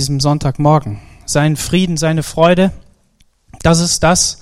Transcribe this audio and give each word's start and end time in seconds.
diesem 0.00 0.18
Sonntagmorgen. 0.18 0.98
Seinen 1.26 1.58
Frieden, 1.58 1.98
seine 1.98 2.22
Freude, 2.22 2.72
das 3.60 3.80
ist 3.80 4.02
das, 4.02 4.38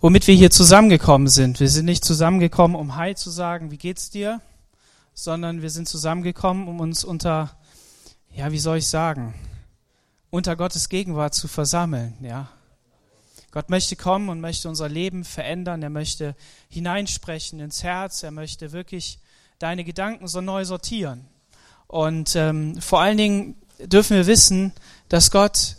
womit 0.00 0.26
wir 0.26 0.34
hier 0.34 0.50
zusammengekommen 0.50 1.28
sind. 1.28 1.60
Wir 1.60 1.68
sind 1.68 1.84
nicht 1.84 2.04
zusammengekommen, 2.04 2.76
um 2.76 2.96
Hi 2.96 3.14
zu 3.14 3.30
sagen, 3.30 3.70
wie 3.70 3.76
geht's 3.76 4.10
dir, 4.10 4.40
sondern 5.14 5.62
wir 5.62 5.70
sind 5.70 5.88
zusammengekommen, 5.88 6.66
um 6.66 6.80
uns 6.80 7.04
unter, 7.04 7.56
ja, 8.34 8.50
wie 8.50 8.58
soll 8.58 8.78
ich 8.78 8.88
sagen, 8.88 9.32
unter 10.30 10.56
Gottes 10.56 10.88
Gegenwart 10.88 11.34
zu 11.34 11.46
versammeln, 11.46 12.14
ja. 12.20 12.48
Gott 13.52 13.70
möchte 13.70 13.94
kommen 13.94 14.28
und 14.28 14.40
möchte 14.40 14.68
unser 14.68 14.88
Leben 14.88 15.22
verändern. 15.22 15.84
Er 15.84 15.90
möchte 15.90 16.34
hineinsprechen 16.68 17.60
ins 17.60 17.84
Herz. 17.84 18.24
Er 18.24 18.32
möchte 18.32 18.72
wirklich 18.72 19.20
deine 19.60 19.84
Gedanken 19.84 20.26
so 20.26 20.40
neu 20.40 20.64
sortieren. 20.64 21.28
Und 21.86 22.34
ähm, 22.34 22.80
vor 22.80 23.00
allen 23.00 23.16
Dingen 23.16 23.54
dürfen 23.86 24.16
wir 24.16 24.26
wissen, 24.26 24.72
dass 25.08 25.30
Gott 25.30 25.76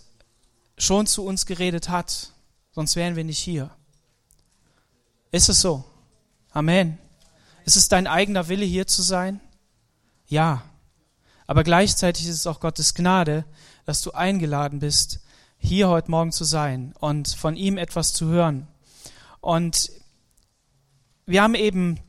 schon 0.77 1.07
zu 1.07 1.25
uns 1.25 1.45
geredet 1.45 1.89
hat, 1.89 2.31
sonst 2.71 2.95
wären 2.95 3.15
wir 3.15 3.23
nicht 3.23 3.39
hier. 3.39 3.71
Ist 5.31 5.49
es 5.49 5.61
so? 5.61 5.83
Amen. 6.51 6.97
Ist 7.65 7.75
es 7.75 7.89
dein 7.89 8.07
eigener 8.07 8.47
Wille, 8.47 8.65
hier 8.65 8.87
zu 8.87 9.01
sein? 9.01 9.41
Ja. 10.27 10.63
Aber 11.47 11.63
gleichzeitig 11.63 12.27
ist 12.27 12.35
es 12.35 12.47
auch 12.47 12.59
Gottes 12.59 12.93
Gnade, 12.93 13.45
dass 13.85 14.01
du 14.01 14.11
eingeladen 14.11 14.79
bist, 14.79 15.19
hier 15.57 15.89
heute 15.89 16.11
Morgen 16.11 16.31
zu 16.31 16.43
sein 16.43 16.93
und 16.99 17.27
von 17.27 17.55
ihm 17.55 17.77
etwas 17.77 18.13
zu 18.13 18.27
hören. 18.27 18.67
Und 19.41 19.91
wir 21.25 21.41
haben 21.41 21.55
eben 21.55 21.99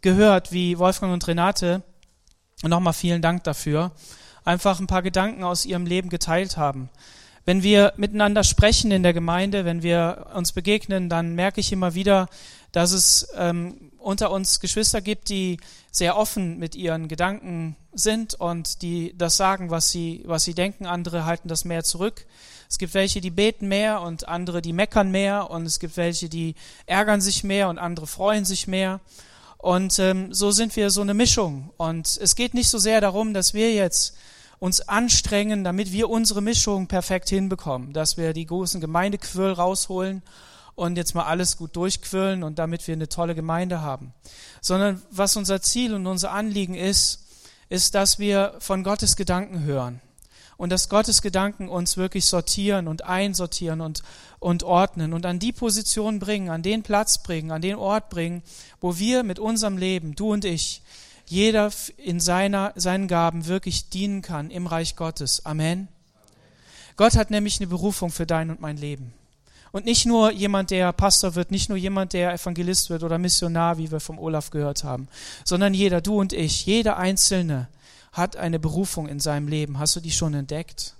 gehört, 0.00 0.52
wie 0.52 0.78
Wolfgang 0.78 1.12
und 1.12 1.26
Renate, 1.26 1.82
nochmal 2.62 2.92
vielen 2.92 3.22
Dank 3.22 3.44
dafür, 3.44 3.92
einfach 4.44 4.80
ein 4.80 4.86
paar 4.86 5.02
Gedanken 5.02 5.44
aus 5.44 5.64
ihrem 5.64 5.86
Leben 5.86 6.08
geteilt 6.08 6.56
haben. 6.56 6.90
Wenn 7.44 7.62
wir 7.62 7.94
miteinander 7.96 8.44
sprechen 8.44 8.90
in 8.90 9.02
der 9.02 9.12
Gemeinde, 9.12 9.64
wenn 9.64 9.82
wir 9.82 10.26
uns 10.34 10.52
begegnen, 10.52 11.08
dann 11.08 11.34
merke 11.34 11.60
ich 11.60 11.72
immer 11.72 11.94
wieder, 11.94 12.28
dass 12.72 12.92
es 12.92 13.28
ähm, 13.36 13.90
unter 13.98 14.30
uns 14.30 14.60
Geschwister 14.60 15.00
gibt, 15.00 15.28
die 15.28 15.58
sehr 15.90 16.16
offen 16.16 16.58
mit 16.58 16.74
ihren 16.74 17.08
Gedanken 17.08 17.76
sind 17.92 18.34
und 18.34 18.82
die 18.82 19.14
das 19.16 19.36
sagen, 19.36 19.70
was 19.70 19.90
sie, 19.90 20.22
was 20.26 20.44
sie 20.44 20.54
denken. 20.54 20.86
Andere 20.86 21.24
halten 21.24 21.48
das 21.48 21.64
mehr 21.64 21.82
zurück. 21.82 22.26
Es 22.68 22.78
gibt 22.78 22.94
welche, 22.94 23.20
die 23.20 23.30
beten 23.30 23.66
mehr 23.66 24.00
und 24.00 24.28
andere, 24.28 24.62
die 24.62 24.72
meckern 24.72 25.10
mehr 25.10 25.50
und 25.50 25.66
es 25.66 25.80
gibt 25.80 25.96
welche, 25.96 26.28
die 26.28 26.54
ärgern 26.86 27.20
sich 27.20 27.42
mehr 27.42 27.68
und 27.68 27.78
andere 27.78 28.06
freuen 28.06 28.44
sich 28.44 28.68
mehr. 28.68 29.00
Und 29.60 29.98
ähm, 29.98 30.32
so 30.32 30.50
sind 30.52 30.74
wir 30.76 30.90
so 30.90 31.02
eine 31.02 31.12
Mischung. 31.12 31.70
Und 31.76 32.18
es 32.20 32.34
geht 32.34 32.54
nicht 32.54 32.68
so 32.68 32.78
sehr 32.78 33.00
darum, 33.00 33.34
dass 33.34 33.52
wir 33.52 33.74
jetzt 33.74 34.16
uns 34.58 34.80
anstrengen, 34.80 35.64
damit 35.64 35.92
wir 35.92 36.08
unsere 36.08 36.40
Mischung 36.40 36.86
perfekt 36.86 37.28
hinbekommen, 37.28 37.92
dass 37.92 38.16
wir 38.16 38.32
die 38.32 38.46
großen 38.46 38.80
Gemeindequirl 38.80 39.52
rausholen 39.52 40.22
und 40.74 40.96
jetzt 40.96 41.14
mal 41.14 41.24
alles 41.24 41.58
gut 41.58 41.76
durchquirlen 41.76 42.42
und 42.42 42.58
damit 42.58 42.86
wir 42.86 42.94
eine 42.94 43.08
tolle 43.08 43.34
Gemeinde 43.34 43.82
haben. 43.82 44.14
Sondern 44.62 45.02
was 45.10 45.36
unser 45.36 45.60
Ziel 45.60 45.94
und 45.94 46.06
unser 46.06 46.32
Anliegen 46.32 46.74
ist, 46.74 47.26
ist, 47.68 47.94
dass 47.94 48.18
wir 48.18 48.54
von 48.60 48.82
Gottes 48.82 49.14
Gedanken 49.16 49.62
hören 49.62 50.00
und 50.56 50.70
dass 50.70 50.88
Gottes 50.88 51.22
Gedanken 51.22 51.68
uns 51.68 51.96
wirklich 51.96 52.26
sortieren 52.26 52.88
und 52.88 53.04
einsortieren 53.04 53.80
und, 53.80 54.02
und 54.40 54.62
ordnen 54.62 55.12
und 55.12 55.26
an 55.26 55.38
die 55.38 55.52
Position 55.52 56.18
bringen, 56.18 56.48
an 56.48 56.62
den 56.62 56.82
Platz 56.82 57.22
bringen, 57.22 57.52
an 57.52 57.62
den 57.62 57.76
Ort 57.76 58.08
bringen, 58.08 58.42
wo 58.80 58.98
wir 58.98 59.22
mit 59.22 59.38
unserem 59.38 59.76
Leben, 59.76 60.16
du 60.16 60.32
und 60.32 60.44
ich, 60.44 60.82
jeder 61.26 61.70
in 61.98 62.18
seiner, 62.18 62.72
seinen 62.74 63.06
Gaben 63.06 63.46
wirklich 63.46 63.90
dienen 63.90 64.22
kann 64.22 64.50
im 64.50 64.66
Reich 64.66 64.96
Gottes. 64.96 65.46
Amen. 65.46 65.88
Gott 66.96 67.16
hat 67.16 67.30
nämlich 67.30 67.60
eine 67.60 67.68
Berufung 67.68 68.10
für 68.10 68.26
dein 68.26 68.50
und 68.50 68.60
mein 68.60 68.76
Leben. 68.76 69.12
Und 69.72 69.84
nicht 69.84 70.06
nur 70.06 70.32
jemand, 70.32 70.70
der 70.70 70.92
Pastor 70.92 71.36
wird, 71.36 71.52
nicht 71.52 71.68
nur 71.68 71.78
jemand, 71.78 72.14
der 72.14 72.32
Evangelist 72.32 72.90
wird 72.90 73.04
oder 73.04 73.18
Missionar, 73.18 73.78
wie 73.78 73.92
wir 73.92 74.00
vom 74.00 74.18
Olaf 74.18 74.50
gehört 74.50 74.82
haben, 74.82 75.06
sondern 75.44 75.74
jeder, 75.74 76.00
du 76.00 76.18
und 76.18 76.32
ich, 76.32 76.66
jeder 76.66 76.96
Einzelne 76.96 77.68
hat 78.12 78.36
eine 78.36 78.58
Berufung 78.58 79.06
in 79.06 79.20
seinem 79.20 79.46
Leben. 79.46 79.78
Hast 79.78 79.94
du 79.94 80.00
die 80.00 80.10
schon 80.10 80.34
entdeckt? 80.34 80.94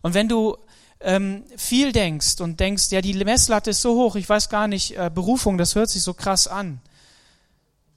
Und 0.00 0.14
wenn 0.14 0.28
du 0.28 0.56
ähm, 1.00 1.44
viel 1.56 1.92
denkst 1.92 2.40
und 2.40 2.60
denkst, 2.60 2.90
ja, 2.90 3.00
die 3.00 3.14
Messlatte 3.14 3.70
ist 3.70 3.82
so 3.82 3.94
hoch, 3.94 4.16
ich 4.16 4.28
weiß 4.28 4.48
gar 4.48 4.68
nicht, 4.68 4.96
äh, 4.96 5.10
Berufung, 5.12 5.58
das 5.58 5.74
hört 5.74 5.90
sich 5.90 6.02
so 6.02 6.14
krass 6.14 6.48
an, 6.48 6.80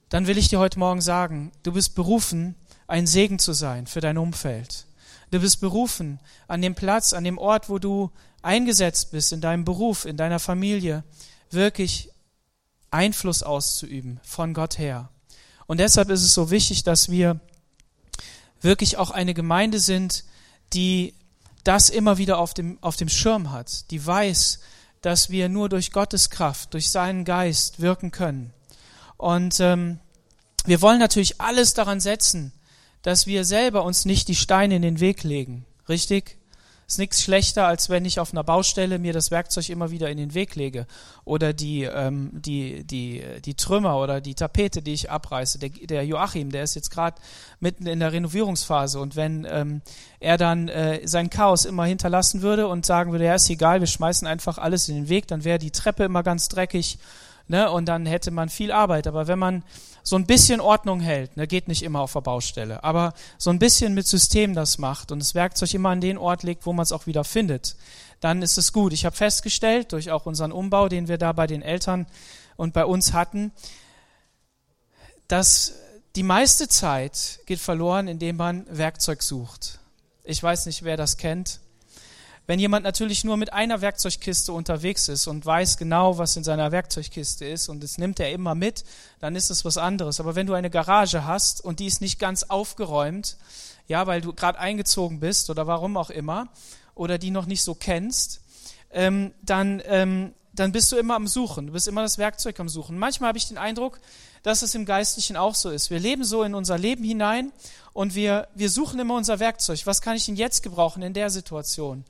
dann 0.08 0.26
will 0.26 0.38
ich 0.38 0.48
dir 0.48 0.58
heute 0.58 0.78
Morgen 0.78 1.00
sagen, 1.00 1.52
du 1.62 1.72
bist 1.72 1.94
berufen, 1.94 2.54
ein 2.86 3.06
Segen 3.06 3.38
zu 3.38 3.52
sein 3.52 3.86
für 3.86 4.00
dein 4.00 4.18
Umfeld. 4.18 4.86
Du 5.30 5.40
bist 5.40 5.60
berufen, 5.60 6.20
an 6.46 6.60
dem 6.60 6.74
Platz, 6.74 7.14
an 7.14 7.24
dem 7.24 7.38
Ort, 7.38 7.70
wo 7.70 7.78
du 7.78 8.10
eingesetzt 8.42 9.12
bist, 9.12 9.32
in 9.32 9.40
deinem 9.40 9.64
Beruf, 9.64 10.04
in 10.04 10.18
deiner 10.18 10.38
Familie, 10.38 11.04
wirklich 11.50 12.10
Einfluss 12.90 13.42
auszuüben 13.42 14.20
von 14.22 14.52
Gott 14.52 14.78
her. 14.78 15.08
Und 15.66 15.78
deshalb 15.78 16.10
ist 16.10 16.22
es 16.22 16.34
so 16.34 16.50
wichtig, 16.50 16.82
dass 16.82 17.10
wir 17.10 17.40
wirklich 18.60 18.98
auch 18.98 19.10
eine 19.10 19.32
Gemeinde 19.32 19.80
sind, 19.80 20.24
die 20.74 21.14
das 21.64 21.88
immer 21.88 22.18
wieder 22.18 22.38
auf 22.38 22.54
dem, 22.54 22.78
auf 22.80 22.96
dem 22.96 23.08
Schirm 23.08 23.52
hat, 23.52 23.90
die 23.90 24.04
weiß, 24.04 24.60
dass 25.00 25.30
wir 25.30 25.48
nur 25.48 25.68
durch 25.68 25.92
Gottes 25.92 26.30
Kraft, 26.30 26.74
durch 26.74 26.90
seinen 26.90 27.24
Geist 27.24 27.80
wirken 27.80 28.10
können. 28.10 28.52
Und 29.16 29.60
ähm, 29.60 29.98
wir 30.64 30.80
wollen 30.80 30.98
natürlich 30.98 31.40
alles 31.40 31.74
daran 31.74 32.00
setzen, 32.00 32.52
dass 33.02 33.26
wir 33.26 33.44
selber 33.44 33.84
uns 33.84 34.04
nicht 34.04 34.28
die 34.28 34.36
Steine 34.36 34.76
in 34.76 34.82
den 34.82 35.00
Weg 35.00 35.24
legen. 35.24 35.66
Richtig? 35.88 36.38
Ist 36.92 36.98
nichts 36.98 37.22
schlechter, 37.22 37.66
als 37.66 37.88
wenn 37.88 38.04
ich 38.04 38.20
auf 38.20 38.32
einer 38.32 38.44
Baustelle 38.44 38.98
mir 38.98 39.14
das 39.14 39.30
Werkzeug 39.30 39.70
immer 39.70 39.90
wieder 39.90 40.10
in 40.10 40.18
den 40.18 40.34
Weg 40.34 40.56
lege 40.56 40.86
oder 41.24 41.54
die, 41.54 41.84
ähm, 41.84 42.30
die, 42.34 42.84
die, 42.84 43.24
die 43.42 43.54
Trümmer 43.54 43.98
oder 43.98 44.20
die 44.20 44.34
Tapete, 44.34 44.82
die 44.82 44.92
ich 44.92 45.10
abreiße. 45.10 45.58
Der, 45.58 45.70
der 45.70 46.04
Joachim, 46.04 46.52
der 46.52 46.64
ist 46.64 46.74
jetzt 46.74 46.90
gerade 46.90 47.16
mitten 47.60 47.86
in 47.86 48.00
der 48.00 48.12
Renovierungsphase 48.12 49.00
und 49.00 49.16
wenn 49.16 49.46
ähm, 49.50 49.80
er 50.20 50.36
dann 50.36 50.68
äh, 50.68 51.00
sein 51.08 51.30
Chaos 51.30 51.64
immer 51.64 51.86
hinterlassen 51.86 52.42
würde 52.42 52.66
und 52.68 52.84
sagen 52.84 53.10
würde, 53.12 53.24
ja, 53.24 53.36
ist 53.36 53.48
egal, 53.48 53.80
wir 53.80 53.86
schmeißen 53.86 54.28
einfach 54.28 54.58
alles 54.58 54.90
in 54.90 54.96
den 54.96 55.08
Weg, 55.08 55.26
dann 55.28 55.44
wäre 55.44 55.58
die 55.58 55.70
Treppe 55.70 56.04
immer 56.04 56.22
ganz 56.22 56.48
dreckig 56.48 56.98
ne, 57.48 57.70
und 57.70 57.86
dann 57.86 58.04
hätte 58.04 58.30
man 58.30 58.50
viel 58.50 58.70
Arbeit. 58.70 59.06
Aber 59.06 59.28
wenn 59.28 59.38
man 59.38 59.64
so 60.02 60.16
ein 60.16 60.26
bisschen 60.26 60.60
Ordnung 60.60 61.00
hält, 61.00 61.36
ne, 61.36 61.46
geht 61.46 61.68
nicht 61.68 61.82
immer 61.82 62.00
auf 62.00 62.12
der 62.12 62.20
Baustelle, 62.20 62.82
aber 62.82 63.14
so 63.38 63.50
ein 63.50 63.58
bisschen 63.58 63.94
mit 63.94 64.06
System 64.06 64.54
das 64.54 64.78
macht 64.78 65.12
und 65.12 65.20
das 65.20 65.34
Werkzeug 65.34 65.72
immer 65.74 65.90
an 65.90 66.00
den 66.00 66.18
Ort 66.18 66.42
legt, 66.42 66.66
wo 66.66 66.72
man 66.72 66.82
es 66.82 66.92
auch 66.92 67.06
wieder 67.06 67.24
findet, 67.24 67.76
dann 68.20 68.42
ist 68.42 68.58
es 68.58 68.72
gut. 68.72 68.92
Ich 68.92 69.04
habe 69.04 69.16
festgestellt, 69.16 69.92
durch 69.92 70.10
auch 70.10 70.26
unseren 70.26 70.52
Umbau, 70.52 70.88
den 70.88 71.08
wir 71.08 71.18
da 71.18 71.32
bei 71.32 71.46
den 71.46 71.62
Eltern 71.62 72.06
und 72.56 72.72
bei 72.72 72.84
uns 72.84 73.12
hatten, 73.12 73.52
dass 75.28 75.74
die 76.14 76.22
meiste 76.22 76.68
Zeit 76.68 77.40
geht 77.46 77.58
verloren, 77.58 78.06
indem 78.06 78.36
man 78.36 78.66
Werkzeug 78.68 79.22
sucht. 79.22 79.80
Ich 80.24 80.42
weiß 80.42 80.66
nicht, 80.66 80.84
wer 80.84 80.96
das 80.96 81.16
kennt. 81.16 81.60
Wenn 82.52 82.58
jemand 82.58 82.84
natürlich 82.84 83.24
nur 83.24 83.38
mit 83.38 83.54
einer 83.54 83.80
Werkzeugkiste 83.80 84.52
unterwegs 84.52 85.08
ist 85.08 85.26
und 85.26 85.46
weiß 85.46 85.78
genau, 85.78 86.18
was 86.18 86.36
in 86.36 86.44
seiner 86.44 86.70
Werkzeugkiste 86.70 87.46
ist 87.46 87.70
und 87.70 87.82
das 87.82 87.96
nimmt 87.96 88.20
er 88.20 88.30
immer 88.30 88.54
mit, 88.54 88.84
dann 89.20 89.36
ist 89.36 89.48
es 89.48 89.64
was 89.64 89.78
anderes. 89.78 90.20
Aber 90.20 90.34
wenn 90.34 90.46
du 90.46 90.52
eine 90.52 90.68
Garage 90.68 91.24
hast 91.24 91.64
und 91.64 91.80
die 91.80 91.86
ist 91.86 92.02
nicht 92.02 92.18
ganz 92.18 92.42
aufgeräumt, 92.42 93.38
ja, 93.88 94.06
weil 94.06 94.20
du 94.20 94.34
gerade 94.34 94.58
eingezogen 94.58 95.18
bist 95.18 95.48
oder 95.48 95.66
warum 95.66 95.96
auch 95.96 96.10
immer, 96.10 96.48
oder 96.94 97.16
die 97.16 97.30
noch 97.30 97.46
nicht 97.46 97.62
so 97.62 97.74
kennst, 97.74 98.42
ähm, 98.90 99.32
dann, 99.40 99.80
ähm, 99.86 100.34
dann 100.52 100.72
bist 100.72 100.92
du 100.92 100.96
immer 100.96 101.14
am 101.14 101.28
Suchen. 101.28 101.68
Du 101.68 101.72
bist 101.72 101.88
immer 101.88 102.02
das 102.02 102.18
Werkzeug 102.18 102.60
am 102.60 102.68
Suchen. 102.68 102.98
Manchmal 102.98 103.28
habe 103.28 103.38
ich 103.38 103.48
den 103.48 103.56
Eindruck, 103.56 103.98
dass 104.42 104.60
es 104.60 104.74
im 104.74 104.84
Geistlichen 104.84 105.38
auch 105.38 105.54
so 105.54 105.70
ist. 105.70 105.88
Wir 105.88 106.00
leben 106.00 106.22
so 106.22 106.42
in 106.42 106.54
unser 106.54 106.76
Leben 106.76 107.02
hinein 107.02 107.50
und 107.94 108.14
wir, 108.14 108.48
wir 108.54 108.68
suchen 108.68 109.00
immer 109.00 109.16
unser 109.16 109.40
Werkzeug. 109.40 109.86
Was 109.86 110.02
kann 110.02 110.16
ich 110.16 110.26
denn 110.26 110.36
jetzt 110.36 110.62
gebrauchen 110.62 111.02
in 111.02 111.14
der 111.14 111.30
Situation? 111.30 112.04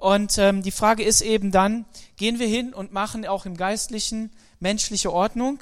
Und 0.00 0.38
ähm, 0.38 0.62
die 0.62 0.70
Frage 0.70 1.02
ist 1.02 1.20
eben 1.20 1.50
dann, 1.50 1.84
gehen 2.16 2.38
wir 2.38 2.46
hin 2.46 2.72
und 2.72 2.90
machen 2.90 3.26
auch 3.26 3.44
im 3.44 3.54
Geistlichen 3.54 4.30
menschliche 4.58 5.12
Ordnung? 5.12 5.60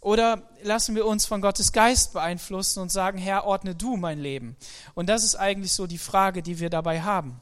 Oder 0.00 0.42
lassen 0.62 0.94
wir 0.94 1.04
uns 1.04 1.26
von 1.26 1.40
Gottes 1.40 1.72
Geist 1.72 2.12
beeinflussen 2.12 2.78
und 2.80 2.92
sagen, 2.92 3.18
Herr, 3.18 3.44
ordne 3.44 3.74
du 3.74 3.96
mein 3.96 4.20
Leben? 4.20 4.56
Und 4.94 5.08
das 5.08 5.24
ist 5.24 5.34
eigentlich 5.34 5.72
so 5.72 5.88
die 5.88 5.98
Frage, 5.98 6.44
die 6.44 6.60
wir 6.60 6.70
dabei 6.70 7.02
haben 7.02 7.40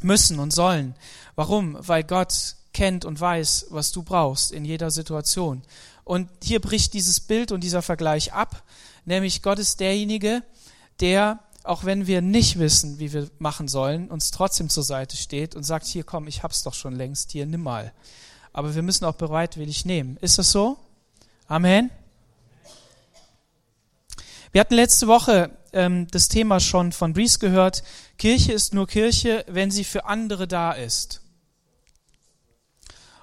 müssen 0.00 0.38
und 0.38 0.50
sollen. 0.50 0.94
Warum? 1.34 1.76
Weil 1.78 2.04
Gott 2.04 2.56
kennt 2.72 3.04
und 3.04 3.20
weiß, 3.20 3.66
was 3.68 3.92
du 3.92 4.02
brauchst 4.02 4.52
in 4.52 4.64
jeder 4.64 4.90
Situation. 4.90 5.62
Und 6.04 6.30
hier 6.42 6.60
bricht 6.60 6.94
dieses 6.94 7.20
Bild 7.20 7.52
und 7.52 7.60
dieser 7.62 7.82
Vergleich 7.82 8.32
ab, 8.32 8.62
nämlich 9.04 9.42
Gott 9.42 9.58
ist 9.58 9.80
derjenige, 9.80 10.42
der 11.00 11.38
auch 11.66 11.84
wenn 11.84 12.06
wir 12.06 12.22
nicht 12.22 12.58
wissen, 12.58 12.98
wie 12.98 13.12
wir 13.12 13.28
machen 13.38 13.68
sollen, 13.68 14.08
uns 14.10 14.30
trotzdem 14.30 14.68
zur 14.68 14.82
Seite 14.82 15.16
steht 15.16 15.54
und 15.54 15.64
sagt, 15.64 15.86
hier 15.86 16.04
komm, 16.04 16.28
ich 16.28 16.42
hab's 16.42 16.62
doch 16.62 16.74
schon 16.74 16.94
längst, 16.94 17.32
hier 17.32 17.46
nimm 17.46 17.62
mal. 17.62 17.92
Aber 18.52 18.74
wir 18.74 18.82
müssen 18.82 19.04
auch 19.04 19.14
bereitwillig 19.14 19.84
nehmen. 19.84 20.16
Ist 20.20 20.38
das 20.38 20.50
so? 20.50 20.78
Amen. 21.48 21.90
Wir 24.52 24.60
hatten 24.60 24.74
letzte 24.74 25.06
Woche 25.06 25.50
ähm, 25.72 26.06
das 26.10 26.28
Thema 26.28 26.60
schon 26.60 26.92
von 26.92 27.12
Brees 27.12 27.38
gehört. 27.38 27.82
Kirche 28.16 28.52
ist 28.52 28.72
nur 28.72 28.86
Kirche, 28.86 29.44
wenn 29.48 29.70
sie 29.70 29.84
für 29.84 30.06
andere 30.06 30.48
da 30.48 30.72
ist. 30.72 31.20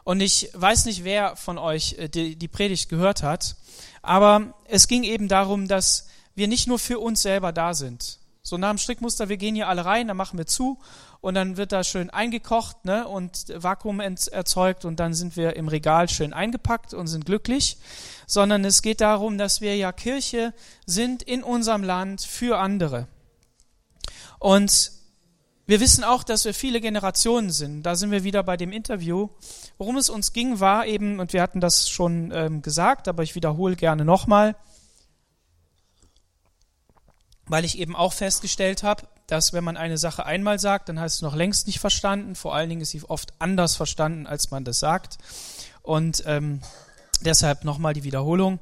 Und 0.04 0.22
ich 0.22 0.50
weiß 0.54 0.86
nicht, 0.86 1.04
wer 1.04 1.36
von 1.36 1.58
euch 1.58 1.96
äh, 1.98 2.10
die, 2.10 2.36
die 2.36 2.48
Predigt 2.48 2.90
gehört 2.90 3.24
hat, 3.24 3.56
aber 4.02 4.54
es 4.66 4.88
ging 4.88 5.04
eben 5.04 5.28
darum, 5.28 5.68
dass 5.68 6.08
wir 6.36 6.48
nicht 6.48 6.68
nur 6.68 6.78
für 6.78 7.00
uns 7.00 7.22
selber 7.22 7.52
da 7.52 7.74
sind. 7.74 8.20
So 8.46 8.58
nach 8.58 8.72
dem 8.72 8.78
Strickmuster, 8.78 9.30
wir 9.30 9.38
gehen 9.38 9.56
hier 9.56 9.70
alle 9.70 9.86
rein, 9.86 10.10
dann 10.10 10.18
machen 10.18 10.38
wir 10.38 10.46
zu 10.46 10.78
und 11.22 11.34
dann 11.34 11.56
wird 11.56 11.72
da 11.72 11.86
schön 11.86 12.10
eingekocht 12.10 12.84
ne, 12.84 13.08
und 13.08 13.46
Vakuum 13.56 14.02
erzeugt 14.02 14.84
und 14.84 15.00
dann 15.00 15.14
sind 15.14 15.38
wir 15.38 15.56
im 15.56 15.70
Regal 15.70 16.10
schön 16.10 16.34
eingepackt 16.34 16.94
und 16.94 17.08
sind 17.08 17.26
glücklich, 17.26 17.78
sondern 18.28 18.66
es 18.66 18.82
geht 18.82 19.00
darum, 19.00 19.38
dass 19.38 19.62
wir 19.62 19.78
ja 19.78 19.94
Kirche 19.94 20.54
sind 20.86 21.24
in 21.24 21.42
unserem 21.42 21.84
Land 21.84 22.20
für 22.20 22.60
andere. 22.60 23.08
Und 24.40 24.92
wir 25.66 25.80
wissen 25.80 26.04
auch, 26.04 26.26
dass 26.26 26.44
wir 26.44 26.54
viele 26.54 26.82
Generationen 26.82 27.50
sind. 27.50 27.84
Da 27.84 27.96
sind 27.96 28.12
wir 28.12 28.26
wieder 28.26 28.44
bei 28.44 28.58
dem 28.58 28.74
Interview. 28.74 29.30
Worum 29.78 29.96
es 29.96 30.10
uns 30.10 30.34
ging, 30.34 30.60
war 30.60 30.86
eben, 30.86 31.22
und 31.22 31.32
wir 31.32 31.42
hatten 31.42 31.62
das 31.62 31.90
schon 31.90 32.34
ähm, 32.36 32.62
gesagt, 32.62 33.08
aber 33.08 33.24
ich 33.24 33.36
wiederhole 33.36 33.78
gerne 33.78 34.04
nochmal, 34.04 34.58
weil 37.54 37.66
ich 37.66 37.78
eben 37.78 37.96
auch 37.96 38.14
festgestellt 38.14 38.82
habe, 38.82 39.04
dass 39.28 39.54
wenn 39.54 39.64
man 39.64 39.78
eine 39.78 40.00
Sache 40.00 40.26
einmal 40.26 40.58
sagt, 40.58 40.90
dann 40.90 41.00
heißt 41.00 41.18
es 41.18 41.22
noch 41.22 41.36
längst 41.36 41.68
nicht 41.68 41.80
verstanden. 41.80 42.34
Vor 42.34 42.56
allen 42.56 42.68
Dingen 42.68 42.82
ist 42.82 42.90
sie 42.90 43.04
oft 43.04 43.32
anders 43.38 43.76
verstanden, 43.76 44.26
als 44.26 44.50
man 44.50 44.66
das 44.66 44.80
sagt. 44.80 45.20
Und 45.84 46.24
ähm, 46.26 46.62
deshalb 47.22 47.64
nochmal 47.64 47.94
die 47.94 48.04
Wiederholung. 48.04 48.58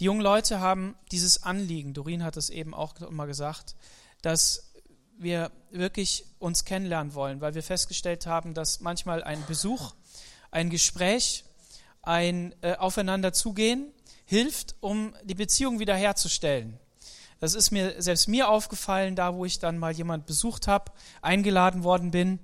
Die 0.00 0.06
jungen 0.06 0.20
Leute 0.20 0.58
haben 0.58 0.96
dieses 1.12 1.44
Anliegen, 1.44 1.94
Dorin 1.94 2.24
hat 2.24 2.36
es 2.36 2.50
eben 2.50 2.74
auch 2.74 2.96
immer 3.02 3.28
gesagt, 3.28 3.76
dass 4.20 4.72
wir 5.16 5.52
wirklich 5.70 6.24
uns 6.40 6.64
kennenlernen 6.64 7.14
wollen, 7.14 7.40
weil 7.40 7.54
wir 7.54 7.62
festgestellt 7.62 8.26
haben, 8.26 8.52
dass 8.52 8.80
manchmal 8.80 9.22
ein 9.22 9.46
Besuch, 9.46 9.94
ein 10.50 10.70
Gespräch, 10.70 11.44
ein 12.02 12.52
äh, 12.62 12.74
Aufeinander 12.78 13.30
hilft, 14.24 14.74
um 14.80 15.14
die 15.22 15.36
Beziehung 15.36 15.78
wiederherzustellen. 15.78 16.80
Das 17.44 17.54
ist 17.54 17.72
mir 17.72 18.00
selbst 18.00 18.26
mir 18.26 18.48
aufgefallen, 18.48 19.16
da 19.16 19.34
wo 19.34 19.44
ich 19.44 19.58
dann 19.58 19.76
mal 19.76 19.92
jemand 19.92 20.24
besucht 20.24 20.66
habe, 20.66 20.90
eingeladen 21.20 21.84
worden 21.84 22.10
bin, 22.10 22.38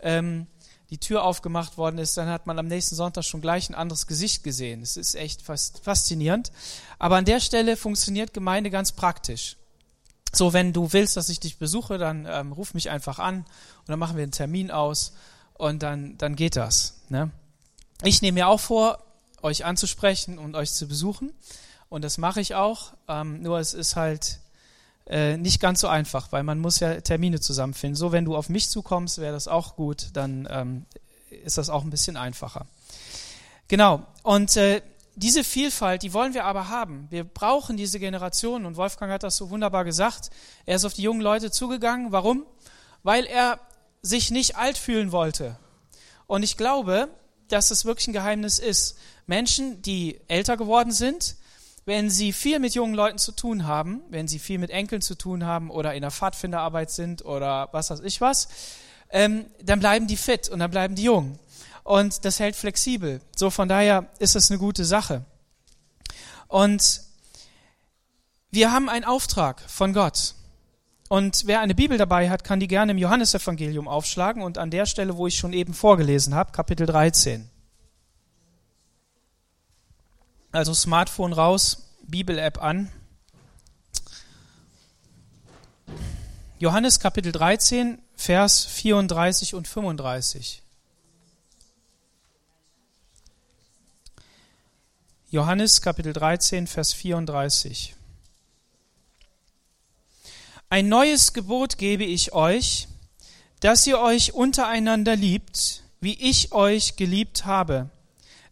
ähm, 0.00 0.46
die 0.90 0.98
Tür 0.98 1.24
aufgemacht 1.24 1.78
worden 1.78 1.96
ist, 1.96 2.18
dann 2.18 2.28
hat 2.28 2.46
man 2.46 2.58
am 2.58 2.66
nächsten 2.66 2.94
Sonntag 2.94 3.24
schon 3.24 3.40
gleich 3.40 3.70
ein 3.70 3.74
anderes 3.74 4.06
Gesicht 4.06 4.44
gesehen. 4.44 4.82
Es 4.82 4.98
ist 4.98 5.14
echt 5.14 5.40
fast 5.40 5.82
faszinierend. 5.82 6.52
Aber 6.98 7.16
an 7.16 7.24
der 7.24 7.40
Stelle 7.40 7.78
funktioniert 7.78 8.34
Gemeinde 8.34 8.68
ganz 8.68 8.92
praktisch. 8.92 9.56
So, 10.34 10.52
wenn 10.52 10.74
du 10.74 10.92
willst, 10.92 11.16
dass 11.16 11.30
ich 11.30 11.40
dich 11.40 11.56
besuche, 11.56 11.96
dann 11.96 12.26
ähm, 12.28 12.52
ruf 12.52 12.74
mich 12.74 12.90
einfach 12.90 13.18
an 13.18 13.36
und 13.36 13.88
dann 13.88 13.98
machen 13.98 14.18
wir 14.18 14.22
einen 14.22 14.32
Termin 14.32 14.70
aus 14.70 15.14
und 15.54 15.82
dann, 15.82 16.18
dann 16.18 16.36
geht 16.36 16.56
das. 16.56 17.00
Ne? 17.08 17.30
Ich 18.04 18.20
nehme 18.20 18.34
mir 18.34 18.48
auch 18.48 18.60
vor, 18.60 19.02
euch 19.40 19.64
anzusprechen 19.64 20.38
und 20.38 20.56
euch 20.56 20.72
zu 20.72 20.86
besuchen 20.86 21.32
und 21.88 22.02
das 22.04 22.18
mache 22.18 22.42
ich 22.42 22.54
auch. 22.54 22.92
Ähm, 23.08 23.40
nur 23.40 23.58
es 23.58 23.72
ist 23.72 23.96
halt 23.96 24.41
äh, 25.06 25.36
nicht 25.36 25.60
ganz 25.60 25.80
so 25.80 25.88
einfach, 25.88 26.32
weil 26.32 26.42
man 26.42 26.58
muss 26.58 26.80
ja 26.80 27.00
Termine 27.00 27.40
zusammenfinden. 27.40 27.96
So, 27.96 28.12
wenn 28.12 28.24
du 28.24 28.36
auf 28.36 28.48
mich 28.48 28.68
zukommst, 28.70 29.18
wäre 29.18 29.32
das 29.32 29.48
auch 29.48 29.76
gut, 29.76 30.08
dann 30.12 30.48
ähm, 30.50 30.86
ist 31.44 31.58
das 31.58 31.70
auch 31.70 31.82
ein 31.82 31.90
bisschen 31.90 32.16
einfacher. 32.16 32.66
Genau. 33.68 34.02
Und 34.22 34.56
äh, 34.56 34.82
diese 35.14 35.44
Vielfalt, 35.44 36.02
die 36.02 36.12
wollen 36.12 36.34
wir 36.34 36.44
aber 36.44 36.68
haben. 36.68 37.06
Wir 37.10 37.24
brauchen 37.24 37.76
diese 37.76 37.98
Generation 37.98 38.64
und 38.64 38.76
Wolfgang 38.76 39.12
hat 39.12 39.22
das 39.22 39.36
so 39.36 39.50
wunderbar 39.50 39.84
gesagt. 39.84 40.30
Er 40.64 40.76
ist 40.76 40.84
auf 40.84 40.94
die 40.94 41.02
jungen 41.02 41.20
Leute 41.20 41.50
zugegangen. 41.50 42.12
Warum? 42.12 42.46
Weil 43.02 43.26
er 43.26 43.60
sich 44.00 44.30
nicht 44.30 44.56
alt 44.56 44.78
fühlen 44.78 45.12
wollte. 45.12 45.56
Und 46.26 46.42
ich 46.42 46.56
glaube, 46.56 47.08
dass 47.48 47.68
das 47.68 47.84
wirklich 47.84 48.08
ein 48.08 48.14
Geheimnis 48.14 48.58
ist. 48.58 48.96
Menschen, 49.26 49.82
die 49.82 50.20
älter 50.28 50.56
geworden 50.56 50.92
sind, 50.92 51.36
wenn 51.84 52.10
sie 52.10 52.32
viel 52.32 52.58
mit 52.58 52.74
jungen 52.74 52.94
Leuten 52.94 53.18
zu 53.18 53.32
tun 53.32 53.66
haben, 53.66 54.02
wenn 54.08 54.28
sie 54.28 54.38
viel 54.38 54.58
mit 54.58 54.70
Enkeln 54.70 55.02
zu 55.02 55.16
tun 55.16 55.44
haben 55.44 55.70
oder 55.70 55.94
in 55.94 56.02
der 56.02 56.10
Pfadfinderarbeit 56.10 56.90
sind 56.90 57.24
oder 57.24 57.68
was 57.72 57.90
weiß 57.90 58.00
ich 58.00 58.20
was, 58.20 58.48
ähm, 59.10 59.46
dann 59.62 59.80
bleiben 59.80 60.06
die 60.06 60.16
fit 60.16 60.48
und 60.48 60.60
dann 60.60 60.70
bleiben 60.70 60.94
die 60.94 61.04
jung. 61.04 61.38
Und 61.84 62.24
das 62.24 62.38
hält 62.38 62.54
flexibel. 62.54 63.20
So 63.36 63.50
von 63.50 63.68
daher 63.68 64.06
ist 64.18 64.36
es 64.36 64.50
eine 64.50 64.58
gute 64.58 64.84
Sache. 64.84 65.24
Und 66.46 67.00
wir 68.50 68.72
haben 68.72 68.88
einen 68.88 69.04
Auftrag 69.04 69.60
von 69.66 69.92
Gott. 69.92 70.34
Und 71.08 71.42
wer 71.46 71.60
eine 71.60 71.74
Bibel 71.74 71.98
dabei 71.98 72.30
hat, 72.30 72.44
kann 72.44 72.60
die 72.60 72.68
gerne 72.68 72.92
im 72.92 72.98
Johannesevangelium 72.98 73.88
aufschlagen 73.88 74.42
und 74.42 74.56
an 74.56 74.70
der 74.70 74.86
Stelle, 74.86 75.16
wo 75.16 75.26
ich 75.26 75.36
schon 75.36 75.52
eben 75.52 75.74
vorgelesen 75.74 76.34
habe, 76.34 76.52
Kapitel 76.52 76.86
13. 76.86 77.51
Also 80.52 80.74
Smartphone 80.74 81.32
raus, 81.32 81.88
Bibel-App 82.02 82.62
an. 82.62 82.92
Johannes 86.58 87.00
Kapitel 87.00 87.32
13, 87.32 87.98
Vers 88.16 88.66
34 88.66 89.54
und 89.54 89.66
35. 89.66 90.62
Johannes 95.30 95.80
Kapitel 95.80 96.12
13, 96.12 96.66
Vers 96.66 96.92
34. 96.92 97.96
Ein 100.68 100.90
neues 100.90 101.32
Gebot 101.32 101.78
gebe 101.78 102.04
ich 102.04 102.34
euch, 102.34 102.88
dass 103.60 103.86
ihr 103.86 103.98
euch 103.98 104.34
untereinander 104.34 105.16
liebt, 105.16 105.82
wie 106.00 106.14
ich 106.14 106.52
euch 106.52 106.96
geliebt 106.96 107.46
habe 107.46 107.88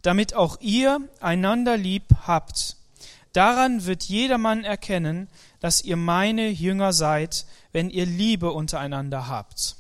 damit 0.03 0.35
auch 0.35 0.59
ihr 0.61 1.01
einander 1.21 1.77
lieb 1.77 2.05
habt. 2.27 2.77
Daran 3.33 3.87
wird 3.87 4.05
jedermann 4.05 4.65
erkennen, 4.65 5.29
dass 5.61 5.83
ihr 5.83 5.97
meine 5.97 6.49
Jünger 6.49 6.93
seid, 6.93 7.47
wenn 7.73 7.91
ihr 7.91 8.07
Liebe 8.07 8.53
untereinander 8.53 9.29
habt. 9.29 9.77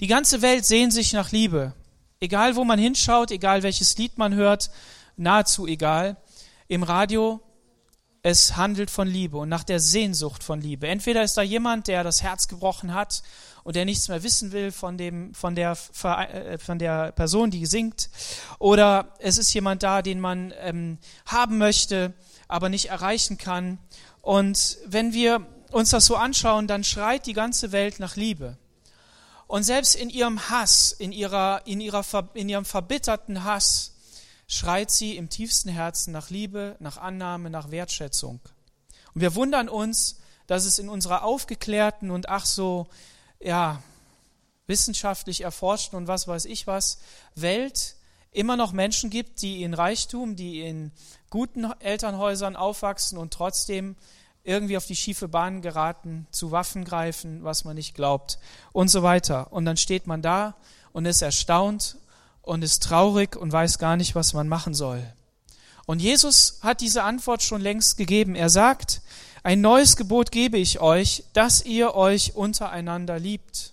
Die 0.00 0.06
ganze 0.06 0.42
Welt 0.42 0.64
sehnt 0.64 0.92
sich 0.92 1.12
nach 1.12 1.32
Liebe. 1.32 1.74
Egal 2.20 2.56
wo 2.56 2.64
man 2.64 2.78
hinschaut, 2.78 3.30
egal 3.30 3.62
welches 3.62 3.96
Lied 3.98 4.16
man 4.16 4.34
hört, 4.34 4.70
nahezu 5.16 5.66
egal. 5.66 6.16
Im 6.68 6.82
Radio, 6.82 7.40
es 8.22 8.56
handelt 8.56 8.90
von 8.90 9.08
Liebe 9.08 9.36
und 9.36 9.48
nach 9.48 9.64
der 9.64 9.80
Sehnsucht 9.80 10.44
von 10.44 10.60
Liebe. 10.60 10.86
Entweder 10.86 11.24
ist 11.24 11.36
da 11.36 11.42
jemand, 11.42 11.88
der 11.88 12.04
das 12.04 12.22
Herz 12.22 12.46
gebrochen 12.46 12.94
hat 12.94 13.22
und 13.64 13.74
der 13.74 13.84
nichts 13.84 14.08
mehr 14.08 14.22
wissen 14.22 14.52
will 14.52 14.70
von, 14.70 14.96
dem, 14.96 15.34
von, 15.34 15.56
der, 15.56 15.76
äh, 16.04 16.56
von 16.58 16.78
der 16.78 17.10
Person, 17.12 17.50
die 17.50 17.66
singt. 17.66 18.10
Oder 18.60 19.12
es 19.18 19.38
ist 19.38 19.52
jemand 19.52 19.82
da, 19.82 20.02
den 20.02 20.20
man 20.20 20.54
ähm, 20.60 20.98
haben 21.26 21.58
möchte, 21.58 22.14
aber 22.46 22.68
nicht 22.68 22.90
erreichen 22.90 23.38
kann. 23.38 23.78
Und 24.20 24.78
wenn 24.86 25.12
wir 25.12 25.44
uns 25.72 25.90
das 25.90 26.06
so 26.06 26.14
anschauen, 26.14 26.68
dann 26.68 26.84
schreit 26.84 27.26
die 27.26 27.32
ganze 27.32 27.72
Welt 27.72 27.98
nach 27.98 28.14
Liebe. 28.14 28.56
Und 29.48 29.64
selbst 29.64 29.96
in 29.96 30.10
ihrem 30.10 30.48
Hass, 30.48 30.92
in, 30.92 31.10
ihrer, 31.10 31.62
in, 31.66 31.80
ihrer, 31.80 32.04
in 32.34 32.48
ihrem 32.48 32.64
verbitterten 32.64 33.42
Hass, 33.42 33.92
schreit 34.52 34.90
sie 34.90 35.16
im 35.16 35.30
tiefsten 35.30 35.70
Herzen 35.70 36.12
nach 36.12 36.28
Liebe, 36.28 36.76
nach 36.78 36.98
Annahme, 36.98 37.48
nach 37.48 37.70
Wertschätzung. 37.70 38.38
Und 39.14 39.20
wir 39.22 39.34
wundern 39.34 39.70
uns, 39.70 40.18
dass 40.46 40.66
es 40.66 40.78
in 40.78 40.90
unserer 40.90 41.24
aufgeklärten 41.24 42.10
und 42.10 42.28
ach 42.28 42.44
so 42.44 42.86
ja, 43.40 43.82
wissenschaftlich 44.66 45.40
erforschten 45.40 45.96
und 45.96 46.06
was 46.06 46.28
weiß 46.28 46.44
ich 46.44 46.66
was 46.66 46.98
Welt 47.34 47.96
immer 48.30 48.58
noch 48.58 48.72
Menschen 48.72 49.08
gibt, 49.08 49.40
die 49.40 49.62
in 49.62 49.72
Reichtum, 49.72 50.36
die 50.36 50.60
in 50.60 50.92
guten 51.30 51.64
Elternhäusern 51.80 52.54
aufwachsen 52.54 53.16
und 53.16 53.32
trotzdem 53.32 53.96
irgendwie 54.44 54.76
auf 54.76 54.84
die 54.84 54.96
schiefe 54.96 55.28
Bahn 55.28 55.62
geraten, 55.62 56.26
zu 56.30 56.50
Waffen 56.50 56.84
greifen, 56.84 57.42
was 57.42 57.64
man 57.64 57.76
nicht 57.76 57.94
glaubt 57.94 58.38
und 58.72 58.88
so 58.88 59.02
weiter. 59.02 59.50
Und 59.50 59.64
dann 59.64 59.78
steht 59.78 60.06
man 60.06 60.20
da 60.20 60.56
und 60.92 61.06
ist 61.06 61.22
erstaunt 61.22 61.96
und 62.42 62.62
ist 62.62 62.82
traurig 62.82 63.36
und 63.36 63.52
weiß 63.52 63.78
gar 63.78 63.96
nicht, 63.96 64.14
was 64.14 64.34
man 64.34 64.48
machen 64.48 64.74
soll. 64.74 65.02
Und 65.86 66.00
Jesus 66.00 66.58
hat 66.62 66.80
diese 66.80 67.02
Antwort 67.02 67.42
schon 67.42 67.60
längst 67.60 67.96
gegeben. 67.96 68.34
Er 68.34 68.50
sagt, 68.50 69.00
ein 69.42 69.60
neues 69.60 69.96
Gebot 69.96 70.30
gebe 70.30 70.58
ich 70.58 70.80
euch, 70.80 71.24
dass 71.32 71.64
ihr 71.64 71.94
euch 71.94 72.34
untereinander 72.34 73.18
liebt. 73.18 73.72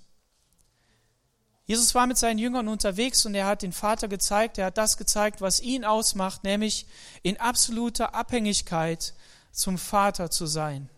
Jesus 1.66 1.94
war 1.94 2.08
mit 2.08 2.18
seinen 2.18 2.40
Jüngern 2.40 2.68
unterwegs 2.68 3.28
und 3.28 3.36
er 3.36 3.46
hat 3.46 3.62
den 3.62 3.74
Vater 3.74 4.08
gezeigt, 4.08 4.58
er 4.58 4.68
hat 4.68 4.78
das 4.80 4.98
gezeigt, 4.98 5.40
was 5.40 5.60
ihn 5.60 5.86
ausmacht, 5.86 6.44
nämlich 6.44 6.88
in 7.22 7.40
absoluter 7.40 8.16
Abhängigkeit 8.16 9.14
zum 9.52 9.78
Vater 9.78 10.32
zu 10.32 10.48
sein. 10.48 10.90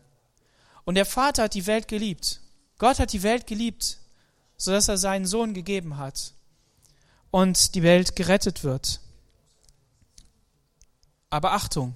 Und 0.86 0.96
der 0.96 1.06
Vater 1.06 1.44
hat 1.44 1.56
die 1.56 1.68
Welt 1.68 1.90
geliebt. 1.90 2.40
Gott 2.78 3.00
hat 3.00 3.12
die 3.12 3.24
Welt 3.24 3.48
geliebt, 3.48 3.98
sodass 4.56 4.88
er 4.88 4.98
seinen 4.98 5.26
Sohn 5.26 5.54
gegeben 5.54 5.98
hat 5.98 6.34
und 7.32 7.76
die 7.76 7.84
Welt 7.84 8.16
gerettet 8.16 8.64
wird. 8.64 9.00
Aber 11.30 11.54
Achtung, 11.54 11.96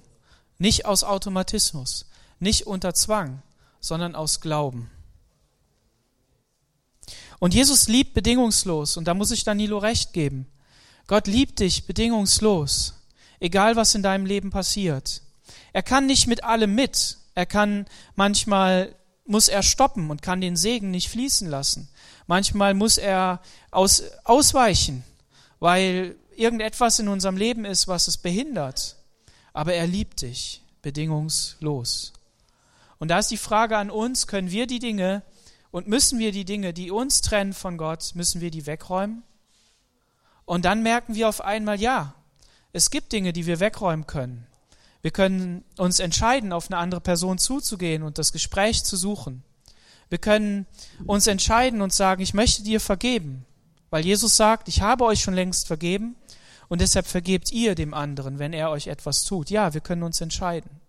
nicht 0.58 0.86
aus 0.86 1.04
Automatismus, 1.04 2.06
nicht 2.40 2.66
unter 2.66 2.94
Zwang, 2.94 3.42
sondern 3.80 4.14
aus 4.14 4.40
Glauben. 4.40 4.90
Und 7.38 7.54
Jesus 7.54 7.86
liebt 7.86 8.14
bedingungslos, 8.14 8.96
und 8.96 9.04
da 9.04 9.14
muss 9.14 9.30
ich 9.30 9.44
Danilo 9.44 9.78
recht 9.78 10.12
geben. 10.14 10.46
Gott 11.06 11.26
liebt 11.26 11.60
dich 11.60 11.86
bedingungslos, 11.86 12.94
egal 13.38 13.76
was 13.76 13.94
in 13.94 14.02
deinem 14.02 14.26
Leben 14.26 14.50
passiert. 14.50 15.22
Er 15.72 15.82
kann 15.82 16.06
nicht 16.06 16.26
mit 16.26 16.42
allem 16.42 16.74
mit. 16.74 17.18
Er 17.34 17.46
kann 17.46 17.86
manchmal 18.14 18.96
muss 19.26 19.48
er 19.48 19.62
stoppen 19.62 20.10
und 20.10 20.22
kann 20.22 20.40
den 20.40 20.56
Segen 20.56 20.90
nicht 20.90 21.08
fließen 21.08 21.48
lassen. 21.48 21.88
Manchmal 22.26 22.74
muss 22.74 22.96
er 22.96 23.40
aus, 23.70 24.02
ausweichen, 24.24 25.04
weil 25.66 26.14
irgendetwas 26.36 27.00
in 27.00 27.08
unserem 27.08 27.36
Leben 27.36 27.64
ist, 27.64 27.88
was 27.88 28.06
es 28.06 28.18
behindert. 28.18 28.94
Aber 29.52 29.74
er 29.74 29.88
liebt 29.88 30.22
dich 30.22 30.62
bedingungslos. 30.80 32.12
Und 32.98 33.08
da 33.08 33.18
ist 33.18 33.32
die 33.32 33.36
Frage 33.36 33.76
an 33.76 33.90
uns, 33.90 34.28
können 34.28 34.52
wir 34.52 34.68
die 34.68 34.78
Dinge 34.78 35.24
und 35.72 35.88
müssen 35.88 36.20
wir 36.20 36.30
die 36.30 36.44
Dinge, 36.44 36.72
die 36.72 36.92
uns 36.92 37.20
trennen 37.20 37.52
von 37.52 37.78
Gott, 37.78 38.12
müssen 38.14 38.40
wir 38.40 38.52
die 38.52 38.64
wegräumen? 38.66 39.24
Und 40.44 40.64
dann 40.64 40.84
merken 40.84 41.16
wir 41.16 41.28
auf 41.28 41.40
einmal, 41.40 41.80
ja, 41.80 42.14
es 42.72 42.90
gibt 42.90 43.10
Dinge, 43.10 43.32
die 43.32 43.46
wir 43.46 43.58
wegräumen 43.58 44.06
können. 44.06 44.46
Wir 45.02 45.10
können 45.10 45.64
uns 45.78 45.98
entscheiden, 45.98 46.52
auf 46.52 46.70
eine 46.70 46.78
andere 46.78 47.00
Person 47.00 47.38
zuzugehen 47.38 48.04
und 48.04 48.18
das 48.18 48.30
Gespräch 48.30 48.84
zu 48.84 48.96
suchen. 48.96 49.42
Wir 50.10 50.18
können 50.18 50.64
uns 51.06 51.26
entscheiden 51.26 51.82
und 51.82 51.92
sagen, 51.92 52.22
ich 52.22 52.34
möchte 52.34 52.62
dir 52.62 52.78
vergeben, 52.78 53.44
weil 53.90 54.04
Jesus 54.04 54.36
sagt, 54.36 54.68
ich 54.68 54.80
habe 54.80 55.04
euch 55.04 55.20
schon 55.20 55.34
längst 55.34 55.66
vergeben 55.66 56.16
und 56.68 56.80
deshalb 56.80 57.06
vergebt 57.06 57.52
ihr 57.52 57.74
dem 57.74 57.94
anderen, 57.94 58.38
wenn 58.38 58.52
er 58.52 58.70
euch 58.70 58.88
etwas 58.88 59.24
tut. 59.24 59.50
Ja, 59.50 59.74
wir 59.74 59.80
können 59.80 60.02
uns 60.02 60.20
entscheiden. 60.20 60.80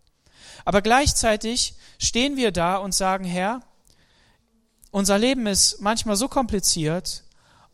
Aber 0.66 0.82
gleichzeitig 0.82 1.76
stehen 2.00 2.36
wir 2.36 2.52
da 2.52 2.78
und 2.78 2.94
sagen, 2.94 3.26
Herr, 3.26 3.62
unser 4.92 5.18
Leben 5.18 5.48
ist 5.48 5.82
manchmal 5.82 6.16
so 6.16 6.28
kompliziert 6.28 7.24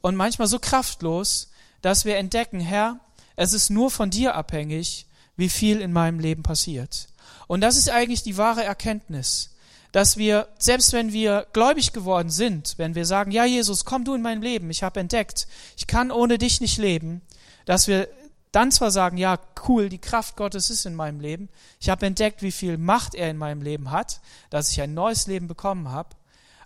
und 0.01 0.15
manchmal 0.15 0.47
so 0.47 0.59
kraftlos, 0.59 1.51
dass 1.81 2.05
wir 2.05 2.17
entdecken, 2.17 2.59
Herr, 2.59 2.99
es 3.35 3.53
ist 3.53 3.69
nur 3.69 3.89
von 3.89 4.09
dir 4.09 4.35
abhängig, 4.35 5.07
wie 5.35 5.49
viel 5.49 5.81
in 5.81 5.93
meinem 5.93 6.19
Leben 6.19 6.43
passiert. 6.43 7.07
Und 7.47 7.61
das 7.61 7.77
ist 7.77 7.89
eigentlich 7.89 8.23
die 8.23 8.37
wahre 8.37 8.63
Erkenntnis, 8.63 9.52
dass 9.93 10.17
wir, 10.17 10.47
selbst 10.57 10.91
wenn 10.91 11.13
wir 11.13 11.45
gläubig 11.53 11.93
geworden 11.93 12.31
sind, 12.31 12.73
wenn 12.77 12.95
wir 12.95 13.05
sagen, 13.05 13.31
ja 13.31 13.45
Jesus, 13.45 13.85
komm 13.85 14.03
du 14.03 14.15
in 14.15 14.23
mein 14.23 14.41
Leben, 14.41 14.69
ich 14.71 14.81
habe 14.81 14.99
entdeckt, 14.99 15.47
ich 15.77 15.87
kann 15.87 16.11
ohne 16.11 16.39
dich 16.39 16.59
nicht 16.59 16.79
leben, 16.79 17.21
dass 17.65 17.87
wir 17.87 18.09
dann 18.51 18.71
zwar 18.71 18.89
sagen, 18.89 19.17
ja, 19.17 19.39
cool, 19.67 19.89
die 19.89 20.01
Kraft 20.01 20.35
Gottes 20.35 20.71
ist 20.71 20.87
in 20.87 20.95
meinem 20.95 21.19
Leben, 21.19 21.47
ich 21.79 21.89
habe 21.89 22.07
entdeckt, 22.07 22.41
wie 22.41 22.51
viel 22.51 22.79
Macht 22.79 23.13
er 23.13 23.29
in 23.29 23.37
meinem 23.37 23.61
Leben 23.61 23.91
hat, 23.91 24.19
dass 24.49 24.71
ich 24.71 24.81
ein 24.81 24.95
neues 24.95 25.27
Leben 25.27 25.47
bekommen 25.47 25.89
habe, 25.89 26.09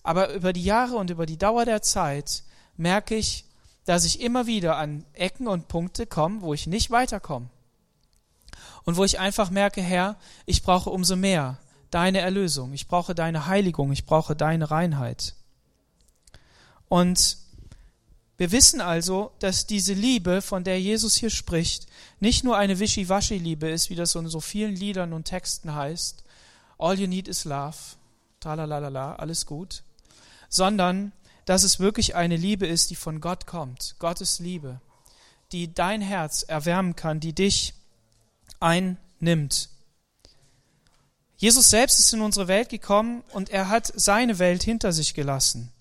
aber 0.03 0.33
über 0.33 0.53
die 0.53 0.63
Jahre 0.63 0.95
und 0.95 1.09
über 1.09 1.25
die 1.25 1.37
Dauer 1.37 1.65
der 1.65 1.81
Zeit 1.81 2.43
merke 2.77 3.15
ich, 3.15 3.43
dass 3.83 4.05
ich 4.05 4.21
immer 4.21 4.47
wieder 4.47 4.77
an 4.77 5.03
Ecken 5.11 5.47
und 5.47 5.67
Punkte 5.67 6.07
komme, 6.07 6.41
wo 6.41 6.53
ich 6.53 6.65
nicht 6.65 6.91
weiterkomme. 6.91 7.49
Und 8.85 8.95
wo 8.95 9.03
ich 9.03 9.19
einfach 9.19 9.49
merke, 9.49 9.81
Herr, 9.81 10.15
ich 10.45 10.63
brauche 10.63 10.89
umso 10.89 11.17
mehr 11.17 11.57
deine 11.91 12.19
Erlösung, 12.19 12.73
ich 12.73 12.87
brauche 12.87 13.15
deine 13.15 13.47
Heiligung, 13.47 13.91
ich 13.91 14.05
brauche 14.05 14.35
deine 14.35 14.69
Reinheit. 14.69 15.35
Und 16.89 17.37
wir 18.37 18.51
wissen 18.51 18.81
also, 18.81 19.31
dass 19.39 19.65
diese 19.65 19.93
Liebe, 19.93 20.41
von 20.43 20.63
der 20.63 20.79
Jesus 20.79 21.15
hier 21.15 21.31
spricht, 21.31 21.87
nicht 22.19 22.43
nur 22.43 22.55
eine 22.55 22.79
Wischiwaschi-Liebe 22.79 23.67
ist, 23.67 23.89
wie 23.89 23.95
das 23.95 24.13
in 24.13 24.27
so 24.27 24.39
vielen 24.39 24.75
Liedern 24.75 25.11
und 25.11 25.25
Texten 25.25 25.73
heißt. 25.73 26.23
All 26.77 26.99
you 26.99 27.07
need 27.07 27.27
is 27.27 27.45
love. 27.45 27.77
Tralalala, 28.39 29.15
alles 29.15 29.47
gut. 29.47 29.83
Sondern, 30.49 31.13
dass 31.45 31.63
es 31.63 31.79
wirklich 31.79 32.15
eine 32.15 32.35
Liebe 32.35 32.67
ist, 32.67 32.91
die 32.91 32.95
von 32.95 33.21
Gott 33.21 33.47
kommt. 33.47 33.95
Gottes 33.97 34.37
Liebe. 34.37 34.81
Die 35.51 35.73
dein 35.73 36.01
Herz 36.01 36.43
erwärmen 36.43 36.95
kann, 36.95 37.19
die 37.19 37.33
dich 37.33 37.73
einnimmt. 38.59 39.69
Jesus 41.37 41.69
selbst 41.69 41.99
ist 41.99 42.13
in 42.13 42.21
unsere 42.21 42.47
Welt 42.47 42.69
gekommen 42.69 43.23
und 43.31 43.49
er 43.49 43.69
hat 43.69 43.91
seine 43.95 44.39
Welt 44.39 44.63
hinter 44.63 44.91
sich 44.91 45.13
gelassen 45.13 45.71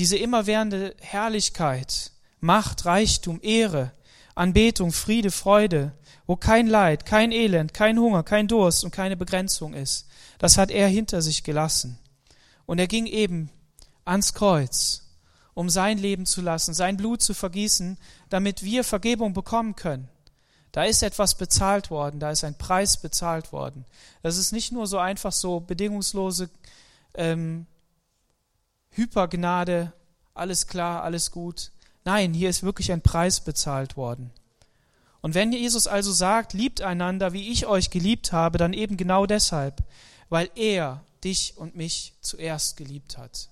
diese 0.00 0.16
immerwährende 0.16 0.94
Herrlichkeit, 1.00 2.12
Macht, 2.40 2.86
Reichtum, 2.86 3.38
Ehre, 3.42 3.92
Anbetung, 4.34 4.92
Friede, 4.92 5.30
Freude, 5.30 5.92
wo 6.26 6.36
kein 6.36 6.68
Leid, 6.68 7.04
kein 7.04 7.32
Elend, 7.32 7.74
kein 7.74 7.98
Hunger, 7.98 8.22
kein 8.22 8.48
Durst 8.48 8.82
und 8.82 8.92
keine 8.92 9.18
Begrenzung 9.18 9.74
ist, 9.74 10.06
das 10.38 10.56
hat 10.56 10.70
er 10.70 10.88
hinter 10.88 11.20
sich 11.20 11.44
gelassen. 11.44 11.98
Und 12.64 12.78
er 12.78 12.86
ging 12.86 13.04
eben 13.04 13.50
ans 14.06 14.32
Kreuz, 14.32 15.02
um 15.52 15.68
sein 15.68 15.98
Leben 15.98 16.24
zu 16.24 16.40
lassen, 16.40 16.72
sein 16.72 16.96
Blut 16.96 17.20
zu 17.20 17.34
vergießen, 17.34 17.98
damit 18.30 18.62
wir 18.62 18.84
Vergebung 18.84 19.34
bekommen 19.34 19.76
können. 19.76 20.08
Da 20.72 20.84
ist 20.84 21.02
etwas 21.02 21.34
bezahlt 21.34 21.90
worden, 21.90 22.20
da 22.20 22.30
ist 22.30 22.44
ein 22.44 22.56
Preis 22.56 22.96
bezahlt 22.96 23.52
worden. 23.52 23.84
Das 24.22 24.36
ist 24.36 24.52
nicht 24.52 24.70
nur 24.72 24.86
so 24.86 24.98
einfach 24.98 25.32
so 25.32 25.60
bedingungslose 25.60 26.48
ähm, 27.14 27.66
Hypergnade, 28.90 29.92
alles 30.34 30.66
klar, 30.66 31.02
alles 31.02 31.30
gut. 31.30 31.72
Nein, 32.04 32.34
hier 32.34 32.50
ist 32.50 32.62
wirklich 32.62 32.92
ein 32.92 33.02
Preis 33.02 33.40
bezahlt 33.40 33.96
worden. 33.96 34.30
Und 35.20 35.34
wenn 35.34 35.52
Jesus 35.52 35.86
also 35.86 36.12
sagt, 36.12 36.54
liebt 36.54 36.80
einander, 36.80 37.32
wie 37.32 37.50
ich 37.50 37.66
euch 37.66 37.90
geliebt 37.90 38.32
habe, 38.32 38.58
dann 38.58 38.72
eben 38.72 38.96
genau 38.96 39.26
deshalb, 39.26 39.82
weil 40.28 40.50
er 40.54 41.04
dich 41.24 41.56
und 41.56 41.76
mich 41.76 42.14
zuerst 42.22 42.76
geliebt 42.76 43.18
hat. 43.18 43.50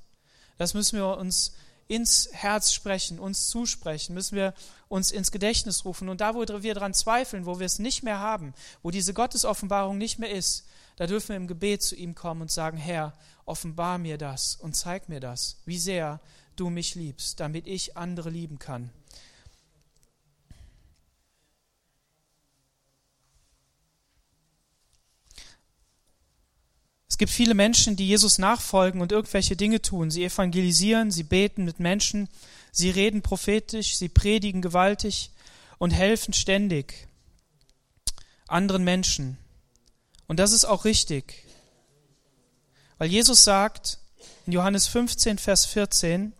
Das 0.56 0.74
müssen 0.74 0.98
wir 0.98 1.16
uns 1.18 1.54
ins 1.88 2.28
Herz 2.32 2.72
sprechen, 2.72 3.18
uns 3.18 3.48
zusprechen, 3.48 4.14
müssen 4.14 4.36
wir 4.36 4.54
uns 4.88 5.10
ins 5.10 5.32
Gedächtnis 5.32 5.84
rufen. 5.84 6.08
Und 6.08 6.20
da, 6.20 6.34
wo 6.34 6.46
wir 6.46 6.74
daran 6.74 6.94
zweifeln, 6.94 7.46
wo 7.46 7.58
wir 7.58 7.66
es 7.66 7.78
nicht 7.78 8.02
mehr 8.02 8.18
haben, 8.20 8.54
wo 8.82 8.90
diese 8.90 9.14
Gottesoffenbarung 9.14 9.98
nicht 9.98 10.18
mehr 10.18 10.30
ist, 10.30 10.66
da 10.96 11.06
dürfen 11.06 11.30
wir 11.30 11.36
im 11.36 11.46
Gebet 11.46 11.82
zu 11.82 11.96
ihm 11.96 12.14
kommen 12.14 12.42
und 12.42 12.50
sagen, 12.50 12.76
Herr, 12.76 13.14
offenbar 13.46 13.98
mir 13.98 14.18
das 14.18 14.56
und 14.56 14.76
zeig 14.76 15.08
mir 15.08 15.20
das, 15.20 15.56
wie 15.64 15.78
sehr 15.78 16.20
du 16.56 16.70
mich 16.70 16.94
liebst, 16.94 17.40
damit 17.40 17.66
ich 17.66 17.96
andere 17.96 18.30
lieben 18.30 18.58
kann. 18.58 18.90
Es 27.18 27.26
gibt 27.26 27.32
viele 27.32 27.54
Menschen, 27.54 27.96
die 27.96 28.06
Jesus 28.06 28.38
nachfolgen 28.38 29.00
und 29.00 29.10
irgendwelche 29.10 29.56
Dinge 29.56 29.82
tun. 29.82 30.12
Sie 30.12 30.22
evangelisieren, 30.22 31.10
sie 31.10 31.24
beten 31.24 31.64
mit 31.64 31.80
Menschen, 31.80 32.28
sie 32.70 32.90
reden 32.90 33.22
prophetisch, 33.22 33.96
sie 33.96 34.08
predigen 34.08 34.62
gewaltig 34.62 35.32
und 35.78 35.90
helfen 35.90 36.32
ständig 36.32 37.08
anderen 38.46 38.84
Menschen. 38.84 39.36
Und 40.28 40.38
das 40.38 40.52
ist 40.52 40.64
auch 40.64 40.84
richtig. 40.84 41.44
Weil 42.98 43.10
Jesus 43.10 43.42
sagt 43.42 43.98
in 44.46 44.52
Johannes 44.52 44.86
15, 44.86 45.38
Vers 45.38 45.66
14, 45.66 46.32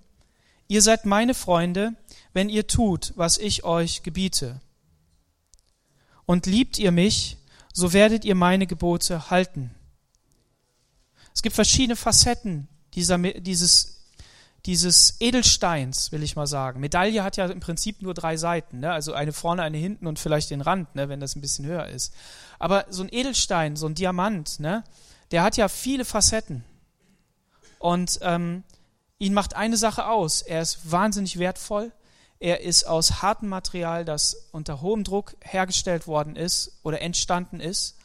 Ihr 0.69 0.81
seid 0.81 1.07
meine 1.07 1.35
Freunde, 1.35 1.95
wenn 2.33 2.49
ihr 2.49 2.69
tut, 2.69 3.15
was 3.17 3.37
ich 3.37 3.65
euch 3.65 4.05
gebiete. 4.05 4.61
Und 6.25 6.47
liebt 6.47 6.79
ihr 6.79 6.93
mich, 6.93 7.37
so 7.73 7.93
werdet 7.93 8.25
ihr 8.25 8.37
meine 8.37 8.69
Gebote 8.69 9.29
halten. 9.29 9.75
Es 11.39 11.43
gibt 11.43 11.55
verschiedene 11.55 11.95
Facetten 11.95 12.67
dieser, 12.95 13.17
dieses, 13.17 14.09
dieses 14.67 15.21
Edelsteins, 15.21 16.11
will 16.11 16.25
ich 16.25 16.35
mal 16.35 16.49
sagen. 16.49 16.81
Medaille 16.81 17.23
hat 17.23 17.37
ja 17.37 17.47
im 17.47 17.61
Prinzip 17.61 18.03
nur 18.03 18.13
drei 18.13 18.37
Seiten, 18.37 18.81
ne? 18.81 18.91
also 18.91 19.13
eine 19.13 19.33
vorne, 19.33 19.63
eine 19.63 19.79
hinten 19.79 20.09
und 20.09 20.19
vielleicht 20.19 20.51
den 20.51 20.63
Rand, 20.63 20.97
ne? 20.97 21.09
wenn 21.09 21.21
das 21.21 21.37
ein 21.37 21.41
bisschen 21.41 21.65
höher 21.65 21.87
ist. 21.87 22.13
Aber 22.59 22.87
so 22.91 23.05
ein 23.05 23.09
Edelstein, 23.13 23.77
so 23.77 23.87
ein 23.87 23.95
Diamant, 23.95 24.59
ne? 24.59 24.83
der 25.31 25.45
hat 25.45 25.57
ja 25.57 25.69
viele 25.69 26.05
Facetten. 26.05 26.65
Und 27.79 28.19
ähm, 28.23 28.65
ihn 29.21 29.33
macht 29.33 29.55
eine 29.55 29.77
Sache 29.77 30.09
aus. 30.09 30.43
Er 30.43 30.61
ist 30.61 30.91
wahnsinnig 30.91 31.39
wertvoll. 31.39 31.93
Er 32.41 32.63
ist 32.63 32.83
aus 32.83 33.23
hartem 33.23 33.49
Material, 33.49 34.05
das 34.05 34.49
unter 34.51 34.81
hohem 34.81 35.05
Druck 35.05 35.37
hergestellt 35.43 36.09
worden 36.09 36.35
ist 36.35 36.81
oder 36.83 37.01
entstanden 37.01 37.61
ist. 37.61 37.97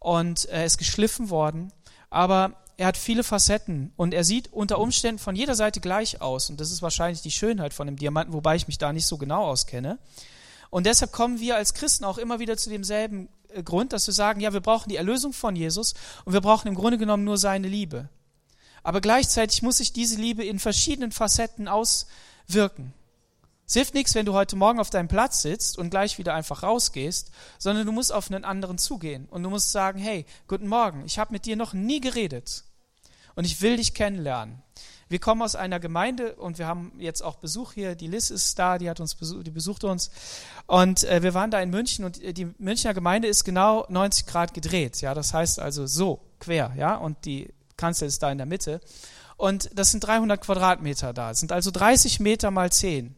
Und 0.00 0.46
er 0.46 0.64
ist 0.64 0.78
geschliffen 0.78 1.30
worden. 1.30 1.72
Aber 2.10 2.56
er 2.82 2.88
hat 2.88 2.96
viele 2.96 3.22
Facetten 3.22 3.92
und 3.94 4.12
er 4.12 4.24
sieht 4.24 4.52
unter 4.52 4.80
Umständen 4.80 5.20
von 5.20 5.36
jeder 5.36 5.54
Seite 5.54 5.80
gleich 5.80 6.20
aus. 6.20 6.50
Und 6.50 6.60
das 6.60 6.72
ist 6.72 6.82
wahrscheinlich 6.82 7.22
die 7.22 7.30
Schönheit 7.30 7.72
von 7.72 7.86
dem 7.86 7.94
Diamanten, 7.94 8.32
wobei 8.32 8.56
ich 8.56 8.66
mich 8.66 8.76
da 8.76 8.92
nicht 8.92 9.06
so 9.06 9.18
genau 9.18 9.44
auskenne. 9.44 10.00
Und 10.68 10.84
deshalb 10.84 11.12
kommen 11.12 11.38
wir 11.38 11.54
als 11.54 11.74
Christen 11.74 12.04
auch 12.04 12.18
immer 12.18 12.40
wieder 12.40 12.56
zu 12.56 12.70
demselben 12.70 13.28
äh, 13.50 13.62
Grund, 13.62 13.92
dass 13.92 14.08
wir 14.08 14.14
sagen, 14.14 14.40
ja, 14.40 14.52
wir 14.52 14.58
brauchen 14.58 14.88
die 14.88 14.96
Erlösung 14.96 15.32
von 15.32 15.54
Jesus 15.54 15.94
und 16.24 16.32
wir 16.32 16.40
brauchen 16.40 16.66
im 16.66 16.74
Grunde 16.74 16.98
genommen 16.98 17.22
nur 17.22 17.38
seine 17.38 17.68
Liebe. 17.68 18.08
Aber 18.82 19.00
gleichzeitig 19.00 19.62
muss 19.62 19.76
sich 19.76 19.92
diese 19.92 20.16
Liebe 20.16 20.44
in 20.44 20.58
verschiedenen 20.58 21.12
Facetten 21.12 21.68
auswirken. 21.68 22.92
Es 23.64 23.74
hilft 23.74 23.94
nichts, 23.94 24.16
wenn 24.16 24.26
du 24.26 24.32
heute 24.32 24.56
Morgen 24.56 24.80
auf 24.80 24.90
deinem 24.90 25.06
Platz 25.06 25.42
sitzt 25.42 25.78
und 25.78 25.90
gleich 25.90 26.18
wieder 26.18 26.34
einfach 26.34 26.64
rausgehst, 26.64 27.30
sondern 27.60 27.86
du 27.86 27.92
musst 27.92 28.12
auf 28.12 28.28
einen 28.28 28.44
anderen 28.44 28.76
zugehen 28.76 29.28
und 29.30 29.44
du 29.44 29.50
musst 29.50 29.70
sagen, 29.70 30.00
hey, 30.00 30.26
guten 30.48 30.66
Morgen, 30.66 31.04
ich 31.06 31.20
habe 31.20 31.32
mit 31.32 31.46
dir 31.46 31.54
noch 31.54 31.74
nie 31.74 32.00
geredet 32.00 32.64
und 33.34 33.44
ich 33.44 33.60
will 33.62 33.76
dich 33.76 33.94
kennenlernen. 33.94 34.62
Wir 35.08 35.18
kommen 35.18 35.42
aus 35.42 35.56
einer 35.56 35.78
Gemeinde 35.78 36.36
und 36.36 36.58
wir 36.58 36.66
haben 36.66 36.92
jetzt 36.98 37.20
auch 37.22 37.36
Besuch 37.36 37.74
hier. 37.74 37.94
Die 37.94 38.06
Liz 38.06 38.30
ist 38.30 38.58
da, 38.58 38.78
die 38.78 38.88
hat 38.88 38.98
uns 38.98 39.14
besucht, 39.14 39.46
die 39.46 39.50
besucht 39.50 39.84
uns. 39.84 40.10
Und 40.66 41.04
äh, 41.04 41.22
wir 41.22 41.34
waren 41.34 41.50
da 41.50 41.60
in 41.60 41.68
München 41.68 42.06
und 42.06 42.18
die 42.22 42.46
Münchner 42.56 42.94
Gemeinde 42.94 43.28
ist 43.28 43.44
genau 43.44 43.84
90 43.90 44.24
Grad 44.24 44.54
gedreht. 44.54 45.02
Ja, 45.02 45.12
das 45.12 45.34
heißt 45.34 45.58
also 45.58 45.86
so 45.86 46.20
quer, 46.40 46.72
ja, 46.78 46.96
und 46.96 47.26
die 47.26 47.52
Kanzel 47.76 48.08
ist 48.08 48.22
da 48.22 48.32
in 48.32 48.38
der 48.38 48.46
Mitte. 48.46 48.80
Und 49.36 49.70
das 49.74 49.90
sind 49.90 50.00
300 50.00 50.40
Quadratmeter 50.40 51.12
da. 51.12 51.28
Das 51.28 51.40
sind 51.40 51.52
also 51.52 51.70
30 51.70 52.20
Meter 52.20 52.50
mal 52.50 52.72
10. 52.72 53.14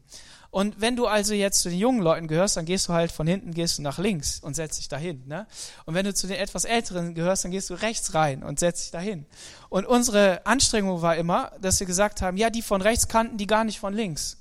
Und 0.55 0.81
wenn 0.81 0.95
du 0.95 1.09
also 1.09 1.35
jetzt 1.35 1.63
zu 1.63 1.69
den 1.69 1.81
jungen 1.81 2.01
Leuten 2.01 2.29
gehörst, 2.29 2.57
dann 2.57 2.65
gehst 2.65 2.87
du 2.87 2.93
halt 2.93 3.11
von 3.11 3.27
hinten, 3.27 3.55
gehst 3.55 3.79
du 3.79 3.83
nach 3.83 3.99
links 3.99 4.39
und 4.39 4.55
setzt 4.55 4.79
dich 4.79 4.87
dahin. 4.87 5.27
Ne? 5.27 5.49
Und 5.85 5.95
wenn 5.95 6.05
du 6.05 6.15
zu 6.15 6.29
den 6.29 6.37
etwas 6.37 6.65
Älteren 6.65 7.17
gehörst, 7.17 7.43
dann 7.43 7.51
gehst 7.51 7.71
du 7.71 7.75
rechts 7.75 8.15
rein 8.15 8.45
und 8.45 8.61
setzt 8.61 8.85
dich 8.85 8.91
dahin. 8.93 9.27
Und 9.69 9.85
unsere 9.85 10.47
Anstrengung 10.47 11.03
war 11.03 11.17
immer, 11.17 11.51
dass 11.61 11.81
wir 11.81 11.89
gesagt 11.89 12.23
haben, 12.23 12.37
ja, 12.37 12.51
die 12.51 12.63
von 12.63 12.83
rechts 12.83 13.09
kannten 13.09 13.37
die 13.37 13.49
gar 13.49 13.65
nicht 13.65 13.81
von 13.81 13.95
links. 13.95 14.37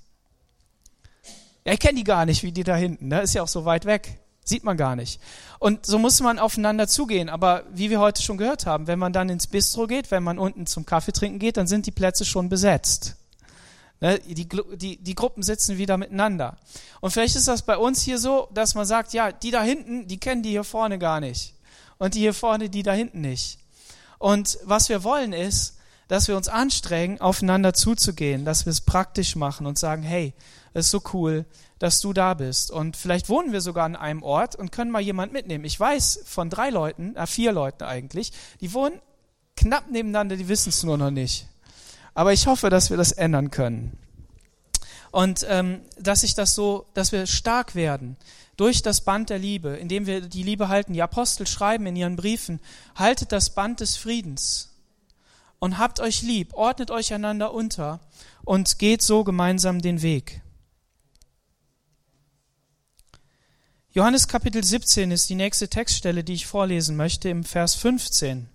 Ja, 1.66 1.74
ich 1.74 1.80
kenne 1.80 1.96
die 1.96 2.04
gar 2.04 2.28
nicht, 2.28 2.44
wie 2.44 2.52
die 2.52 2.64
da 2.64 2.76
hinten. 2.76 3.08
Ne? 3.08 3.22
Ist 3.22 3.34
ja 3.34 3.42
auch 3.42 3.48
so 3.48 3.66
weit 3.66 3.86
weg. 3.86 4.20
Sieht 4.46 4.64
man 4.64 4.78
gar 4.78 4.96
nicht. 4.96 5.20
Und 5.58 5.88
so 5.88 5.98
muss 5.98 6.22
man 6.22 6.38
aufeinander 6.38 6.88
zugehen. 6.88 7.28
Aber 7.28 7.64
wie 7.74 7.90
wir 7.90 8.00
heute 8.00 8.22
schon 8.22 8.38
gehört 8.38 8.68
haben, 8.68 8.86
wenn 8.86 9.00
man 9.00 9.14
dann 9.14 9.30
ins 9.30 9.48
Bistro 9.48 9.88
geht, 9.88 10.12
wenn 10.12 10.22
man 10.22 10.38
unten 10.38 10.68
zum 10.68 10.86
Kaffee 10.86 11.12
trinken 11.12 11.40
geht, 11.40 11.58
dann 11.58 11.66
sind 11.66 11.88
die 11.88 11.92
Plätze 11.92 12.24
schon 12.24 12.50
besetzt. 12.50 13.16
Ne, 14.00 14.20
die, 14.20 14.48
die, 14.76 14.98
die 14.98 15.16
Gruppen 15.16 15.44
sitzen 15.44 15.78
wieder 15.78 15.98
miteinander. 15.98 16.58
Und 17.00 17.12
vielleicht 17.12 17.36
ist 17.36 17.48
das 17.48 17.62
bei 17.62 17.78
uns 17.78 18.02
hier 18.02 18.18
so, 18.18 18.50
dass 18.54 18.76
man 18.76 18.86
sagt, 18.86 19.14
ja, 19.14 19.32
die 19.32 19.52
da 19.52 19.64
hinten, 19.64 20.08
die 20.08 20.20
kennen 20.20 20.44
die 20.44 20.50
hier 20.50 20.66
vorne 20.66 21.00
gar 21.00 21.20
nicht. 21.20 21.54
Und 22.00 22.16
die 22.16 22.20
hier 22.20 22.34
vorne, 22.34 22.70
die 22.70 22.84
da 22.84 22.92
hinten 22.92 23.22
nicht. 23.22 23.60
Und 24.20 24.60
was 24.64 24.90
wir 24.90 25.04
wollen 25.04 25.32
ist, 25.32 25.78
dass 26.08 26.28
wir 26.28 26.36
uns 26.36 26.48
anstrengen, 26.48 27.22
aufeinander 27.22 27.74
zuzugehen, 27.74 28.46
dass 28.46 28.66
wir 28.66 28.72
es 28.72 28.82
praktisch 28.82 29.36
machen 29.36 29.66
und 29.66 29.80
sagen, 29.80 30.04
hey, 30.04 30.34
es 30.74 30.88
ist 30.88 30.92
so 30.92 31.02
cool, 31.14 31.46
dass 31.80 32.02
du 32.02 32.14
da 32.14 32.34
bist. 32.34 32.72
Und 32.72 32.98
vielleicht 32.98 33.30
wohnen 33.30 33.52
wir 33.52 33.62
sogar 33.62 33.86
an 33.86 33.96
einem 33.96 34.24
Ort 34.24 34.56
und 34.56 34.72
können 34.72 34.92
mal 34.92 35.02
jemand 35.02 35.34
mitnehmen. 35.34 35.66
Ich 35.66 35.80
weiß 35.80 36.22
von 36.26 36.50
drei 36.50 36.70
Leuten, 36.70 37.16
äh, 37.16 37.28
vier 37.28 37.52
Leuten 37.52 37.84
eigentlich, 37.84 38.32
die 38.62 38.74
wohnen 38.74 39.00
knapp 39.56 39.90
nebeneinander, 39.90 40.36
die 40.36 40.48
wissen 40.48 40.70
es 40.70 40.84
nur 40.84 40.98
noch 40.98 41.12
nicht. 41.12 41.48
Aber 42.14 42.34
ich 42.34 42.48
hoffe, 42.48 42.70
dass 42.70 42.90
wir 42.90 42.98
das 42.98 43.12
ändern 43.12 43.52
können. 43.52 43.98
Und 45.12 45.46
ähm, 45.48 45.82
dass 46.00 46.22
sich 46.22 46.34
das 46.36 46.56
so, 46.56 46.86
dass 46.94 47.12
wir 47.12 47.28
stark 47.28 47.76
werden 47.76 48.18
durch 48.58 48.82
das 48.82 49.02
Band 49.02 49.30
der 49.30 49.40
Liebe, 49.40 49.70
indem 49.70 50.06
wir 50.06 50.22
die 50.22 50.44
Liebe 50.44 50.70
halten. 50.70 50.94
Die 50.94 51.02
Apostel 51.02 51.48
schreiben 51.48 51.86
in 51.86 51.96
ihren 51.96 52.16
Briefen, 52.16 52.60
haltet 52.96 53.32
das 53.32 53.52
Band 53.52 53.80
des 53.80 53.96
Friedens 53.96 54.74
und 55.60 55.78
habt 55.78 56.00
euch 56.00 56.22
lieb, 56.22 56.54
ordnet 56.54 56.92
euch 56.92 57.14
einander 57.14 57.54
unter 57.54 58.00
und 58.44 58.80
geht 58.80 59.02
so 59.02 59.24
gemeinsam 59.24 59.82
den 59.82 60.02
Weg. 60.02 60.42
Johannes 63.92 64.28
Kapitel 64.28 64.64
17 64.64 65.12
ist 65.12 65.30
die 65.30 65.36
nächste 65.36 65.70
Textstelle, 65.70 66.24
die 66.24 66.34
ich 66.34 66.48
vorlesen 66.48 66.96
möchte, 66.96 67.30
im 67.30 67.44
Vers 67.44 67.76
15. 67.76 68.50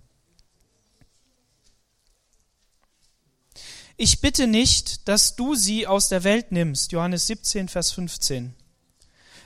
Ich 4.01 4.21
bitte 4.21 4.47
nicht, 4.47 5.09
dass 5.09 5.35
du 5.35 5.55
sie 5.55 5.85
aus 5.85 6.07
der 6.07 6.23
Welt 6.23 6.53
nimmst, 6.53 6.93
Johannes 6.93 7.27
17, 7.27 7.67
Vers 7.67 7.91
15, 7.91 8.55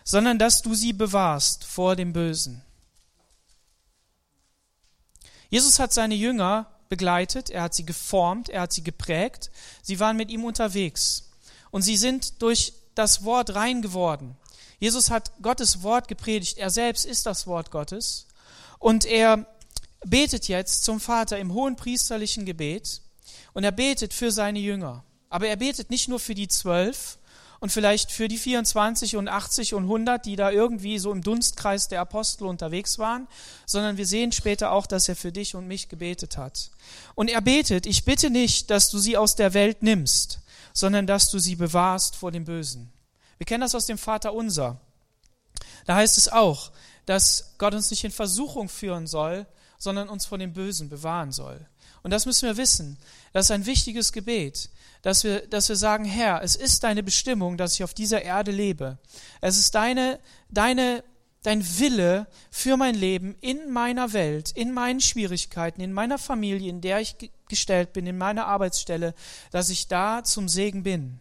sondern 0.03 0.37
dass 0.37 0.61
du 0.61 0.75
sie 0.75 0.93
bewahrst 0.93 1.63
vor 1.63 1.95
dem 1.95 2.13
Bösen. 2.13 2.61
Jesus 5.49 5.79
hat 5.79 5.91
seine 5.91 6.13
Jünger 6.13 6.67
begleitet, 6.87 7.49
er 7.49 7.63
hat 7.63 7.73
sie 7.73 7.83
geformt, 7.83 8.47
er 8.47 8.61
hat 8.61 8.73
sie 8.73 8.83
geprägt, 8.83 9.49
sie 9.81 9.99
waren 9.99 10.17
mit 10.17 10.29
ihm 10.29 10.45
unterwegs 10.45 11.31
und 11.71 11.81
sie 11.81 11.97
sind 11.97 12.43
durch 12.43 12.73
das 12.93 13.23
Wort 13.23 13.55
rein 13.55 13.81
geworden. 13.81 14.37
Jesus 14.77 15.09
hat 15.09 15.31
Gottes 15.41 15.81
Wort 15.81 16.07
gepredigt, 16.07 16.59
er 16.59 16.69
selbst 16.69 17.05
ist 17.05 17.25
das 17.25 17.47
Wort 17.47 17.71
Gottes 17.71 18.27
und 18.77 19.05
er 19.05 19.47
betet 20.05 20.47
jetzt 20.47 20.83
zum 20.83 20.99
Vater 20.99 21.39
im 21.39 21.55
hohen 21.55 21.75
priesterlichen 21.75 22.45
Gebet 22.45 23.01
und 23.53 23.63
er 23.63 23.71
betet 23.71 24.13
für 24.13 24.31
seine 24.31 24.59
Jünger. 24.59 25.03
Aber 25.29 25.47
er 25.47 25.55
betet 25.55 25.89
nicht 25.89 26.09
nur 26.09 26.19
für 26.19 26.35
die 26.35 26.47
zwölf 26.47 27.17
und 27.59 27.71
vielleicht 27.71 28.11
für 28.11 28.27
die 28.27 28.37
24 28.37 29.15
und 29.15 29.29
80 29.29 29.73
und 29.73 29.83
100, 29.83 30.25
die 30.25 30.35
da 30.35 30.51
irgendwie 30.51 30.99
so 30.99 31.11
im 31.11 31.21
Dunstkreis 31.21 31.87
der 31.87 32.01
Apostel 32.01 32.45
unterwegs 32.45 32.99
waren, 32.99 33.27
sondern 33.65 33.95
wir 33.95 34.05
sehen 34.05 34.33
später 34.33 34.71
auch, 34.71 34.85
dass 34.85 35.07
er 35.07 35.15
für 35.15 35.31
dich 35.31 35.55
und 35.55 35.67
mich 35.67 35.87
gebetet 35.87 36.35
hat. 36.35 36.71
Und 37.15 37.29
er 37.29 37.39
betet, 37.39 37.85
ich 37.85 38.03
bitte 38.03 38.29
nicht, 38.29 38.69
dass 38.69 38.89
du 38.89 38.99
sie 38.99 39.15
aus 39.15 39.35
der 39.35 39.53
Welt 39.53 39.81
nimmst, 39.81 40.39
sondern 40.73 41.07
dass 41.07 41.31
du 41.31 41.39
sie 41.39 41.55
bewahrst 41.55 42.17
vor 42.17 42.31
dem 42.31 42.43
Bösen. 42.43 42.91
Wir 43.37 43.45
kennen 43.45 43.61
das 43.61 43.75
aus 43.75 43.85
dem 43.85 43.97
Vater 43.97 44.33
unser. 44.33 44.81
Da 45.85 45.95
heißt 45.95 46.17
es 46.17 46.27
auch, 46.27 46.71
dass 47.05 47.55
Gott 47.59 47.73
uns 47.73 47.89
nicht 47.91 48.03
in 48.03 48.11
Versuchung 48.11 48.69
führen 48.69 49.07
soll, 49.07 49.45
sondern 49.77 50.09
uns 50.09 50.25
vor 50.25 50.37
dem 50.37 50.53
Bösen 50.53 50.89
bewahren 50.89 51.31
soll. 51.31 51.65
Und 52.03 52.11
das 52.11 52.25
müssen 52.25 52.47
wir 52.47 52.57
wissen. 52.57 52.97
Das 53.31 53.45
ist 53.45 53.51
ein 53.51 53.65
wichtiges 53.65 54.11
Gebet, 54.11 54.69
dass 55.01 55.23
wir, 55.23 55.47
dass 55.47 55.69
wir 55.69 55.77
sagen, 55.77 56.03
Herr, 56.03 56.43
es 56.43 56.55
ist 56.55 56.83
deine 56.83 57.01
Bestimmung, 57.01 57.57
dass 57.57 57.75
ich 57.75 57.83
auf 57.83 57.93
dieser 57.93 58.21
Erde 58.21 58.51
lebe. 58.51 58.99
Es 59.39 59.57
ist 59.57 59.73
deine, 59.73 60.19
deine, 60.49 61.03
dein 61.43 61.65
Wille 61.79 62.27
für 62.51 62.75
mein 62.75 62.95
Leben 62.95 63.35
in 63.39 63.71
meiner 63.71 64.11
Welt, 64.11 64.51
in 64.51 64.73
meinen 64.73 64.99
Schwierigkeiten, 64.99 65.81
in 65.81 65.93
meiner 65.93 66.17
Familie, 66.17 66.69
in 66.69 66.81
der 66.81 66.99
ich 66.99 67.15
gestellt 67.47 67.93
bin, 67.93 68.05
in 68.05 68.17
meiner 68.17 68.47
Arbeitsstelle, 68.47 69.15
dass 69.51 69.69
ich 69.69 69.87
da 69.87 70.23
zum 70.25 70.49
Segen 70.49 70.83
bin. 70.83 71.19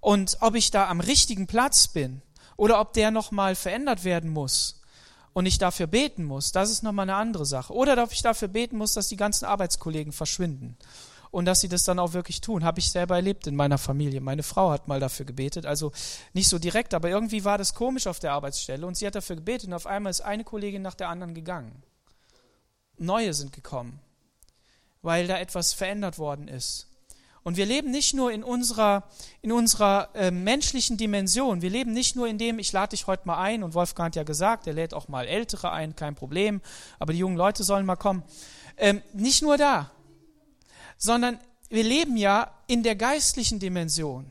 Und 0.00 0.38
ob 0.40 0.54
ich 0.54 0.70
da 0.70 0.88
am 0.88 1.00
richtigen 1.00 1.46
Platz 1.46 1.88
bin 1.88 2.22
oder 2.56 2.80
ob 2.80 2.94
der 2.94 3.10
nochmal 3.10 3.54
verändert 3.54 4.04
werden 4.04 4.30
muss, 4.30 4.80
und 5.34 5.46
ich 5.46 5.58
dafür 5.58 5.86
beten 5.86 6.24
muss, 6.24 6.52
das 6.52 6.70
ist 6.70 6.82
nochmal 6.82 7.04
eine 7.04 7.16
andere 7.16 7.44
Sache. 7.44 7.74
Oder 7.74 8.02
ob 8.02 8.12
ich 8.12 8.22
dafür 8.22 8.48
beten 8.48 8.78
muss, 8.78 8.94
dass 8.94 9.08
die 9.08 9.16
ganzen 9.16 9.44
Arbeitskollegen 9.44 10.12
verschwinden 10.12 10.78
und 11.32 11.44
dass 11.44 11.60
sie 11.60 11.68
das 11.68 11.82
dann 11.82 11.98
auch 11.98 12.12
wirklich 12.12 12.40
tun. 12.40 12.64
Habe 12.64 12.78
ich 12.78 12.90
selber 12.90 13.16
erlebt 13.16 13.48
in 13.48 13.56
meiner 13.56 13.76
Familie. 13.76 14.20
Meine 14.20 14.44
Frau 14.44 14.70
hat 14.70 14.86
mal 14.86 15.00
dafür 15.00 15.26
gebetet, 15.26 15.66
also 15.66 15.90
nicht 16.32 16.48
so 16.48 16.60
direkt, 16.60 16.94
aber 16.94 17.10
irgendwie 17.10 17.44
war 17.44 17.58
das 17.58 17.74
komisch 17.74 18.06
auf 18.06 18.20
der 18.20 18.32
Arbeitsstelle 18.32 18.86
und 18.86 18.96
sie 18.96 19.06
hat 19.06 19.16
dafür 19.16 19.36
gebetet 19.36 19.66
und 19.66 19.74
auf 19.74 19.86
einmal 19.86 20.10
ist 20.10 20.20
eine 20.20 20.44
Kollegin 20.44 20.82
nach 20.82 20.94
der 20.94 21.08
anderen 21.08 21.34
gegangen. 21.34 21.82
Neue 22.96 23.34
sind 23.34 23.52
gekommen, 23.52 23.98
weil 25.02 25.26
da 25.26 25.36
etwas 25.36 25.72
verändert 25.72 26.18
worden 26.18 26.46
ist. 26.46 26.86
Und 27.44 27.58
wir 27.58 27.66
leben 27.66 27.90
nicht 27.90 28.14
nur 28.14 28.32
in 28.32 28.42
unserer, 28.42 29.04
in 29.42 29.52
unserer 29.52 30.08
äh, 30.14 30.30
menschlichen 30.30 30.96
Dimension. 30.96 31.60
Wir 31.60 31.68
leben 31.68 31.92
nicht 31.92 32.16
nur 32.16 32.26
in 32.26 32.38
dem, 32.38 32.58
ich 32.58 32.72
lade 32.72 32.90
dich 32.90 33.06
heute 33.06 33.26
mal 33.26 33.36
ein, 33.36 33.62
und 33.62 33.74
Wolfgang 33.74 34.06
hat 34.06 34.16
ja 34.16 34.22
gesagt, 34.22 34.66
er 34.66 34.72
lädt 34.72 34.94
auch 34.94 35.08
mal 35.08 35.26
Ältere 35.26 35.70
ein, 35.70 35.94
kein 35.94 36.14
Problem, 36.14 36.62
aber 36.98 37.12
die 37.12 37.18
jungen 37.18 37.36
Leute 37.36 37.62
sollen 37.62 37.84
mal 37.84 37.96
kommen. 37.96 38.22
Ähm, 38.78 39.02
nicht 39.12 39.42
nur 39.42 39.58
da, 39.58 39.90
sondern 40.96 41.38
wir 41.68 41.84
leben 41.84 42.16
ja 42.16 42.50
in 42.66 42.82
der 42.82 42.96
geistlichen 42.96 43.58
Dimension. 43.58 44.30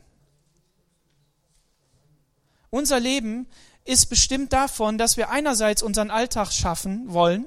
Unser 2.70 2.98
Leben 2.98 3.46
ist 3.84 4.06
bestimmt 4.06 4.52
davon, 4.52 4.98
dass 4.98 5.16
wir 5.16 5.30
einerseits 5.30 5.84
unseren 5.84 6.10
Alltag 6.10 6.50
schaffen 6.50 7.12
wollen 7.12 7.46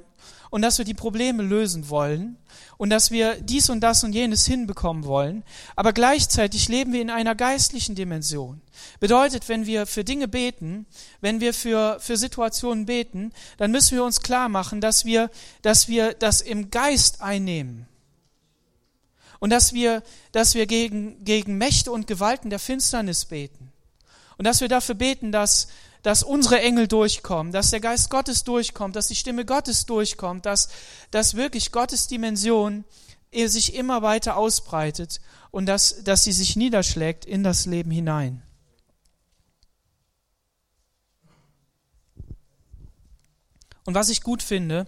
und 0.50 0.62
dass 0.62 0.78
wir 0.78 0.86
die 0.86 0.94
Probleme 0.94 1.44
lösen 1.44 1.90
wollen 1.90 2.38
und 2.78 2.90
dass 2.90 3.12
wir 3.12 3.36
dies 3.42 3.70
und 3.70 3.82
das 3.82 4.04
und 4.04 4.14
jenes 4.14 4.46
hinbekommen 4.46 5.06
wollen, 5.06 5.44
aber 5.76 5.94
gleichzeitig 5.94 6.70
leben 6.70 6.94
wir 6.94 7.02
in 7.02 7.10
einer 7.10 7.36
geistlichen 7.36 7.96
Dimension. 7.96 8.62
Bedeutet, 9.00 9.50
wenn 9.50 9.66
wir 9.66 9.86
für 9.86 10.04
Dinge 10.04 10.28
beten, 10.28 10.86
wenn 11.22 11.40
wir 11.42 11.54
für, 11.54 12.00
für 12.00 12.18
Situationen 12.18 12.86
beten, 12.86 13.34
dann 13.58 13.72
müssen 13.72 13.96
wir 13.96 14.04
uns 14.04 14.22
klar 14.22 14.50
machen, 14.50 14.82
dass 14.82 15.06
wir, 15.06 15.30
dass 15.62 15.88
wir 15.88 16.14
das 16.14 16.42
im 16.42 16.70
Geist 16.72 17.22
einnehmen. 17.22 17.88
Und 19.40 19.52
dass 19.52 19.74
wir, 19.74 20.02
dass 20.32 20.56
wir 20.56 20.66
gegen, 20.66 21.24
gegen 21.24 21.58
Mächte 21.58 21.92
und 21.92 22.08
Gewalten 22.08 22.50
der 22.50 22.58
Finsternis 22.58 23.26
beten. 23.26 23.72
Und 24.38 24.46
dass 24.46 24.62
wir 24.62 24.68
dafür 24.68 24.96
beten, 24.96 25.32
dass, 25.32 25.68
dass 26.04 26.24
unsere 26.24 26.62
Engel 26.62 26.88
durchkommen, 26.88 27.52
dass 27.52 27.72
der 27.72 27.80
Geist 27.80 28.10
Gottes 28.10 28.44
durchkommt, 28.44 28.96
dass 28.96 29.08
die 29.08 29.16
Stimme 29.16 29.46
Gottes 29.46 29.86
durchkommt, 29.86 30.46
dass, 30.46 30.70
dass 31.12 31.36
wirklich 31.36 31.72
Gottes 31.72 32.08
Dimension 32.08 32.86
sich 33.34 33.76
immer 33.76 34.02
weiter 34.02 34.38
ausbreitet 34.38 35.20
und 35.52 35.66
dass, 35.66 36.04
dass 36.04 36.24
sie 36.24 36.32
sich 36.32 36.56
niederschlägt 36.56 37.26
in 37.26 37.44
das 37.44 37.66
Leben 37.66 37.92
hinein. 37.92 38.42
Und 43.86 43.96
was 43.96 44.10
ich 44.10 44.22
gut 44.22 44.44
finde, 44.44 44.88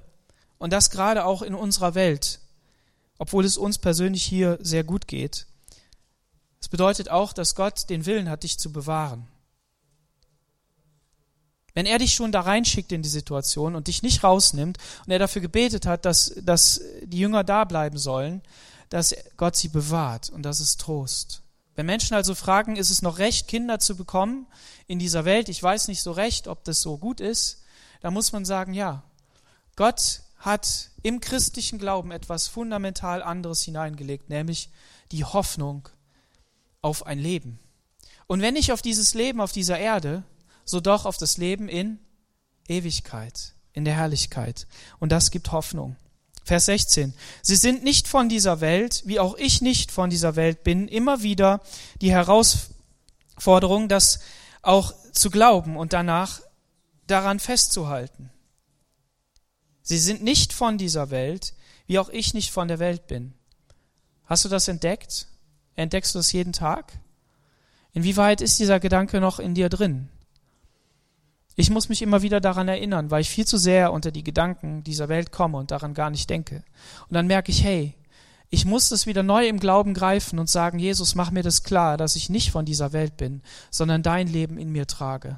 und 0.58 0.74
das 0.74 0.90
gerade 0.90 1.26
auch 1.26 1.42
in 1.42 1.56
unserer 1.56 1.96
Welt, 1.96 2.42
obwohl 3.18 3.46
es 3.46 3.58
uns 3.58 3.78
persönlich 3.78 4.24
hier 4.24 4.60
sehr 4.62 4.84
gut 4.84 5.08
geht, 5.08 5.48
Es 6.62 6.68
bedeutet 6.68 7.10
auch, 7.10 7.32
dass 7.32 7.56
Gott 7.56 7.90
den 7.90 8.06
Willen 8.06 8.30
hat, 8.30 8.44
dich 8.44 8.60
zu 8.60 8.74
bewahren. 8.74 9.28
Wenn 11.74 11.86
er 11.86 12.00
dich 12.00 12.14
schon 12.14 12.32
da 12.32 12.42
reinschickt 12.42 12.92
in 12.92 13.02
die 13.02 13.10
Situation 13.10 13.76
und 13.76 13.88
dich 13.88 14.04
nicht 14.04 14.24
rausnimmt 14.24 14.78
und 15.06 15.12
er 15.12 15.20
dafür 15.20 15.42
gebetet 15.42 15.86
hat, 15.86 16.06
dass, 16.06 16.34
dass 16.42 16.82
die 17.04 17.20
Jünger 17.20 17.44
da 17.44 17.64
bleiben 17.64 17.98
sollen, 17.98 18.42
dass 18.90 19.16
Gott 19.38 19.56
sie 19.56 19.70
bewahrt 19.70 20.30
und 20.30 20.44
das 20.44 20.60
ist 20.60 20.82
Trost. 20.82 21.42
Wenn 21.76 21.86
Menschen 21.86 22.16
also 22.16 22.36
fragen, 22.36 22.76
ist 22.76 22.90
es 22.90 23.02
noch 23.02 23.20
recht, 23.20 23.48
Kinder 23.48 23.80
zu 23.80 23.96
bekommen 23.96 24.48
in 24.88 25.00
dieser 25.00 25.26
Welt, 25.26 25.48
ich 25.48 25.62
weiß 25.62 25.88
nicht 25.88 26.02
so 26.02 26.12
recht, 26.12 26.48
ob 26.48 26.64
das 26.64 26.82
so 26.82 26.98
gut 26.98 27.22
ist, 27.22 27.64
dann 28.02 28.14
muss 28.14 28.32
man 28.32 28.46
sagen, 28.46 28.74
ja, 28.74 29.04
Gott 29.76 30.22
hat 30.40 30.90
im 31.04 31.20
christlichen 31.20 31.80
Glauben 31.80 32.12
etwas 32.12 32.48
fundamental 32.48 33.22
anderes 33.22 33.62
hineingelegt, 33.64 34.30
nämlich 34.30 34.70
die 35.12 35.24
Hoffnung 35.24 35.88
auf 36.82 37.06
ein 37.06 37.20
Leben. 37.20 37.60
Und 38.28 38.42
wenn 38.42 38.54
nicht 38.54 38.72
auf 38.72 38.82
dieses 38.82 39.14
Leben 39.14 39.42
auf 39.42 39.52
dieser 39.52 39.80
Erde, 39.80 40.24
so 40.70 40.80
doch 40.80 41.06
auf 41.06 41.18
das 41.18 41.38
Leben 41.38 41.68
in 41.68 42.00
Ewigkeit, 42.68 43.54
in 43.74 43.86
der 43.86 43.96
Herrlichkeit. 43.96 44.68
Und 45.00 45.12
das 45.12 45.32
gibt 45.32 45.52
Hoffnung. 45.52 45.96
Vers 46.44 46.66
16. 46.66 47.14
Sie 47.42 47.56
sind 47.56 47.84
nicht 47.84 48.08
von 48.08 48.30
dieser 48.30 48.62
Welt, 48.62 49.02
wie 49.06 49.20
auch 49.20 49.36
ich 49.38 49.62
nicht 49.62 49.92
von 49.92 50.10
dieser 50.10 50.36
Welt 50.36 50.64
bin. 50.64 50.88
Immer 50.88 51.24
wieder 51.24 51.62
die 52.02 52.12
Herausforderung, 52.12 53.88
das 53.90 54.20
auch 54.62 54.94
zu 55.12 55.30
glauben 55.30 55.76
und 55.76 55.94
danach 55.94 56.42
daran 57.08 57.40
festzuhalten. 57.40 58.30
Sie 59.82 59.98
sind 59.98 60.24
nicht 60.24 60.54
von 60.54 60.78
dieser 60.78 61.10
Welt, 61.10 61.54
wie 61.88 61.98
auch 61.98 62.10
ich 62.10 62.36
nicht 62.36 62.52
von 62.52 62.68
der 62.68 62.78
Welt 62.78 63.08
bin. 63.08 63.34
Hast 64.26 64.46
du 64.46 64.50
das 64.50 64.68
entdeckt? 64.68 65.28
Entdeckst 65.76 66.14
du 66.14 66.20
das 66.20 66.32
jeden 66.32 66.54
Tag? 66.54 66.94
Inwieweit 67.94 68.42
ist 68.42 68.60
dieser 68.60 68.80
Gedanke 68.80 69.20
noch 69.20 69.40
in 69.40 69.56
dir 69.56 69.70
drin? 69.70 70.10
Ich 71.60 71.70
muss 71.70 71.90
mich 71.90 72.02
immer 72.02 72.22
wieder 72.22 72.40
daran 72.40 72.70
erinnern, 72.70 73.12
weil 73.12 73.20
ich 73.20 73.30
viel 73.30 73.46
zu 73.46 73.58
sehr 73.58 73.92
unter 73.92 74.12
die 74.12 74.24
Gedanken 74.24 74.82
dieser 74.86 75.10
Welt 75.10 75.34
komme 75.34 75.58
und 75.58 75.72
daran 75.72 75.94
gar 75.94 76.10
nicht 76.10 76.30
denke. 76.30 76.64
Und 77.10 77.16
dann 77.16 77.28
merke 77.28 77.52
ich, 77.52 77.66
hey, 77.66 77.98
ich 78.50 78.64
muss 78.64 78.88
das 78.88 79.08
wieder 79.08 79.24
neu 79.24 79.46
im 79.46 79.60
Glauben 79.60 79.94
greifen 79.94 80.40
und 80.40 80.50
sagen, 80.50 80.80
Jesus, 80.80 81.16
mach 81.16 81.32
mir 81.32 81.44
das 81.44 81.64
klar, 81.64 81.98
dass 81.98 82.16
ich 82.16 82.30
nicht 82.30 82.52
von 82.52 82.64
dieser 82.64 82.94
Welt 82.94 83.18
bin, 83.18 83.42
sondern 83.72 84.04
dein 84.04 84.30
Leben 84.30 84.58
in 84.58 84.72
mir 84.72 84.88
trage. 84.88 85.38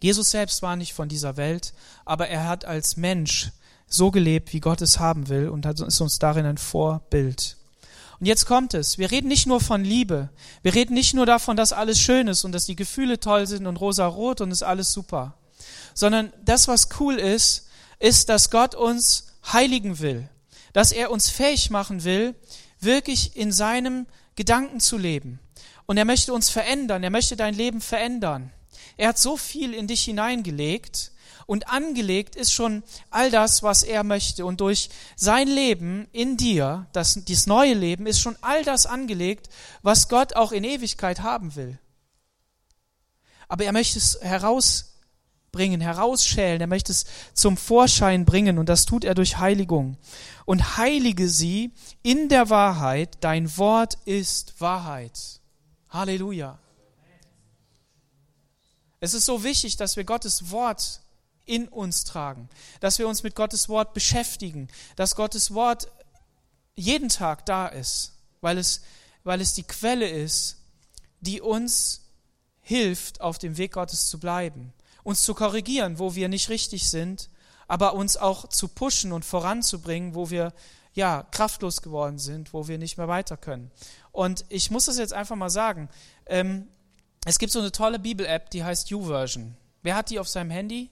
Jesus 0.00 0.32
selbst 0.32 0.60
war 0.62 0.74
nicht 0.74 0.92
von 0.92 1.08
dieser 1.08 1.36
Welt, 1.36 1.74
aber 2.04 2.26
er 2.26 2.48
hat 2.48 2.64
als 2.64 2.96
Mensch 2.96 3.52
so 3.86 4.10
gelebt, 4.10 4.52
wie 4.52 4.58
Gott 4.58 4.82
es 4.82 4.98
haben 4.98 5.28
will 5.28 5.48
und 5.48 5.64
ist 5.64 6.00
uns 6.00 6.18
darin 6.18 6.44
ein 6.44 6.58
Vorbild. 6.58 7.56
Und 8.22 8.26
jetzt 8.26 8.46
kommt 8.46 8.72
es. 8.72 8.98
Wir 8.98 9.10
reden 9.10 9.26
nicht 9.26 9.48
nur 9.48 9.60
von 9.60 9.84
Liebe. 9.84 10.28
Wir 10.62 10.76
reden 10.76 10.94
nicht 10.94 11.12
nur 11.12 11.26
davon, 11.26 11.56
dass 11.56 11.72
alles 11.72 11.98
schön 11.98 12.28
ist 12.28 12.44
und 12.44 12.52
dass 12.52 12.66
die 12.66 12.76
Gefühle 12.76 13.18
toll 13.18 13.48
sind 13.48 13.66
und 13.66 13.78
rosa-rot 13.78 14.40
und 14.40 14.52
ist 14.52 14.62
alles 14.62 14.92
super. 14.92 15.34
Sondern 15.92 16.32
das, 16.44 16.68
was 16.68 16.88
cool 17.00 17.16
ist, 17.16 17.66
ist, 17.98 18.28
dass 18.28 18.50
Gott 18.50 18.76
uns 18.76 19.26
heiligen 19.52 19.98
will. 19.98 20.28
Dass 20.72 20.92
er 20.92 21.10
uns 21.10 21.30
fähig 21.30 21.70
machen 21.70 22.04
will, 22.04 22.36
wirklich 22.78 23.34
in 23.36 23.50
seinem 23.50 24.06
Gedanken 24.36 24.78
zu 24.78 24.98
leben. 24.98 25.40
Und 25.86 25.96
er 25.96 26.04
möchte 26.04 26.32
uns 26.32 26.48
verändern. 26.48 27.02
Er 27.02 27.10
möchte 27.10 27.34
dein 27.34 27.54
Leben 27.54 27.80
verändern. 27.80 28.52
Er 28.98 29.08
hat 29.08 29.18
so 29.18 29.36
viel 29.36 29.74
in 29.74 29.88
dich 29.88 30.04
hineingelegt 30.04 31.10
und 31.46 31.68
angelegt 31.68 32.36
ist 32.36 32.52
schon 32.52 32.82
all 33.10 33.30
das, 33.30 33.62
was 33.62 33.82
er 33.82 34.04
möchte. 34.04 34.46
Und 34.46 34.60
durch 34.60 34.90
sein 35.16 35.48
Leben 35.48 36.08
in 36.12 36.36
dir, 36.36 36.86
das, 36.92 37.14
dieses 37.24 37.46
neue 37.46 37.74
Leben, 37.74 38.06
ist 38.06 38.20
schon 38.20 38.36
all 38.40 38.64
das 38.64 38.86
angelegt, 38.86 39.48
was 39.82 40.08
Gott 40.08 40.34
auch 40.36 40.52
in 40.52 40.64
Ewigkeit 40.64 41.20
haben 41.20 41.54
will. 41.56 41.78
Aber 43.48 43.64
er 43.64 43.72
möchte 43.72 43.98
es 43.98 44.18
herausbringen, 44.22 45.80
herausschälen, 45.80 46.60
er 46.60 46.66
möchte 46.66 46.92
es 46.92 47.04
zum 47.34 47.56
Vorschein 47.56 48.24
bringen 48.24 48.58
und 48.58 48.68
das 48.68 48.86
tut 48.86 49.04
er 49.04 49.14
durch 49.14 49.38
Heiligung. 49.38 49.98
Und 50.46 50.78
heilige 50.78 51.28
sie 51.28 51.72
in 52.02 52.28
der 52.28 52.48
Wahrheit, 52.50 53.18
dein 53.20 53.56
Wort 53.58 53.98
ist 54.04 54.60
Wahrheit. 54.60 55.40
Halleluja. 55.90 56.58
Es 59.00 59.14
ist 59.14 59.26
so 59.26 59.42
wichtig, 59.42 59.76
dass 59.76 59.96
wir 59.96 60.04
Gottes 60.04 60.50
Wort 60.50 61.01
in 61.44 61.68
uns 61.68 62.04
tragen, 62.04 62.48
dass 62.80 62.98
wir 62.98 63.08
uns 63.08 63.22
mit 63.22 63.34
Gottes 63.34 63.68
Wort 63.68 63.94
beschäftigen, 63.94 64.68
dass 64.96 65.16
Gottes 65.16 65.54
Wort 65.54 65.88
jeden 66.74 67.08
Tag 67.08 67.44
da 67.46 67.66
ist, 67.66 68.12
weil 68.40 68.58
es, 68.58 68.82
weil 69.24 69.40
es 69.40 69.54
die 69.54 69.64
Quelle 69.64 70.08
ist, 70.08 70.58
die 71.20 71.40
uns 71.40 72.02
hilft, 72.60 73.20
auf 73.20 73.38
dem 73.38 73.56
Weg 73.56 73.72
Gottes 73.72 74.08
zu 74.08 74.18
bleiben, 74.18 74.72
uns 75.02 75.24
zu 75.24 75.34
korrigieren, 75.34 75.98
wo 75.98 76.14
wir 76.14 76.28
nicht 76.28 76.48
richtig 76.48 76.88
sind, 76.88 77.28
aber 77.68 77.94
uns 77.94 78.16
auch 78.16 78.48
zu 78.48 78.68
pushen 78.68 79.12
und 79.12 79.24
voranzubringen, 79.24 80.14
wo 80.14 80.30
wir 80.30 80.52
ja 80.94 81.26
kraftlos 81.30 81.82
geworden 81.82 82.18
sind, 82.18 82.52
wo 82.52 82.68
wir 82.68 82.78
nicht 82.78 82.98
mehr 82.98 83.08
weiter 83.08 83.36
können. 83.36 83.70
Und 84.12 84.44
ich 84.48 84.70
muss 84.70 84.84
das 84.84 84.98
jetzt 84.98 85.12
einfach 85.12 85.36
mal 85.36 85.50
sagen. 85.50 85.88
Ähm, 86.26 86.68
es 87.24 87.38
gibt 87.38 87.52
so 87.52 87.60
eine 87.60 87.72
tolle 87.72 87.98
Bibel-App, 87.98 88.50
die 88.50 88.64
heißt 88.64 88.90
YouVersion. 88.90 89.56
Wer 89.82 89.96
hat 89.96 90.10
die 90.10 90.18
auf 90.18 90.28
seinem 90.28 90.50
Handy? 90.50 90.90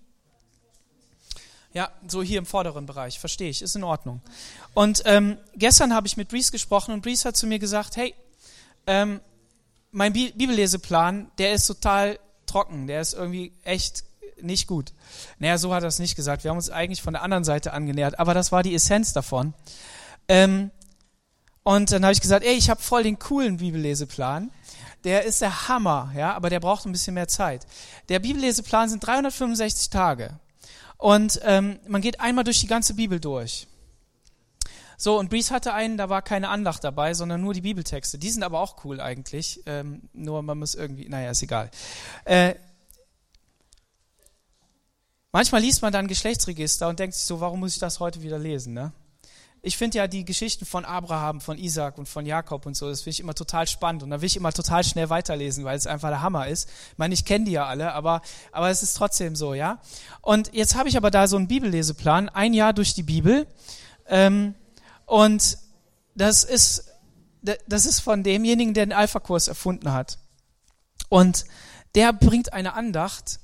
Ja, 1.72 1.90
so 2.09 2.22
hier 2.22 2.38
im 2.38 2.46
vorderen 2.46 2.87
Bereich, 2.87 3.20
verstehe 3.20 3.48
ich, 3.48 3.62
ist 3.62 3.76
in 3.76 3.85
Ordnung. 3.85 4.20
Und 4.74 5.02
ähm, 5.04 5.37
gestern 5.54 5.94
habe 5.94 6.06
ich 6.06 6.16
mit 6.16 6.28
Breeze 6.28 6.50
gesprochen 6.50 6.92
und 6.92 7.02
Breeze 7.02 7.28
hat 7.28 7.37
zu 7.37 7.46
mir 7.46 7.59
gesagt, 7.59 7.96
hey, 7.96 8.14
ähm, 8.87 9.20
mein 9.92 10.12
Bi 10.12 10.33
Bibelleseplan, 10.33 11.30
der 11.38 11.52
ist 11.52 11.66
total 11.66 12.18
trocken, 12.46 12.87
der 12.87 13.00
ist 13.00 13.14
irgendwie 13.14 13.52
echt 13.62 14.04
nicht 14.40 14.66
gut. 14.66 14.92
Naja, 15.38 15.59
so 15.59 15.72
hat 15.72 15.83
er 15.83 15.88
es 15.88 15.98
nicht 15.98 16.16
gesagt. 16.16 16.42
Wir 16.44 16.50
haben 16.50 16.56
uns 16.56 16.70
eigentlich 16.70 17.02
von 17.02 17.12
der 17.12 17.22
anderen 17.22 17.44
Seite 17.44 17.72
angenähert, 17.72 18.18
aber 18.18 18.35
das 18.35 18.50
war 18.50 18.62
die 18.62 18.74
Essenz 18.74 19.12
davon. 19.12 19.54
Ähm, 20.28 20.70
und 21.62 21.92
dann 21.92 22.04
habe 22.04 22.12
ich 22.12 22.20
gesagt, 22.20 22.44
ey, 22.44 22.54
ich 22.54 22.70
habe 22.70 22.83
voll 22.83 23.02
den 23.02 23.18
coolen 23.18 23.59
Bibelleseplan 23.59 24.50
der 25.04 25.24
ist 25.24 25.40
der 25.40 25.68
Hammer, 25.68 26.12
ja, 26.16 26.35
aber 26.35 26.50
der 26.50 26.61
braucht 26.61 26.85
ein 26.85 26.92
bisschen 26.92 27.14
mehr 27.14 27.28
Zeit. 27.28 27.66
Der 28.09 28.18
Bibelleseplan 28.18 28.88
sind 28.88 29.04
365 29.04 29.90
Tage. 29.90 30.38
Und 31.00 31.40
ähm, 31.44 31.80
man 31.88 32.02
geht 32.02 32.20
einmal 32.20 32.44
durch 32.44 32.60
die 32.60 32.66
ganze 32.66 32.94
Bibel 32.94 33.18
durch. 33.18 33.66
So, 34.98 35.18
und 35.18 35.30
Breeze 35.30 35.52
hatte 35.52 35.72
einen, 35.72 35.96
da 35.96 36.10
war 36.10 36.20
keine 36.20 36.50
Andacht 36.50 36.84
dabei, 36.84 37.14
sondern 37.14 37.40
nur 37.40 37.54
die 37.54 37.62
Bibeltexte. 37.62 38.18
Die 38.18 38.28
sind 38.28 38.42
aber 38.42 38.60
auch 38.60 38.84
cool 38.84 39.00
eigentlich. 39.00 39.62
Ähm, 39.64 40.10
nur 40.12 40.42
man 40.42 40.58
muss 40.58 40.74
irgendwie, 40.74 41.08
naja, 41.08 41.30
ist 41.30 41.42
egal. 41.42 41.70
Äh, 42.26 42.54
manchmal 45.32 45.62
liest 45.62 45.80
man 45.80 45.90
dann 45.90 46.06
Geschlechtsregister 46.06 46.86
und 46.86 46.98
denkt 46.98 47.14
sich 47.14 47.24
so, 47.24 47.40
warum 47.40 47.60
muss 47.60 47.72
ich 47.72 47.80
das 47.80 47.98
heute 47.98 48.20
wieder 48.20 48.38
lesen, 48.38 48.74
ne? 48.74 48.92
Ich 49.62 49.77
finde 49.77 49.99
ja 49.99 50.07
die 50.07 50.25
Geschichten 50.25 50.64
von 50.64 50.85
Abraham, 50.85 51.40
von 51.40 51.59
Isaac 51.59 51.99
und 51.99 52.09
von 52.09 52.25
Jakob 52.25 52.64
und 52.66 52.77
so, 52.77 52.88
das 52.88 53.03
finde 53.03 53.11
ich 53.11 53.20
immer 53.20 53.35
total 53.35 53.66
spannend 53.66 54.03
und 54.03 54.11
da 54.11 54.20
will 54.20 54.27
ich 54.27 54.37
immer 54.37 54.53
total 54.53 54.85
schnell 54.85 55.11
weiterlesen, 55.11 55.64
weil 55.64 55.77
es 55.77 55.87
einfach 55.87 56.09
der 56.09 56.23
Hammer 56.23 56.49
ist. 56.49 56.68
Ich 56.92 56.99
meine, 56.99 57.12
ich 57.12 57.25
kenne 57.25 57.44
die 57.44 57.53
ja 57.53 57.66
alle, 57.66 57.92
aber, 57.92 58.23
aber 58.53 58.70
es 58.70 58.83
ist 58.83 58.94
trotzdem 58.94 59.37
so, 59.37 59.53
ja. 59.53 59.81
Und 60.23 60.55
jetzt 60.55 60.75
habe 60.75 60.88
ich 60.88 60.96
aber 60.96 61.11
da 61.11 61.27
so 61.27 61.37
einen 61.37 61.49
Bibelleseplan, 61.49 62.29
ein 62.31 62.55
Jahr 62.55 62.73
durch 62.73 62.94
die 62.94 63.03
Bibel 63.03 63.46
ähm, 64.07 64.55
und 65.05 65.59
das 66.14 66.44
ist, 66.44 66.90
das 67.42 67.87
ist 67.87 68.01
von 68.01 68.23
demjenigen, 68.23 68.75
der 68.75 68.87
den 68.87 68.92
Alpha-Kurs 68.92 69.49
erfunden 69.49 69.92
hat. 69.92 70.18
Und 71.09 71.44
der 71.94 72.12
bringt 72.12 72.53
eine 72.53 72.75
Andacht 72.75 73.40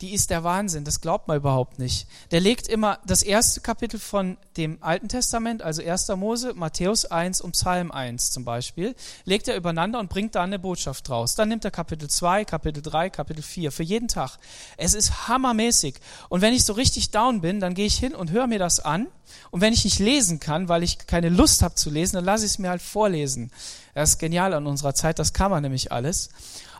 die 0.00 0.14
ist 0.14 0.30
der 0.30 0.44
Wahnsinn. 0.44 0.84
Das 0.84 1.00
glaubt 1.00 1.26
man 1.26 1.36
überhaupt 1.36 1.78
nicht. 1.78 2.06
Der 2.30 2.40
legt 2.40 2.68
immer 2.68 3.00
das 3.04 3.22
erste 3.22 3.60
Kapitel 3.60 3.98
von 3.98 4.36
dem 4.56 4.78
Alten 4.80 5.08
Testament, 5.08 5.62
also 5.62 5.82
1. 5.82 6.08
Mose, 6.16 6.54
Matthäus 6.54 7.04
1 7.04 7.40
und 7.40 7.52
Psalm 7.52 7.90
1 7.90 8.30
zum 8.30 8.44
Beispiel, 8.44 8.94
legt 9.24 9.48
er 9.48 9.56
übereinander 9.56 9.98
und 9.98 10.08
bringt 10.08 10.36
da 10.36 10.42
eine 10.42 10.58
Botschaft 10.58 11.08
draus. 11.08 11.34
Dann 11.34 11.48
nimmt 11.48 11.64
er 11.64 11.72
Kapitel 11.72 12.08
2, 12.08 12.44
Kapitel 12.44 12.82
3, 12.82 13.10
Kapitel 13.10 13.42
4 13.42 13.72
für 13.72 13.82
jeden 13.82 14.08
Tag. 14.08 14.38
Es 14.76 14.94
ist 14.94 15.26
hammermäßig. 15.26 15.96
Und 16.28 16.42
wenn 16.42 16.54
ich 16.54 16.64
so 16.64 16.74
richtig 16.74 17.10
down 17.10 17.40
bin, 17.40 17.58
dann 17.58 17.74
gehe 17.74 17.86
ich 17.86 17.98
hin 17.98 18.14
und 18.14 18.30
höre 18.30 18.46
mir 18.46 18.60
das 18.60 18.78
an. 18.78 19.08
Und 19.50 19.60
wenn 19.60 19.72
ich 19.72 19.84
nicht 19.84 19.98
lesen 19.98 20.38
kann, 20.40 20.68
weil 20.68 20.82
ich 20.82 21.06
keine 21.06 21.28
Lust 21.28 21.62
habe 21.62 21.74
zu 21.74 21.90
lesen, 21.90 22.16
dann 22.16 22.24
lasse 22.24 22.44
ich 22.44 22.52
es 22.52 22.58
mir 22.58 22.70
halt 22.70 22.82
vorlesen. 22.82 23.50
Das 23.94 24.10
ist 24.10 24.18
genial 24.18 24.54
an 24.54 24.66
unserer 24.66 24.94
Zeit, 24.94 25.18
das 25.18 25.32
kann 25.32 25.50
man 25.50 25.62
nämlich 25.62 25.90
alles. 25.90 26.30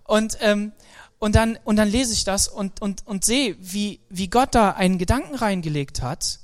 Und 0.04 0.38
ähm, 0.40 0.72
und 1.18 1.34
dann, 1.34 1.58
und 1.64 1.76
dann 1.76 1.88
lese 1.88 2.12
ich 2.12 2.24
das 2.24 2.48
und, 2.48 2.80
und, 2.80 3.06
und 3.06 3.24
sehe, 3.24 3.56
wie, 3.60 4.00
wie 4.08 4.28
Gott 4.28 4.54
da 4.54 4.70
einen 4.70 4.98
Gedanken 4.98 5.34
reingelegt 5.34 6.02
hat. 6.02 6.40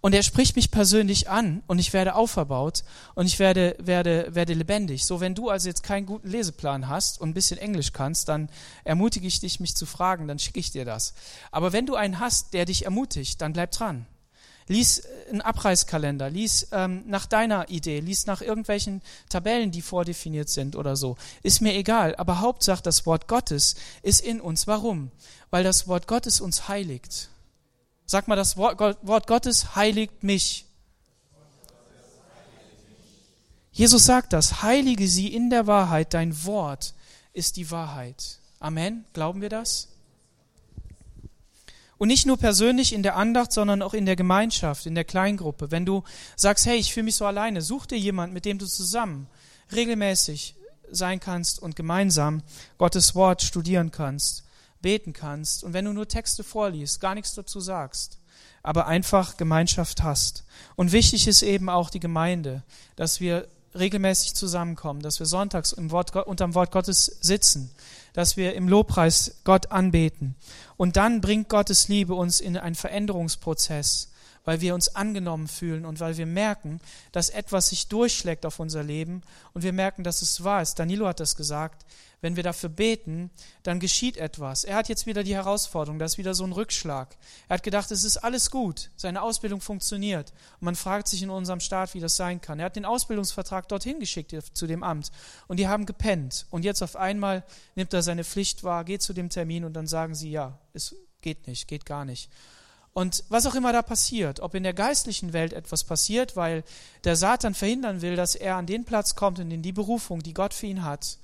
Und 0.00 0.14
er 0.14 0.22
spricht 0.22 0.54
mich 0.54 0.70
persönlich 0.70 1.28
an 1.28 1.62
und 1.66 1.80
ich 1.80 1.92
werde 1.92 2.14
auferbaut 2.14 2.84
und 3.16 3.26
ich 3.26 3.40
werde, 3.40 3.74
werde, 3.80 4.28
werde 4.30 4.54
lebendig. 4.54 5.04
So, 5.04 5.20
wenn 5.20 5.34
du 5.34 5.48
also 5.48 5.66
jetzt 5.66 5.82
keinen 5.82 6.06
guten 6.06 6.30
Leseplan 6.30 6.86
hast 6.86 7.20
und 7.20 7.30
ein 7.30 7.34
bisschen 7.34 7.58
Englisch 7.58 7.92
kannst, 7.92 8.28
dann 8.28 8.48
ermutige 8.84 9.26
ich 9.26 9.40
dich, 9.40 9.58
mich 9.58 9.74
zu 9.74 9.86
fragen, 9.86 10.28
dann 10.28 10.38
schicke 10.38 10.60
ich 10.60 10.70
dir 10.70 10.84
das. 10.84 11.14
Aber 11.50 11.72
wenn 11.72 11.84
du 11.84 11.96
einen 11.96 12.20
hast, 12.20 12.54
der 12.54 12.64
dich 12.64 12.84
ermutigt, 12.84 13.40
dann 13.40 13.52
bleib 13.52 13.72
dran. 13.72 14.06
Lies 14.68 15.02
einen 15.28 15.40
Abreißkalender, 15.40 16.30
lies 16.30 16.68
ähm, 16.72 17.02
nach 17.06 17.26
deiner 17.26 17.68
Idee, 17.68 18.00
lies 18.00 18.26
nach 18.26 18.40
irgendwelchen 18.40 19.02
Tabellen, 19.28 19.70
die 19.70 19.82
vordefiniert 19.82 20.48
sind 20.48 20.76
oder 20.76 20.96
so. 20.96 21.16
Ist 21.42 21.60
mir 21.60 21.74
egal, 21.74 22.14
aber 22.16 22.40
Hauptsache 22.40 22.82
das 22.82 23.06
Wort 23.06 23.28
Gottes 23.28 23.74
ist 24.02 24.20
in 24.20 24.40
uns. 24.40 24.66
Warum? 24.66 25.10
Weil 25.50 25.64
das 25.64 25.88
Wort 25.88 26.06
Gottes 26.06 26.40
uns 26.40 26.68
heiligt. 26.68 27.30
Sag 28.06 28.28
mal, 28.28 28.36
das 28.36 28.56
Wort 28.56 29.26
Gottes 29.26 29.74
heiligt 29.74 30.22
mich. 30.22 30.64
Jesus 33.72 34.06
sagt 34.06 34.32
das, 34.32 34.62
heilige 34.62 35.06
sie 35.06 35.32
in 35.32 35.50
der 35.50 35.66
Wahrheit, 35.66 36.14
dein 36.14 36.44
Wort 36.44 36.94
ist 37.32 37.56
die 37.56 37.70
Wahrheit. 37.70 38.38
Amen. 38.58 39.04
Glauben 39.12 39.40
wir 39.40 39.50
das? 39.50 39.88
Und 41.98 42.08
nicht 42.08 42.26
nur 42.26 42.36
persönlich 42.36 42.92
in 42.92 43.02
der 43.02 43.16
Andacht, 43.16 43.52
sondern 43.52 43.82
auch 43.82 43.92
in 43.92 44.06
der 44.06 44.16
Gemeinschaft, 44.16 44.86
in 44.86 44.94
der 44.94 45.04
Kleingruppe. 45.04 45.70
Wenn 45.70 45.84
du 45.84 46.04
sagst, 46.36 46.64
hey, 46.66 46.78
ich 46.78 46.94
fühle 46.94 47.04
mich 47.04 47.16
so 47.16 47.26
alleine, 47.26 47.60
such 47.60 47.86
dir 47.86 47.98
jemand, 47.98 48.32
mit 48.32 48.44
dem 48.44 48.58
du 48.58 48.66
zusammen 48.66 49.26
regelmäßig 49.72 50.54
sein 50.90 51.20
kannst 51.20 51.60
und 51.60 51.76
gemeinsam 51.76 52.42
Gottes 52.78 53.14
Wort 53.14 53.42
studieren 53.42 53.90
kannst, 53.90 54.44
beten 54.80 55.12
kannst. 55.12 55.64
Und 55.64 55.72
wenn 55.72 55.84
du 55.84 55.92
nur 55.92 56.08
Texte 56.08 56.44
vorliest, 56.44 57.00
gar 57.00 57.14
nichts 57.14 57.34
dazu 57.34 57.60
sagst, 57.60 58.18
aber 58.62 58.86
einfach 58.86 59.36
Gemeinschaft 59.36 60.02
hast. 60.02 60.44
Und 60.76 60.92
wichtig 60.92 61.26
ist 61.26 61.42
eben 61.42 61.68
auch 61.68 61.90
die 61.90 62.00
Gemeinde, 62.00 62.62
dass 62.96 63.20
wir 63.20 63.48
regelmäßig 63.74 64.34
zusammenkommen, 64.34 65.00
dass 65.02 65.18
wir 65.18 65.26
sonntags 65.26 65.72
im 65.72 65.90
Wort, 65.90 66.14
unterm 66.14 66.54
Wort 66.54 66.70
Gottes 66.70 67.06
sitzen, 67.20 67.70
dass 68.12 68.36
wir 68.36 68.54
im 68.54 68.68
Lobpreis 68.68 69.36
Gott 69.44 69.70
anbeten. 69.70 70.34
Und 70.76 70.96
dann 70.96 71.20
bringt 71.20 71.48
Gottes 71.48 71.88
Liebe 71.88 72.14
uns 72.14 72.40
in 72.40 72.56
einen 72.56 72.74
Veränderungsprozess, 72.74 74.07
weil 74.48 74.62
wir 74.62 74.74
uns 74.74 74.96
angenommen 74.96 75.46
fühlen 75.46 75.84
und 75.84 76.00
weil 76.00 76.16
wir 76.16 76.24
merken, 76.24 76.80
dass 77.12 77.28
etwas 77.28 77.68
sich 77.68 77.88
durchschlägt 77.88 78.46
auf 78.46 78.58
unser 78.60 78.82
Leben 78.82 79.20
und 79.52 79.62
wir 79.62 79.74
merken, 79.74 80.04
dass 80.04 80.22
es 80.22 80.42
wahr 80.42 80.62
ist. 80.62 80.78
Danilo 80.78 81.06
hat 81.06 81.20
das 81.20 81.36
gesagt. 81.36 81.84
Wenn 82.22 82.34
wir 82.34 82.42
dafür 82.42 82.70
beten, 82.70 83.30
dann 83.62 83.78
geschieht 83.78 84.16
etwas. 84.16 84.64
Er 84.64 84.76
hat 84.76 84.88
jetzt 84.88 85.04
wieder 85.04 85.22
die 85.22 85.34
Herausforderung, 85.34 85.98
das 85.98 86.12
ist 86.12 86.18
wieder 86.18 86.32
so 86.32 86.44
ein 86.44 86.52
Rückschlag. 86.52 87.14
Er 87.46 87.56
hat 87.56 87.62
gedacht, 87.62 87.90
es 87.90 88.04
ist 88.04 88.16
alles 88.16 88.50
gut, 88.50 88.90
seine 88.96 89.20
Ausbildung 89.20 89.60
funktioniert. 89.60 90.32
Und 90.60 90.64
man 90.64 90.76
fragt 90.76 91.08
sich 91.08 91.22
in 91.22 91.28
unserem 91.28 91.60
Staat, 91.60 91.92
wie 91.92 92.00
das 92.00 92.16
sein 92.16 92.40
kann. 92.40 92.58
Er 92.58 92.64
hat 92.64 92.76
den 92.76 92.86
Ausbildungsvertrag 92.86 93.68
dorthin 93.68 94.00
geschickt 94.00 94.34
zu 94.54 94.66
dem 94.66 94.82
Amt 94.82 95.12
und 95.48 95.58
die 95.58 95.68
haben 95.68 95.84
gepennt. 95.84 96.46
Und 96.48 96.64
jetzt 96.64 96.82
auf 96.82 96.96
einmal 96.96 97.44
nimmt 97.74 97.92
er 97.92 98.00
seine 98.00 98.24
Pflicht 98.24 98.64
wahr, 98.64 98.84
geht 98.84 99.02
zu 99.02 99.12
dem 99.12 99.28
Termin 99.28 99.66
und 99.66 99.74
dann 99.74 99.86
sagen 99.86 100.14
sie, 100.14 100.30
ja, 100.30 100.58
es 100.72 100.96
geht 101.20 101.46
nicht, 101.46 101.68
geht 101.68 101.84
gar 101.84 102.06
nicht. 102.06 102.30
Und 102.92 103.24
was 103.28 103.46
auch 103.46 103.54
immer 103.54 103.72
da 103.72 103.82
passiert, 103.82 104.40
ob 104.40 104.54
in 104.54 104.64
der 104.64 104.74
geistlichen 104.74 105.32
Welt 105.32 105.52
etwas 105.52 105.84
passiert, 105.84 106.34
weil 106.36 106.64
der 107.04 107.16
Satan 107.16 107.54
verhindern 107.54 108.02
will, 108.02 108.16
dass 108.16 108.34
er 108.34 108.56
an 108.56 108.66
den 108.66 108.84
Platz 108.84 109.14
kommt 109.14 109.38
und 109.38 109.50
in 109.50 109.62
die 109.62 109.72
Berufung, 109.72 110.22
die 110.22 110.34
Gott 110.34 110.54
für 110.54 110.66
ihn 110.66 110.84
hat, 110.84 111.18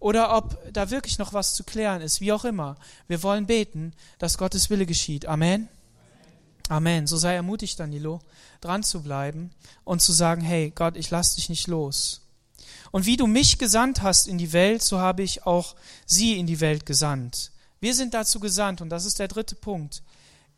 oder 0.00 0.34
ob 0.34 0.58
da 0.72 0.90
wirklich 0.90 1.18
noch 1.18 1.34
was 1.34 1.54
zu 1.54 1.62
klären 1.62 2.00
ist, 2.00 2.20
wie 2.20 2.32
auch 2.32 2.44
immer. 2.44 2.76
Wir 3.06 3.22
wollen 3.22 3.46
beten, 3.46 3.92
dass 4.18 4.38
Gottes 4.38 4.70
Wille 4.70 4.86
geschieht. 4.86 5.26
Amen. 5.26 5.68
Amen. 6.70 7.06
So 7.06 7.16
sei 7.16 7.34
ermutigt, 7.34 7.78
Danilo, 7.78 8.20
dran 8.60 8.82
zu 8.82 9.02
bleiben 9.02 9.50
und 9.84 10.00
zu 10.00 10.12
sagen, 10.12 10.40
hey 10.40 10.72
Gott, 10.74 10.96
ich 10.96 11.10
lass 11.10 11.34
dich 11.34 11.48
nicht 11.48 11.66
los. 11.66 12.22
Und 12.92 13.06
wie 13.06 13.16
du 13.16 13.26
mich 13.26 13.58
gesandt 13.58 14.02
hast 14.02 14.26
in 14.26 14.38
die 14.38 14.52
Welt, 14.52 14.82
so 14.82 14.98
habe 14.98 15.22
ich 15.22 15.46
auch 15.46 15.76
sie 16.06 16.38
in 16.38 16.46
die 16.46 16.60
Welt 16.60 16.86
gesandt. 16.86 17.52
Wir 17.80 17.94
sind 17.94 18.14
dazu 18.14 18.40
gesandt, 18.40 18.80
und 18.80 18.88
das 18.88 19.04
ist 19.04 19.18
der 19.18 19.28
dritte 19.28 19.54
Punkt, 19.54 20.02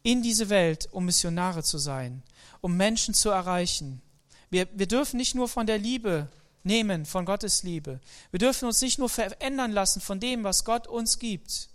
in 0.02 0.22
diese 0.22 0.48
Welt, 0.48 0.88
um 0.92 1.04
Missionare 1.04 1.62
zu 1.62 1.78
sein, 1.78 2.22
um 2.60 2.76
Menschen 2.76 3.14
zu 3.14 3.30
erreichen. 3.30 4.02
Wir, 4.50 4.68
wir 4.74 4.86
dürfen 4.86 5.16
nicht 5.16 5.34
nur 5.34 5.48
von 5.48 5.66
der 5.66 5.78
Liebe 5.78 6.28
nehmen 6.64 7.06
von 7.06 7.24
Gottes 7.24 7.62
Liebe. 7.62 8.00
Wir 8.30 8.38
dürfen 8.38 8.66
uns 8.66 8.80
nicht 8.80 8.98
nur 8.98 9.08
verändern 9.08 9.72
lassen 9.72 10.00
von 10.00 10.20
dem, 10.20 10.44
was 10.44 10.64
Gott 10.64 10.86
uns 10.86 11.18
gibt, 11.18 11.68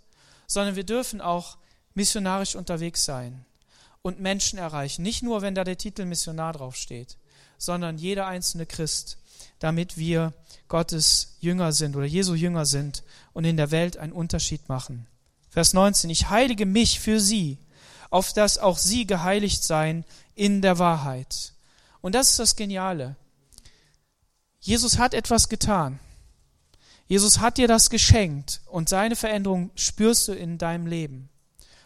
sondern 0.46 0.76
wir 0.76 0.84
dürfen 0.84 1.20
auch 1.20 1.58
missionarisch 1.94 2.54
unterwegs 2.54 3.04
sein 3.04 3.44
und 4.02 4.20
Menschen 4.20 4.58
erreichen. 4.58 5.02
Nicht 5.02 5.22
nur, 5.22 5.42
wenn 5.42 5.54
da 5.54 5.64
der 5.64 5.78
Titel 5.78 6.04
Missionar 6.04 6.52
draufsteht, 6.52 7.18
sondern 7.58 7.98
jeder 7.98 8.26
einzelne 8.26 8.66
Christ, 8.66 9.18
damit 9.58 9.96
wir 9.96 10.32
Gottes 10.68 11.36
Jünger 11.40 11.72
sind 11.72 11.96
oder 11.96 12.06
Jesu 12.06 12.34
Jünger 12.34 12.66
sind 12.66 13.02
und 13.32 13.44
in 13.44 13.56
der 13.56 13.70
Welt 13.70 13.96
einen 13.96 14.12
Unterschied 14.12 14.68
machen. 14.68 15.06
Vers 15.50 15.72
19. 15.72 16.10
Ich 16.10 16.30
heilige 16.30 16.66
mich 16.66 17.00
für 17.00 17.20
sie, 17.20 17.58
auf 18.10 18.32
dass 18.32 18.58
auch 18.58 18.78
sie 18.78 19.06
geheiligt 19.06 19.62
seien 19.62 20.04
in 20.34 20.62
der 20.62 20.78
Wahrheit. 20.78 21.52
Und 22.00 22.14
das 22.14 22.30
ist 22.30 22.38
das 22.38 22.56
Geniale. 22.56 23.16
Jesus 24.60 24.98
hat 24.98 25.14
etwas 25.14 25.48
getan. 25.48 25.98
Jesus 27.06 27.38
hat 27.38 27.56
dir 27.56 27.68
das 27.68 27.90
geschenkt 27.90 28.60
und 28.66 28.88
seine 28.88 29.16
Veränderung 29.16 29.70
spürst 29.74 30.28
du 30.28 30.32
in 30.32 30.58
deinem 30.58 30.86
Leben. 30.86 31.30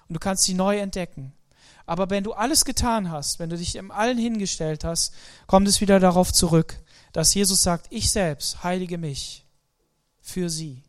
Und 0.08 0.14
du 0.14 0.20
kannst 0.20 0.44
sie 0.44 0.54
neu 0.54 0.78
entdecken. 0.78 1.32
Aber 1.87 2.11
wenn 2.11 2.24
du 2.24 2.32
alles 2.32 2.64
getan 2.64 3.11
hast, 3.11 3.38
wenn 3.38 3.50
du 3.50 3.56
dich 3.56 3.76
im 3.76 3.90
Allen 3.90 4.18
hingestellt 4.18 4.85
hast, 4.85 5.14
kommt 5.46 5.68
es 5.68 5.80
wieder 5.80 6.00
darauf 6.00 6.32
zurück, 6.32 6.78
dass 7.12 7.35
Jesus 7.35 7.62
sagt, 7.62 7.87
ich 7.90 8.11
selbst 8.11 8.62
heilige 8.62 8.98
mich 8.98 9.44
für 10.20 10.48
sie. 10.48 10.82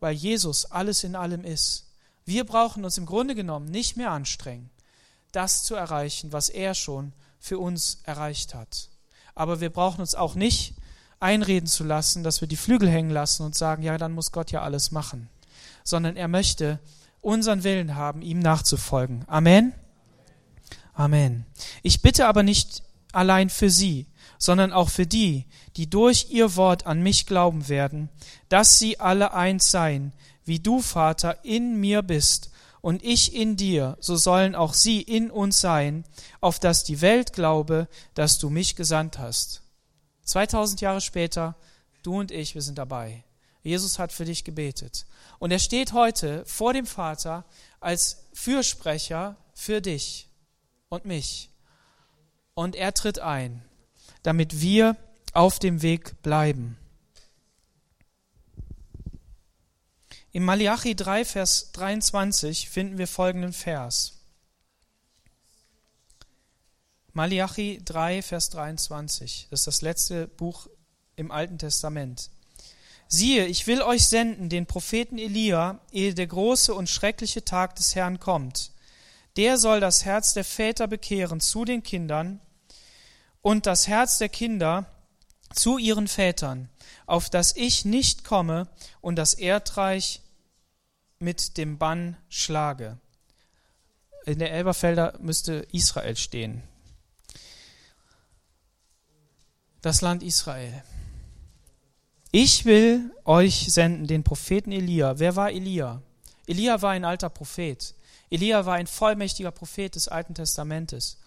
Weil 0.00 0.14
Jesus 0.14 0.66
alles 0.66 1.04
in 1.04 1.16
allem 1.16 1.44
ist. 1.44 1.86
Wir 2.24 2.44
brauchen 2.44 2.84
uns 2.84 2.98
im 2.98 3.06
Grunde 3.06 3.34
genommen 3.34 3.66
nicht 3.66 3.96
mehr 3.96 4.10
anstrengen, 4.10 4.70
das 5.32 5.62
zu 5.62 5.74
erreichen, 5.74 6.32
was 6.32 6.48
er 6.48 6.74
schon 6.74 7.12
für 7.38 7.58
uns 7.58 7.98
erreicht 8.04 8.54
hat. 8.54 8.88
Aber 9.34 9.60
wir 9.60 9.70
brauchen 9.70 10.00
uns 10.00 10.14
auch 10.14 10.34
nicht 10.34 10.74
einreden 11.20 11.66
zu 11.66 11.84
lassen, 11.84 12.22
dass 12.22 12.40
wir 12.40 12.48
die 12.48 12.56
Flügel 12.56 12.88
hängen 12.88 13.10
lassen 13.10 13.42
und 13.42 13.54
sagen, 13.54 13.82
ja, 13.82 13.98
dann 13.98 14.12
muss 14.12 14.32
Gott 14.32 14.52
ja 14.52 14.62
alles 14.62 14.90
machen. 14.90 15.28
Sondern 15.82 16.16
er 16.16 16.28
möchte 16.28 16.78
unseren 17.20 17.64
Willen 17.64 17.94
haben, 17.94 18.22
ihm 18.22 18.38
nachzufolgen. 18.38 19.24
Amen. 19.26 19.72
Amen. 20.94 21.46
Ich 21.82 22.02
bitte 22.02 22.26
aber 22.26 22.42
nicht 22.42 22.82
allein 23.12 23.50
für 23.50 23.70
sie, 23.70 24.06
sondern 24.38 24.72
auch 24.72 24.90
für 24.90 25.06
die, 25.06 25.46
die 25.76 25.88
durch 25.88 26.28
ihr 26.30 26.56
Wort 26.56 26.86
an 26.86 27.02
mich 27.02 27.26
glauben 27.26 27.68
werden, 27.68 28.08
dass 28.48 28.78
sie 28.78 29.00
alle 29.00 29.32
eins 29.32 29.70
seien, 29.70 30.12
wie 30.44 30.60
du, 30.60 30.80
Vater, 30.80 31.44
in 31.44 31.80
mir 31.80 32.02
bist 32.02 32.50
und 32.80 33.02
ich 33.02 33.34
in 33.34 33.56
dir, 33.56 33.96
so 34.00 34.16
sollen 34.16 34.54
auch 34.54 34.74
sie 34.74 35.00
in 35.00 35.30
uns 35.30 35.60
sein, 35.60 36.04
auf 36.40 36.58
dass 36.58 36.84
die 36.84 37.00
Welt 37.00 37.32
glaube, 37.32 37.88
dass 38.14 38.38
du 38.38 38.50
mich 38.50 38.76
gesandt 38.76 39.18
hast. 39.18 39.62
2000 40.24 40.80
Jahre 40.80 41.00
später, 41.00 41.56
du 42.02 42.18
und 42.18 42.30
ich, 42.30 42.54
wir 42.54 42.62
sind 42.62 42.78
dabei. 42.78 43.24
Jesus 43.62 43.98
hat 43.98 44.12
für 44.12 44.26
dich 44.26 44.44
gebetet. 44.44 45.06
Und 45.38 45.50
er 45.50 45.58
steht 45.58 45.94
heute 45.94 46.44
vor 46.44 46.74
dem 46.74 46.86
Vater 46.86 47.44
als 47.80 48.26
Fürsprecher 48.34 49.36
für 49.54 49.80
dich 49.80 50.28
und 50.90 51.06
mich. 51.06 51.48
Und 52.52 52.76
er 52.76 52.92
tritt 52.92 53.18
ein, 53.18 53.64
damit 54.22 54.60
wir 54.60 54.96
auf 55.32 55.58
dem 55.58 55.80
Weg 55.80 56.22
bleiben. 56.22 56.76
Im 60.34 60.42
Malachi 60.42 60.96
3, 60.96 61.24
Vers 61.24 61.70
23 61.74 62.68
finden 62.68 62.98
wir 62.98 63.06
folgenden 63.06 63.52
Vers. 63.52 64.14
Malachi 67.12 67.80
3, 67.84 68.20
Vers 68.20 68.50
23. 68.50 69.46
Das 69.50 69.60
ist 69.60 69.66
das 69.68 69.82
letzte 69.82 70.26
Buch 70.26 70.66
im 71.14 71.30
Alten 71.30 71.56
Testament. 71.58 72.30
Siehe, 73.06 73.46
ich 73.46 73.68
will 73.68 73.80
euch 73.80 74.08
senden, 74.08 74.48
den 74.48 74.66
Propheten 74.66 75.18
Elia, 75.18 75.78
ehe 75.92 76.14
der 76.14 76.26
große 76.26 76.74
und 76.74 76.88
schreckliche 76.88 77.44
Tag 77.44 77.76
des 77.76 77.94
Herrn 77.94 78.18
kommt. 78.18 78.72
Der 79.36 79.56
soll 79.56 79.78
das 79.78 80.04
Herz 80.04 80.34
der 80.34 80.44
Väter 80.44 80.88
bekehren 80.88 81.38
zu 81.38 81.64
den 81.64 81.84
Kindern 81.84 82.40
und 83.40 83.66
das 83.66 83.86
Herz 83.86 84.18
der 84.18 84.30
Kinder 84.30 84.86
zu 85.52 85.78
ihren 85.78 86.08
Vätern, 86.08 86.70
auf 87.06 87.30
das 87.30 87.54
ich 87.54 87.84
nicht 87.84 88.24
komme 88.24 88.66
und 89.00 89.14
das 89.14 89.34
Erdreich 89.34 90.22
mit 91.18 91.56
dem 91.56 91.78
Bann 91.78 92.16
schlage. 92.28 92.98
In 94.26 94.38
der 94.38 94.52
Elberfelder 94.52 95.18
müsste 95.20 95.66
Israel 95.72 96.16
stehen 96.16 96.62
das 99.84 100.00
Land 100.00 100.22
Israel. 100.22 100.82
Ich 102.30 102.64
will 102.64 103.10
euch 103.24 103.66
senden 103.70 104.06
den 104.06 104.24
Propheten 104.24 104.72
Elia. 104.72 105.18
Wer 105.18 105.36
war 105.36 105.52
Elia? 105.52 106.00
Elia 106.46 106.80
war 106.80 106.92
ein 106.92 107.04
alter 107.04 107.28
Prophet. 107.28 107.94
Elia 108.30 108.64
war 108.64 108.74
ein 108.74 108.86
vollmächtiger 108.86 109.50
Prophet 109.50 109.94
des 109.94 110.08
Alten 110.08 110.34
Testamentes. 110.34 111.18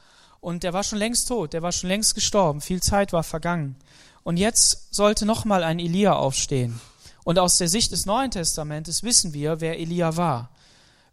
Und 0.41 0.63
der 0.63 0.73
war 0.73 0.83
schon 0.83 0.99
längst 0.99 1.27
tot, 1.27 1.53
der 1.53 1.61
war 1.61 1.71
schon 1.71 1.89
längst 1.89 2.15
gestorben, 2.15 2.61
viel 2.61 2.81
Zeit 2.81 3.13
war 3.13 3.23
vergangen. 3.23 3.75
Und 4.23 4.37
jetzt 4.37 4.93
sollte 4.93 5.25
nochmal 5.25 5.63
ein 5.63 5.79
Elia 5.79 6.13
aufstehen. 6.13 6.79
Und 7.27 7.39
aus 7.39 7.57
der 7.57 7.67
Sicht 7.67 7.91
des 7.91 8.05
Neuen 8.05 8.31
Testamentes 8.31 9.03
wissen 9.03 9.33
wir, 9.33 9.59
wer 9.59 9.77
Elia 9.77 10.15
war. 10.15 10.49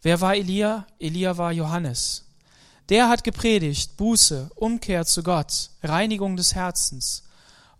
Wer 0.00 0.20
war 0.20 0.36
Elia? 0.36 0.86
Elia 1.00 1.38
war 1.38 1.50
Johannes. 1.50 2.22
Der 2.88 3.08
hat 3.08 3.24
gepredigt, 3.24 3.96
Buße, 3.96 4.48
Umkehr 4.54 5.06
zu 5.06 5.24
Gott, 5.24 5.70
Reinigung 5.82 6.36
des 6.36 6.54
Herzens. 6.54 7.24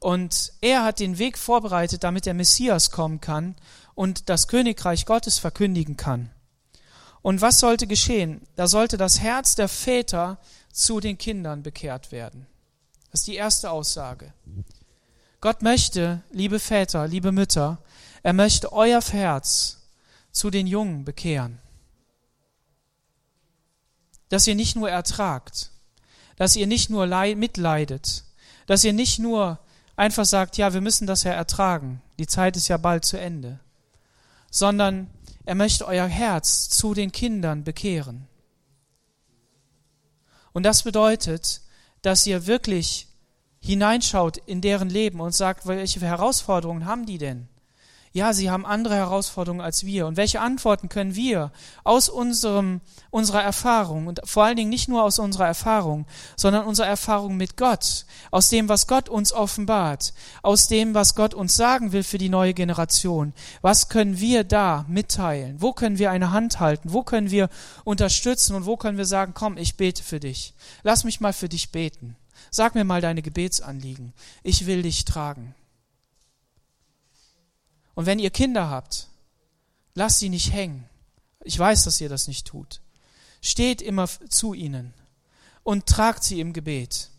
Und 0.01 0.53
er 0.61 0.83
hat 0.83 0.99
den 0.99 1.19
Weg 1.19 1.39
vorbereitet, 1.39 2.03
damit 2.03 2.27
der 2.27 2.35
Messias 2.35 2.91
kommen 2.91 3.21
kann 3.21 3.55
und 3.95 4.29
das 4.29 4.49
Königreich 4.49 5.07
Gottes 5.07 5.39
verkündigen 5.39 5.97
kann. 5.97 6.33
Und 7.23 7.41
was 7.41 7.61
sollte 7.61 7.87
geschehen? 7.87 8.41
Da 8.57 8.67
sollte 8.67 8.97
das 8.97 9.21
Herz 9.21 9.55
der 9.55 9.69
Väter 9.69 10.41
zu 10.73 10.99
den 10.99 11.19
Kindern 11.19 11.63
bekehrt 11.63 12.11
werden. 12.11 12.49
Das 13.13 13.21
ist 13.21 13.29
die 13.29 13.37
erste 13.37 13.71
Aussage. 13.71 14.35
Gott 15.41 15.63
möchte, 15.63 16.23
liebe 16.33 16.59
Väter, 16.59 17.07
liebe 17.07 17.31
Mütter, 17.31 17.79
er 18.25 18.33
möchte 18.33 18.73
euer 18.73 19.03
Herz 19.03 19.83
zu 20.33 20.51
den 20.51 20.67
Jungen 20.67 21.05
bekehren. 21.05 21.61
Dass 24.31 24.47
ihr 24.47 24.55
nicht 24.55 24.75
nur 24.75 24.91
ertragt, 24.91 25.71
dass 26.37 26.57
ihr 26.57 26.67
nicht 26.67 26.89
nur 26.89 27.07
mitleidet, 27.37 28.25
dass 28.67 28.83
ihr 28.83 28.95
nicht 28.95 29.19
nur 29.19 29.61
einfach 29.95 30.25
sagt, 30.25 30.57
ja, 30.57 30.73
wir 30.73 30.81
müssen 30.81 31.07
das 31.07 31.23
ja 31.23 31.33
ertragen, 31.33 32.01
die 32.19 32.27
Zeit 32.27 32.57
ist 32.57 32.69
ja 32.69 32.79
bald 32.79 33.05
zu 33.05 33.21
Ende, 33.21 33.61
sondern 34.51 35.11
er 35.45 35.55
möchte 35.55 35.87
euer 35.87 36.07
Herz 36.07 36.71
zu 36.71 36.95
den 36.95 37.13
Kindern 37.13 37.63
bekehren. 37.63 38.27
Und 40.53 40.63
das 40.63 40.83
bedeutet, 40.83 41.61
dass 42.01 42.27
ihr 42.27 42.47
wirklich 42.47 43.07
hineinschaut 43.61 44.39
in 44.39 44.63
deren 44.63 44.89
Leben 44.89 45.21
und 45.21 45.35
sagt, 45.35 45.67
welche 45.67 46.01
Herausforderungen 46.01 46.87
haben 46.87 47.05
die 47.05 47.19
denn? 47.19 47.49
Ja, 48.15 48.33
sie 48.33 48.49
haben 48.49 48.65
andere 48.65 48.95
Herausforderungen 48.95 49.61
als 49.61 49.85
wir. 49.85 50.07
Und 50.07 50.17
welche 50.17 50.41
Antworten 50.41 50.89
können 50.89 51.17
wir 51.17 51.51
aus 51.83 52.09
unserem, 52.09 52.81
unserer 53.11 53.43
Erfahrung 53.43 54.07
und 54.07 54.21
vor 54.23 54.45
allen 54.45 54.57
Dingen 54.57 54.71
nicht 54.71 54.89
nur 54.89 55.03
aus 55.03 55.19
unserer 55.19 55.49
Erfahrung, 55.49 56.07
sondern 56.37 56.65
unserer 56.65 56.87
Erfahrung 56.87 57.37
mit 57.37 57.57
Gott, 57.57 58.07
aus 58.31 58.51
dem, 58.51 58.69
was 58.69 58.87
Gott 58.87 59.09
uns 59.09 59.33
offenbart, 59.33 60.15
aus 60.43 60.69
dem, 60.69 60.95
was 60.95 61.17
Gott 61.17 61.35
uns 61.35 61.57
sagen 61.57 61.91
will 61.91 62.05
für 62.05 62.19
die 62.19 62.29
neue 62.29 62.55
Generation. 62.55 63.33
Was 63.63 63.89
können 63.89 64.21
wir 64.21 64.45
da 64.45 64.85
mitteilen? 64.87 65.61
Wo 65.61 65.73
können 65.73 65.99
wir 65.99 66.13
eine 66.13 66.31
Hand 66.31 66.61
halten? 66.61 66.93
Wo 66.93 67.03
können 67.03 67.33
wir 67.33 67.49
unterstützen? 67.83 68.55
Und 68.55 68.65
wo 68.65 68.77
können 68.77 68.97
wir 68.97 69.07
sagen, 69.07 69.33
komm, 69.35 69.57
ich 69.57 69.77
bete 69.77 70.05
für 70.05 70.21
dich. 70.21 70.55
Lass 70.85 71.03
mich 71.03 71.21
mal 71.21 71.33
für 71.33 71.49
dich 71.49 71.73
beten. 71.73 72.15
Sag 72.53 72.77
mir 72.77 72.85
mal 72.85 73.01
deine 73.01 73.23
Gebetsanliegen. 73.23 74.13
Ich 74.45 74.67
will 74.67 74.83
dich 74.83 75.05
tragen. 75.05 75.57
Und 77.95 78.07
wenn 78.07 78.19
ihr 78.19 78.31
Kinder 78.31 78.69
habt, 78.69 79.09
lasst 79.95 80.19
sie 80.19 80.29
nicht 80.29 80.53
hängen. 80.53 80.89
Ich 81.45 81.59
weiß, 81.59 81.85
dass 81.85 82.01
ihr 82.01 82.09
das 82.09 82.29
nicht 82.29 82.47
tut. 82.47 82.81
Steht 83.41 83.83
immer 83.83 84.09
zu 84.29 84.55
ihnen 84.55 84.95
und 85.63 85.87
tragt 85.87 86.25
sie 86.25 86.41
im 86.41 86.53
Gebet. 86.53 87.11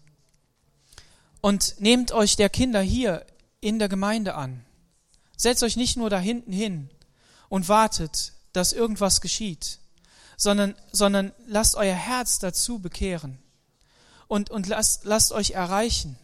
Und 1.42 1.76
nehmt 1.80 2.12
euch 2.12 2.36
der 2.36 2.50
Kinder 2.50 2.82
hier 2.82 3.26
in 3.62 3.80
der 3.80 3.90
Gemeinde 3.90 4.36
an. 4.36 4.66
Setzt 5.38 5.64
euch 5.64 5.76
nicht 5.76 5.98
nur 5.98 6.10
da 6.10 6.20
hinten 6.20 6.52
hin 6.52 6.90
und 7.50 7.68
wartet, 7.68 8.34
dass 8.54 8.74
irgendwas 8.74 9.22
geschieht, 9.22 9.80
sondern, 10.38 10.76
sondern 10.92 11.34
lasst 11.46 11.76
euer 11.76 11.96
Herz 11.96 12.40
dazu 12.40 12.80
bekehren 12.80 13.38
und, 14.28 14.50
und 14.50 14.68
lasst, 14.68 15.06
lasst 15.06 15.32
euch 15.32 15.52
erreichen, 15.52 16.18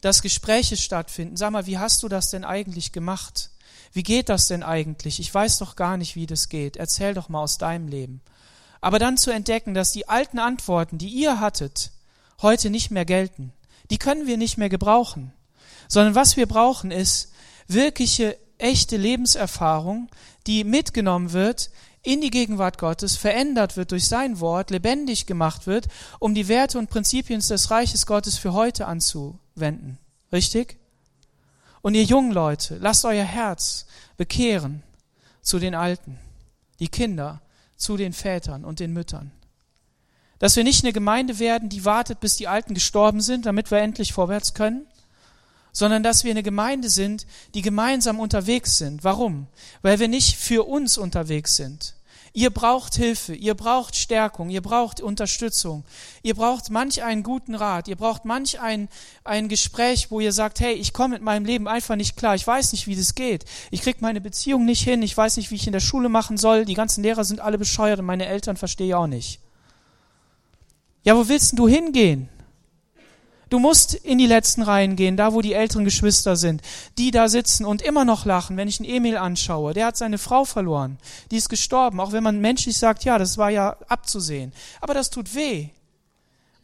dass 0.00 0.22
Gespräche 0.22 0.76
stattfinden. 0.76 1.36
Sag 1.36 1.52
mal, 1.52 1.66
wie 1.66 1.78
hast 1.78 2.02
du 2.02 2.08
das 2.08 2.30
denn 2.30 2.44
eigentlich 2.44 2.92
gemacht? 2.92 3.50
Wie 3.92 4.02
geht 4.02 4.28
das 4.28 4.48
denn 4.48 4.62
eigentlich? 4.62 5.20
Ich 5.20 5.32
weiß 5.32 5.58
doch 5.58 5.76
gar 5.76 5.96
nicht, 5.96 6.16
wie 6.16 6.26
das 6.26 6.48
geht. 6.48 6.76
Erzähl 6.76 7.14
doch 7.14 7.28
mal 7.28 7.42
aus 7.42 7.58
deinem 7.58 7.88
Leben. 7.88 8.20
Aber 8.80 8.98
dann 8.98 9.16
zu 9.16 9.30
entdecken, 9.30 9.74
dass 9.74 9.92
die 9.92 10.08
alten 10.08 10.38
Antworten, 10.38 10.98
die 10.98 11.08
ihr 11.08 11.40
hattet, 11.40 11.92
heute 12.42 12.70
nicht 12.70 12.90
mehr 12.90 13.04
gelten. 13.04 13.52
Die 13.90 13.98
können 13.98 14.26
wir 14.26 14.36
nicht 14.36 14.58
mehr 14.58 14.68
gebrauchen. 14.68 15.32
Sondern 15.88 16.14
was 16.14 16.36
wir 16.36 16.46
brauchen, 16.46 16.90
ist 16.90 17.32
wirkliche, 17.68 18.36
echte 18.58 18.96
Lebenserfahrung, 18.96 20.08
die 20.46 20.64
mitgenommen 20.64 21.32
wird 21.32 21.70
in 22.02 22.20
die 22.20 22.30
Gegenwart 22.30 22.78
Gottes, 22.78 23.16
verändert 23.16 23.76
wird 23.76 23.90
durch 23.90 24.06
sein 24.06 24.38
Wort, 24.38 24.70
lebendig 24.70 25.26
gemacht 25.26 25.66
wird, 25.66 25.88
um 26.20 26.34
die 26.34 26.46
Werte 26.46 26.78
und 26.78 26.88
Prinzipien 26.88 27.40
des 27.40 27.70
Reiches 27.70 28.06
Gottes 28.06 28.38
für 28.38 28.52
heute 28.52 28.86
anzuwenden. 28.86 29.98
Richtig? 30.32 30.78
Und 31.82 31.94
ihr 31.94 32.04
jungen 32.04 32.32
Leute, 32.32 32.76
lasst 32.78 33.04
euer 33.04 33.24
Herz 33.24 33.86
bekehren 34.16 34.82
zu 35.42 35.58
den 35.58 35.74
Alten, 35.74 36.18
die 36.80 36.88
Kinder 36.88 37.40
zu 37.76 37.96
den 37.96 38.12
Vätern 38.12 38.64
und 38.64 38.80
den 38.80 38.92
Müttern. 38.92 39.30
Dass 40.38 40.56
wir 40.56 40.64
nicht 40.64 40.84
eine 40.84 40.92
Gemeinde 40.92 41.38
werden, 41.38 41.68
die 41.68 41.84
wartet, 41.84 42.20
bis 42.20 42.36
die 42.36 42.48
Alten 42.48 42.74
gestorben 42.74 43.20
sind, 43.20 43.46
damit 43.46 43.70
wir 43.70 43.78
endlich 43.78 44.12
vorwärts 44.12 44.54
können, 44.54 44.86
sondern 45.72 46.02
dass 46.02 46.24
wir 46.24 46.30
eine 46.30 46.42
Gemeinde 46.42 46.88
sind, 46.88 47.26
die 47.54 47.60
gemeinsam 47.60 48.18
unterwegs 48.18 48.78
sind. 48.78 49.04
Warum? 49.04 49.46
Weil 49.82 49.98
wir 49.98 50.08
nicht 50.08 50.36
für 50.36 50.66
uns 50.66 50.96
unterwegs 50.96 51.56
sind, 51.56 51.95
Ihr 52.36 52.50
braucht 52.50 52.96
Hilfe, 52.96 53.34
ihr 53.34 53.54
braucht 53.54 53.96
Stärkung, 53.96 54.50
ihr 54.50 54.60
braucht 54.60 55.00
Unterstützung, 55.00 55.84
ihr 56.22 56.34
braucht 56.34 56.68
manch 56.68 57.02
einen 57.02 57.22
guten 57.22 57.54
Rat, 57.54 57.88
ihr 57.88 57.96
braucht 57.96 58.26
manch 58.26 58.60
ein, 58.60 58.90
ein 59.24 59.48
Gespräch, 59.48 60.10
wo 60.10 60.20
ihr 60.20 60.32
sagt, 60.32 60.60
hey, 60.60 60.74
ich 60.74 60.92
komme 60.92 61.14
mit 61.14 61.22
meinem 61.22 61.46
Leben 61.46 61.66
einfach 61.66 61.96
nicht 61.96 62.14
klar, 62.14 62.34
ich 62.34 62.46
weiß 62.46 62.72
nicht, 62.72 62.88
wie 62.88 62.94
das 62.94 63.14
geht, 63.14 63.46
ich 63.70 63.80
krieg 63.80 64.02
meine 64.02 64.20
Beziehung 64.20 64.66
nicht 64.66 64.82
hin, 64.82 65.02
ich 65.02 65.16
weiß 65.16 65.38
nicht, 65.38 65.50
wie 65.50 65.54
ich 65.54 65.66
in 65.66 65.72
der 65.72 65.80
Schule 65.80 66.10
machen 66.10 66.36
soll, 66.36 66.66
die 66.66 66.74
ganzen 66.74 67.02
Lehrer 67.02 67.24
sind 67.24 67.40
alle 67.40 67.56
bescheuert 67.56 68.00
und 68.00 68.04
meine 68.04 68.26
Eltern 68.26 68.58
verstehe 68.58 68.88
ich 68.88 68.94
auch 68.94 69.06
nicht. 69.06 69.40
Ja, 71.04 71.16
wo 71.16 71.26
willst 71.28 71.52
denn 71.52 71.56
du 71.56 71.68
hingehen? 71.68 72.28
Du 73.48 73.60
musst 73.60 73.94
in 73.94 74.18
die 74.18 74.26
letzten 74.26 74.62
Reihen 74.62 74.96
gehen, 74.96 75.16
da 75.16 75.32
wo 75.32 75.40
die 75.40 75.52
älteren 75.52 75.84
Geschwister 75.84 76.34
sind, 76.34 76.62
die 76.98 77.12
da 77.12 77.28
sitzen 77.28 77.64
und 77.64 77.80
immer 77.80 78.04
noch 78.04 78.24
lachen, 78.24 78.56
wenn 78.56 78.66
ich 78.66 78.80
einen 78.80 78.88
Emil 78.88 79.16
anschaue. 79.16 79.72
Der 79.72 79.86
hat 79.86 79.96
seine 79.96 80.18
Frau 80.18 80.44
verloren, 80.44 80.98
die 81.30 81.36
ist 81.36 81.48
gestorben, 81.48 82.00
auch 82.00 82.10
wenn 82.10 82.24
man 82.24 82.40
menschlich 82.40 82.76
sagt, 82.76 83.04
ja, 83.04 83.18
das 83.18 83.38
war 83.38 83.50
ja 83.50 83.76
abzusehen. 83.88 84.52
Aber 84.80 84.94
das 84.94 85.10
tut 85.10 85.34
weh. 85.36 85.68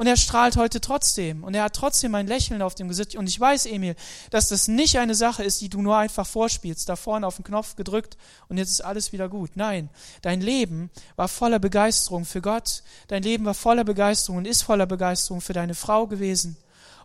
Und 0.03 0.09
er 0.09 0.17
strahlt 0.17 0.57
heute 0.57 0.81
trotzdem. 0.81 1.45
Und 1.45 1.55
er 1.55 1.63
hat 1.63 1.77
trotzdem 1.77 2.17
ein 2.17 2.27
Lächeln 2.27 2.61
auf 2.63 2.75
dem 2.75 2.89
Gesicht. 2.89 3.15
Und 3.15 3.29
ich 3.29 3.39
weiß, 3.39 3.67
Emil, 3.67 3.95
dass 4.31 4.49
das 4.49 4.67
nicht 4.67 4.99
eine 4.99 5.15
Sache 5.15 5.45
ist, 5.45 5.61
die 5.61 5.69
du 5.69 5.81
nur 5.81 5.97
einfach 5.97 6.27
vorspielst, 6.27 6.89
da 6.89 6.97
vorne 6.97 7.25
auf 7.25 7.37
den 7.37 7.45
Knopf 7.45 7.77
gedrückt 7.77 8.17
und 8.49 8.59
jetzt 8.59 8.71
ist 8.71 8.81
alles 8.81 9.13
wieder 9.13 9.29
gut. 9.29 9.53
Nein, 9.55 9.91
dein 10.23 10.41
Leben 10.41 10.91
war 11.15 11.29
voller 11.29 11.61
Begeisterung 11.61 12.25
für 12.25 12.41
Gott. 12.41 12.83
Dein 13.07 13.23
Leben 13.23 13.45
war 13.45 13.55
voller 13.55 13.85
Begeisterung 13.85 14.39
und 14.39 14.49
ist 14.49 14.63
voller 14.63 14.87
Begeisterung 14.87 15.41
für 15.41 15.53
deine 15.53 15.75
Frau 15.75 16.09
gewesen. 16.09 16.57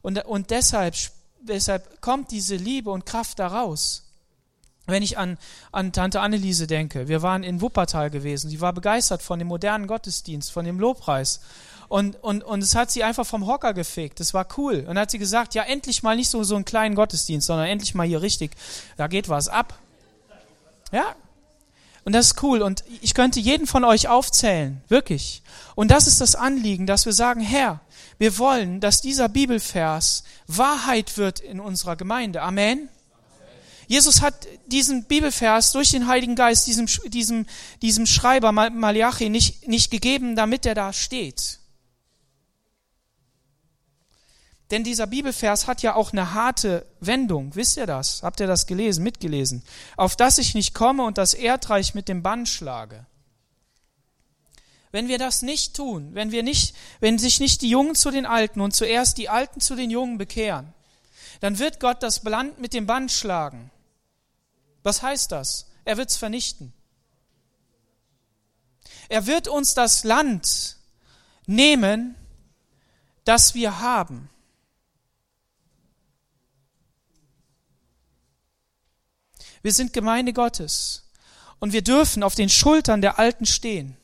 Und, 0.08 0.24
und 0.24 0.52
deshalb, 0.52 0.96
deshalb 1.41 2.00
kommt 2.00 2.32
diese 2.32 2.56
Liebe 2.56 2.91
und 2.91 3.06
Kraft 3.06 3.39
daraus. 3.39 4.04
Wenn 4.86 5.04
ich 5.04 5.17
an, 5.17 5.38
an 5.74 5.91
Tante 5.91 6.22
Anneliese 6.22 6.65
denke, 6.65 7.10
wir 7.10 7.22
waren 7.24 7.43
in 7.43 7.60
Wuppertal 7.60 8.10
gewesen, 8.10 8.50
sie 8.50 8.62
war 8.62 8.72
begeistert 8.72 9.22
von 9.22 9.38
dem 9.38 9.50
modernen 9.50 9.86
Gottesdienst, 9.86 10.50
von 10.50 10.63
dem 10.63 10.80
Lobpreis. 10.80 11.41
Und, 11.89 12.24
und, 12.24 12.41
und 12.46 12.63
es 12.63 12.74
hat 12.74 12.89
sie 12.89 13.04
einfach 13.04 13.26
vom 13.26 13.48
Hocker 13.48 13.74
gefegt. 13.74 14.22
Das 14.22 14.34
war 14.34 14.48
cool. 14.58 14.86
Und 14.88 14.98
hat 14.98 15.12
sie 15.12 15.20
gesagt, 15.20 15.56
ja, 15.56 15.63
endlich 15.63 16.04
mal 16.04 16.15
nicht 16.15 16.30
so, 16.30 16.41
so 16.46 16.56
einen 16.56 16.63
kleinen 16.63 16.96
Gottesdienst, 16.96 17.46
sondern 17.46 17.67
endlich 17.67 17.93
mal 17.93 18.08
hier 18.08 18.22
richtig. 18.22 18.52
Da 18.96 19.08
geht 19.08 19.28
was 19.28 19.50
ab. 19.50 19.78
Ja. 20.93 21.17
Und 22.06 22.13
das 22.13 22.28
ist 22.28 22.43
cool. 22.43 22.62
Und 22.62 22.86
ich 23.02 23.13
könnte 23.13 23.41
jeden 23.41 23.67
von 23.67 23.84
euch 23.84 24.08
aufzählen. 24.08 24.82
Wirklich. 24.88 25.41
Und 25.76 25.91
das 25.91 26.08
ist 26.08 26.22
das 26.22 26.36
Anliegen, 26.36 26.88
dass 26.88 27.06
wir 27.06 27.12
sagen, 27.12 27.41
Herr, 27.41 27.82
wir 28.17 28.38
wollen, 28.38 28.80
dass 28.80 29.01
dieser 29.01 29.30
Bibelvers 29.30 30.23
Wahrheit 30.47 31.17
wird 31.17 31.39
in 31.39 31.60
unserer 31.60 31.95
Gemeinde. 31.95 32.41
Amen. 32.41 32.89
Jesus 33.88 34.21
hat 34.21 34.47
diesen 34.65 35.06
Bibelvers 35.06 35.71
durch 35.71 35.91
den 35.91 36.08
Heiligen 36.08 36.36
Geist 36.36 36.67
diesem, 36.67 36.88
diesem, 37.06 37.45
diesem 37.82 38.06
Schreiber 38.06 38.51
Malachi 38.51 39.30
nicht, 39.30 39.67
nicht 39.67 39.91
gegeben, 39.91 40.36
damit 40.36 40.65
er 40.65 40.75
da 40.75 40.91
steht. 40.91 41.60
Denn 44.71 44.84
dieser 44.84 45.08
Bibelvers 45.08 45.67
hat 45.67 45.82
ja 45.82 45.95
auch 45.95 46.12
eine 46.12 46.34
harte 46.34 46.86
Wendung. 46.99 47.56
Wisst 47.56 47.77
ihr 47.77 47.86
das? 47.86 48.21
Habt 48.23 48.41
ihr 48.41 48.47
das 48.47 48.67
gelesen, 48.67 49.03
mitgelesen? 49.03 49.63
Auf 49.95 50.17
dass 50.17 50.38
ich 50.38 50.56
nicht 50.56 50.73
komme 50.73 51.03
und 51.03 51.17
das 51.17 51.34
Erdreich 51.34 51.93
mit 51.93 52.10
dem 52.10 52.21
Bann 52.21 52.45
schlage. 52.45 53.06
Wenn 54.92 55.08
wir 55.08 55.18
das 55.18 55.42
nicht 55.42 55.76
tun, 55.76 56.14
wenn 56.14 56.32
wir 56.32 56.44
nicht, 56.44 56.76
wenn 57.00 57.20
sich 57.20 57.40
nicht 57.40 57.62
die 57.62 57.70
Jungen 57.70 57.96
zu 57.96 58.12
den 58.12 58.26
Alten 58.26 58.62
und 58.62 58.74
zuerst 58.74 59.18
die 59.18 59.30
Alten 59.30 59.60
zu 59.60 59.76
den 59.76 59.90
Jungen 59.90 60.18
bekehren, 60.18 60.74
dann 61.40 61.60
wird 61.60 61.80
Gott 61.80 62.02
das 62.02 62.24
Land 62.24 62.60
mit 62.60 62.74
dem 62.74 62.88
Band 62.88 63.12
schlagen. 63.12 63.70
Was 64.84 65.02
heißt 65.02 65.32
das? 65.32 65.68
Er 65.86 65.98
wird 65.98 66.10
es 66.10 66.18
vernichten. 66.18 66.74
Er 69.10 69.26
wird 69.26 69.48
uns 69.48 69.74
das 69.74 70.04
Land 70.04 70.78
nehmen, 71.46 72.16
das 73.24 73.54
wir 73.54 73.80
haben. 73.80 74.30
Wir 79.62 79.74
sind 79.74 79.92
Gemeinde 79.92 80.34
Gottes 80.34 81.04
und 81.60 81.74
wir 81.74 81.82
dürfen 81.82 82.24
auf 82.24 82.36
den 82.36 82.50
Schultern 82.50 83.02
der 83.02 83.20
Alten 83.20 83.46
stehen. 83.46 83.98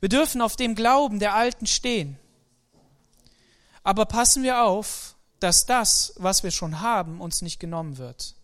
Wir 0.00 0.08
dürfen 0.08 0.40
auf 0.40 0.56
dem 0.56 0.74
Glauben 0.74 1.18
der 1.18 1.34
Alten 1.34 1.66
stehen. 1.66 2.18
Aber 3.82 4.04
passen 4.04 4.42
wir 4.42 4.62
auf, 4.64 5.16
dass 5.40 5.66
das, 5.66 6.12
was 6.16 6.42
wir 6.42 6.50
schon 6.50 6.80
haben, 6.80 7.20
uns 7.20 7.42
nicht 7.42 7.60
genommen 7.60 7.98
wird. 7.98 8.34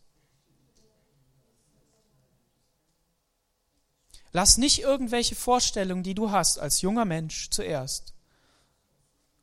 Lass 4.33 4.57
nicht 4.57 4.81
irgendwelche 4.81 5.35
Vorstellungen, 5.35 6.03
die 6.03 6.15
du 6.15 6.31
hast 6.31 6.59
als 6.59 6.81
junger 6.81 7.05
Mensch 7.05 7.51
zuerst, 7.51 8.15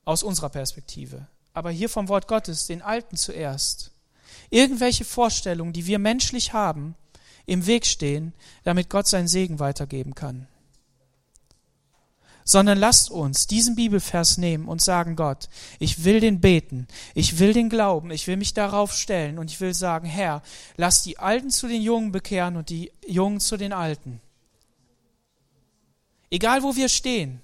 aus 0.04 0.24
unserer 0.24 0.50
Perspektive, 0.50 1.28
aber 1.54 1.70
hier 1.70 1.90
vom 1.90 2.08
Wort 2.08 2.28
Gottes, 2.28 2.66
den 2.66 2.82
Alten 2.82 3.16
zuerst, 3.16 3.92
irgendwelche 4.50 5.06
Vorstellungen, 5.06 5.74
die 5.74 5.86
wir 5.86 6.00
menschlich 6.00 6.54
haben, 6.54 6.96
im 7.46 7.68
Weg 7.68 7.86
stehen, 7.86 8.34
damit 8.64 8.90
Gott 8.90 9.08
seinen 9.08 9.28
Segen 9.28 9.60
weitergeben 9.60 10.16
kann. 10.16 10.48
Sondern 12.50 12.80
lasst 12.80 13.12
uns 13.12 13.46
diesen 13.46 13.76
Bibelvers 13.76 14.40
nehmen 14.40 14.68
und 14.68 14.82
sagen, 14.82 15.16
Gott, 15.16 15.50
ich 15.78 16.04
will 16.04 16.20
den 16.20 16.42
beten, 16.42 16.88
ich 17.14 17.38
will 17.38 17.54
den 17.54 17.70
glauben, 17.70 18.10
ich 18.10 18.26
will 18.26 18.38
mich 18.38 18.56
darauf 18.56 18.92
stellen 18.92 19.38
und 19.38 19.52
ich 19.52 19.62
will 19.62 19.76
sagen, 19.76 20.08
Herr, 20.08 20.42
lass 20.76 21.04
die 21.04 21.20
Alten 21.20 21.52
zu 21.52 21.68
den 21.68 21.84
Jungen 21.84 22.12
bekehren 22.12 22.56
und 22.56 22.72
die 22.72 22.92
Jungen 23.06 23.40
zu 23.40 23.56
den 23.56 23.72
Alten. 23.72 24.20
Egal 26.32 26.64
wo 26.64 26.76
wir 26.76 26.90
stehen, 26.90 27.40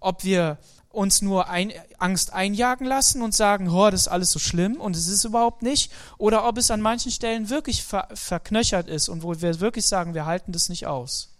ob 0.00 0.24
wir 0.24 0.56
uns 0.88 1.20
nur 1.20 1.50
ein, 1.50 1.70
Angst 1.98 2.32
einjagen 2.32 2.86
lassen 2.86 3.20
und 3.20 3.34
sagen, 3.34 3.68
oh, 3.68 3.90
das 3.90 4.02
ist 4.02 4.08
alles 4.08 4.30
so 4.30 4.38
schlimm 4.38 4.80
und 4.80 4.96
es 4.96 5.06
ist 5.06 5.24
überhaupt 5.24 5.60
nicht, 5.60 5.92
oder 6.16 6.48
ob 6.48 6.56
es 6.56 6.70
an 6.70 6.80
manchen 6.80 7.12
Stellen 7.12 7.50
wirklich 7.50 7.84
ver, 7.84 8.08
verknöchert 8.14 8.88
ist 8.88 9.10
und 9.10 9.22
wo 9.22 9.38
wir 9.38 9.60
wirklich 9.60 9.84
sagen, 9.84 10.14
wir 10.14 10.24
halten 10.24 10.52
das 10.52 10.70
nicht 10.70 10.86
aus. 10.86 11.34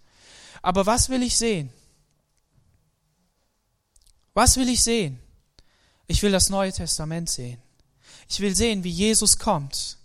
Aber 0.61 0.85
was 0.85 1.09
will 1.09 1.23
ich 1.23 1.35
sehen? 1.35 1.73
Was 4.37 4.55
will 4.55 4.69
ich 4.69 4.83
sehen? 4.83 5.17
Ich 6.05 6.21
will 6.21 6.31
das 6.31 6.51
Neue 6.51 6.71
Testament 6.71 7.27
sehen. 7.27 7.57
Ich 8.29 8.39
will 8.39 8.55
sehen, 8.55 8.83
wie 8.83 8.91
Jesus 8.91 9.39
kommt, 9.39 9.97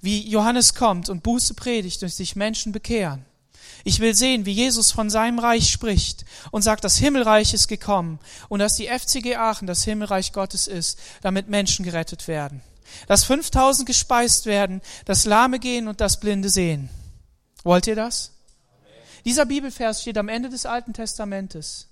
wie 0.00 0.28
Johannes 0.28 0.74
kommt 0.74 1.08
und 1.08 1.22
Buße 1.22 1.54
predigt 1.54 2.02
und 2.02 2.08
sich 2.08 2.34
Menschen 2.34 2.72
bekehren. 2.72 3.24
Ich 3.84 4.00
will 4.00 4.12
sehen, 4.16 4.44
wie 4.44 4.50
Jesus 4.50 4.90
von 4.90 5.08
seinem 5.08 5.38
Reich 5.38 5.70
spricht 5.70 6.24
und 6.50 6.62
sagt, 6.62 6.82
das 6.82 6.96
Himmelreich 6.96 7.54
ist 7.54 7.68
gekommen 7.68 8.18
und 8.48 8.58
dass 8.58 8.74
die 8.74 8.88
FCG 8.88 9.36
Aachen 9.36 9.68
das 9.68 9.84
Himmelreich 9.84 10.32
Gottes 10.32 10.66
ist, 10.66 10.98
damit 11.22 11.48
Menschen 11.48 11.84
gerettet 11.84 12.26
werden. 12.26 12.62
Dass 13.06 13.22
5000 13.22 13.86
gespeist 13.86 14.46
werden, 14.46 14.82
das 15.04 15.26
Lahme 15.26 15.60
gehen 15.60 15.86
und 15.86 16.00
das 16.00 16.18
Blinde 16.18 16.50
sehen. 16.50 16.90
Wollt 17.62 17.86
ihr 17.86 17.94
das? 17.94 18.32
Dieser 19.24 19.46
Bibelvers 19.46 20.02
steht 20.02 20.18
am 20.18 20.28
Ende 20.28 20.48
des 20.48 20.66
Alten 20.66 20.92
Testamentes. 20.92 21.86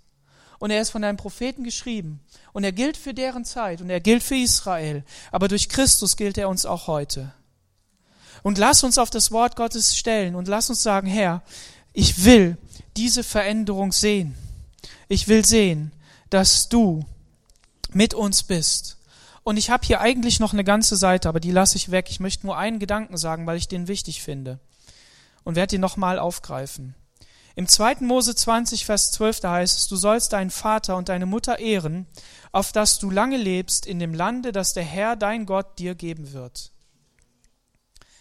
Und 0.58 0.70
er 0.70 0.80
ist 0.80 0.90
von 0.90 1.04
einem 1.04 1.16
Propheten 1.16 1.62
geschrieben. 1.62 2.20
Und 2.52 2.64
er 2.64 2.72
gilt 2.72 2.96
für 2.96 3.14
deren 3.14 3.44
Zeit 3.44 3.80
und 3.80 3.90
er 3.90 4.00
gilt 4.00 4.22
für 4.22 4.36
Israel. 4.36 5.04
Aber 5.30 5.48
durch 5.48 5.68
Christus 5.68 6.16
gilt 6.16 6.36
er 6.36 6.48
uns 6.48 6.66
auch 6.66 6.86
heute. 6.86 7.32
Und 8.42 8.58
lass 8.58 8.82
uns 8.82 8.98
auf 8.98 9.10
das 9.10 9.30
Wort 9.30 9.56
Gottes 9.56 9.96
stellen 9.96 10.34
und 10.34 10.48
lass 10.48 10.70
uns 10.70 10.82
sagen, 10.82 11.06
Herr, 11.06 11.42
ich 11.92 12.24
will 12.24 12.56
diese 12.96 13.24
Veränderung 13.24 13.92
sehen. 13.92 14.36
Ich 15.08 15.28
will 15.28 15.44
sehen, 15.44 15.92
dass 16.30 16.68
du 16.68 17.04
mit 17.92 18.14
uns 18.14 18.42
bist. 18.42 18.98
Und 19.42 19.56
ich 19.56 19.70
habe 19.70 19.86
hier 19.86 20.00
eigentlich 20.00 20.40
noch 20.40 20.52
eine 20.52 20.64
ganze 20.64 20.96
Seite, 20.96 21.28
aber 21.28 21.40
die 21.40 21.52
lasse 21.52 21.76
ich 21.76 21.90
weg. 21.90 22.08
Ich 22.10 22.20
möchte 22.20 22.46
nur 22.46 22.58
einen 22.58 22.78
Gedanken 22.78 23.16
sagen, 23.16 23.46
weil 23.46 23.56
ich 23.56 23.68
den 23.68 23.88
wichtig 23.88 24.22
finde. 24.22 24.58
Und 25.42 25.56
werde 25.56 25.76
ihn 25.76 25.80
nochmal 25.80 26.18
aufgreifen. 26.18 26.94
Im 27.58 27.66
2. 27.66 27.96
Mose 28.02 28.36
20, 28.36 28.84
Vers 28.84 29.10
12, 29.10 29.40
da 29.40 29.54
heißt 29.54 29.76
es, 29.76 29.88
du 29.88 29.96
sollst 29.96 30.32
deinen 30.32 30.50
Vater 30.50 30.96
und 30.96 31.08
deine 31.08 31.26
Mutter 31.26 31.58
ehren, 31.58 32.06
auf 32.52 32.70
dass 32.70 33.00
du 33.00 33.10
lange 33.10 33.36
lebst 33.36 33.84
in 33.84 33.98
dem 33.98 34.14
Lande, 34.14 34.52
das 34.52 34.74
der 34.74 34.84
Herr, 34.84 35.16
dein 35.16 35.44
Gott, 35.44 35.76
dir 35.80 35.96
geben 35.96 36.32
wird. 36.32 36.70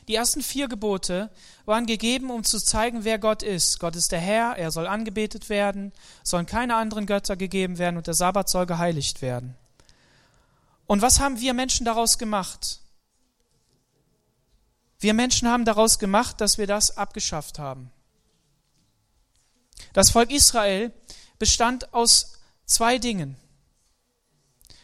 Die 0.08 0.16
ersten 0.16 0.42
vier 0.42 0.68
Gebote 0.68 1.30
waren 1.66 1.86
gegeben, 1.86 2.32
um 2.32 2.44
zu 2.44 2.58
zeigen, 2.58 3.04
wer 3.04 3.20
Gott 3.20 3.44
ist. 3.44 3.80
Gott 3.80 3.96
ist 3.96 4.12
der 4.12 4.22
Herr, 4.22 4.58
er 4.58 4.72
soll 4.72 4.88
angebetet 4.88 5.50
werden, 5.50 5.94
sollen 6.24 6.48
keine 6.48 6.76
anderen 6.76 7.06
Götter 7.06 7.36
gegeben 7.36 7.78
werden 7.78 7.98
und 7.98 8.08
der 8.08 8.16
Sabbat 8.16 8.50
soll 8.50 8.66
geheiligt 8.66 9.22
werden. 9.22 9.56
Und 10.88 11.04
was 11.04 11.20
haben 11.20 11.40
wir 11.40 11.54
Menschen 11.54 11.86
daraus 11.86 12.18
gemacht? 12.18 12.80
Wir 14.98 15.14
Menschen 15.14 15.48
haben 15.48 15.64
daraus 15.64 16.00
gemacht, 16.00 16.42
dass 16.42 16.58
wir 16.58 16.66
das 16.66 16.98
abgeschafft 16.98 17.60
haben. 17.60 17.92
Das 19.98 20.12
Volk 20.12 20.30
Israel 20.30 20.94
bestand 21.40 21.92
aus 21.92 22.34
zwei 22.68 23.00
Dingen. 23.00 23.36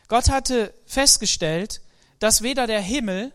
Gott 0.07 0.30
hatte 0.30 0.74
festgestellt, 0.88 1.82
dass 2.18 2.41
weder 2.41 2.66
der 2.66 2.82
Himmel 2.82 3.32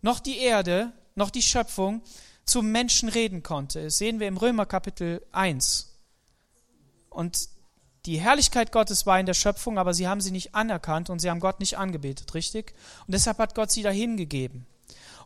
noch 0.00 0.20
die 0.20 0.38
Erde 0.38 0.94
noch 1.14 1.28
die 1.28 1.42
Schöpfung 1.42 2.00
zum 2.46 2.72
Menschen 2.72 3.10
reden 3.10 3.42
konnte. 3.42 3.82
Das 3.82 3.98
sehen 3.98 4.18
wir 4.18 4.28
im 4.28 4.38
Römer 4.38 4.64
Kapitel 4.64 5.20
1. 5.32 5.94
Und 7.10 7.50
die 8.06 8.18
Herrlichkeit 8.18 8.72
Gottes 8.72 9.04
war 9.04 9.20
in 9.20 9.26
der 9.26 9.34
Schöpfung, 9.34 9.76
aber 9.76 9.92
sie 9.92 10.08
haben 10.08 10.22
sie 10.22 10.30
nicht 10.30 10.54
anerkannt 10.54 11.10
und 11.10 11.18
sie 11.18 11.28
haben 11.28 11.40
Gott 11.40 11.60
nicht 11.60 11.76
angebetet, 11.76 12.32
richtig? 12.32 12.72
Und 13.06 13.12
deshalb 13.12 13.36
hat 13.36 13.54
Gott 13.54 13.70
sie 13.70 13.82
dahin 13.82 14.16
gegeben. 14.16 14.66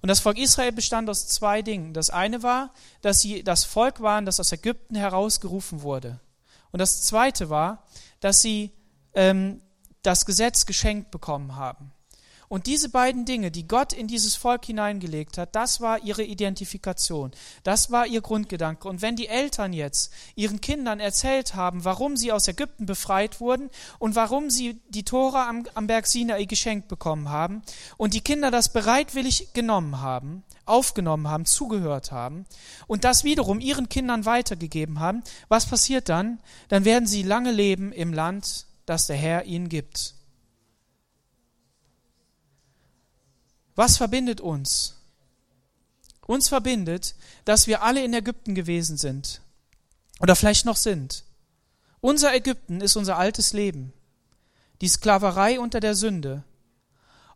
Und 0.05 0.09
das 0.09 0.21
Volk 0.21 0.37
Israel 0.37 0.71
bestand 0.71 1.09
aus 1.09 1.29
zwei 1.29 1.63
Dingen. 1.63 1.95
Das 1.95 2.11
eine 2.11 2.43
war, 2.43 2.75
dass 3.01 3.23
sie 3.23 3.43
das 3.43 3.65
Volk 3.65 4.03
waren, 4.03 4.27
das 4.27 4.39
aus 4.39 4.53
Ägypten 4.53 4.97
herausgerufen 4.97 5.81
wurde. 5.81 6.21
Und 6.73 6.81
das 6.81 7.05
zweite 7.05 7.49
war, 7.49 7.87
dass 8.21 8.43
sie 8.43 8.71
ähm, 9.15 9.63
das 10.03 10.27
Gesetz 10.27 10.67
geschenkt 10.67 11.11
bekommen 11.11 11.57
haben. 11.57 11.91
Und 12.55 12.69
diese 12.69 12.89
beiden 12.89 13.25
Dinge, 13.25 13.51
die 13.51 13.67
Gott 13.67 13.93
in 13.93 14.07
dieses 14.07 14.37
Volk 14.37 14.67
hineingelegt 14.67 15.39
hat, 15.39 15.57
das 15.57 15.81
war 15.81 16.05
ihre 16.05 16.23
Identifikation. 16.23 17.33
Das 17.65 17.91
war 17.91 18.07
ihr 18.07 18.21
Grundgedanke. 18.21 18.87
Und 18.87 19.03
wenn 19.03 19.17
die 19.17 19.27
Eltern 19.27 19.73
jetzt 19.73 20.13
ihren 20.37 20.61
Kindern 20.61 21.01
erzählt 21.01 21.57
haben, 21.57 21.85
warum 21.85 22.17
sie 22.17 22.31
aus 22.31 22.47
Ägypten 22.47 22.87
befreit 22.87 23.41
wurden 23.41 23.71
und 23.99 24.15
warum 24.15 24.51
sie 24.51 24.81
die 24.89 25.03
Tora 25.03 25.49
am, 25.49 25.65
am 25.75 25.89
Berg 25.89 26.07
Sinai 26.07 26.45
geschenkt 26.45 26.87
bekommen 26.87 27.29
haben 27.29 27.63
und 27.97 28.15
die 28.15 28.21
Kinder 28.21 28.53
das 28.53 28.73
bereitwillig 28.73 29.53
genommen 29.53 30.01
haben, 30.01 30.45
aufgenommen 30.65 31.27
haben, 31.27 31.47
zugehört 31.47 32.13
haben 32.13 32.47
und 32.87 33.03
das 33.03 33.25
wiederum 33.25 33.59
ihren 33.59 33.89
Kindern 33.89 34.27
weitergegeben 34.27 35.01
haben, 35.01 35.25
was 35.49 35.67
passiert 35.67 36.09
dann? 36.09 36.39
Dann 36.69 36.85
werden 36.85 37.09
sie 37.09 37.25
lange 37.25 37.51
leben 37.51 37.91
im 37.91 38.13
Land, 38.13 38.67
das 38.87 39.09
der 39.09 39.17
Herr 39.17 39.45
ihnen 39.45 39.69
gibt. 39.69 40.15
Was 43.77 43.97
verbindet 43.97 44.41
uns? 44.41 44.95
Uns 46.27 46.49
verbindet, 46.49 47.15
dass 47.45 47.67
wir 47.67 47.83
alle 47.83 48.03
in 48.03 48.15
Ägypten 48.15 48.55
gewesen 48.55 48.97
sind 48.97 49.41
oder 50.21 50.37
vielleicht 50.37 50.65
noch 50.65 50.77
sind. 50.77 51.25
Unser 52.01 52.35
Ägypten 52.35 52.81
ist 52.81 52.97
unser 52.97 53.19
altes 53.19 53.53
Leben, 53.53 53.93
die 54.81 54.89
Sklaverei 54.89 55.59
unter 55.59 55.81
der 55.81 55.95
Sünde. 55.95 56.45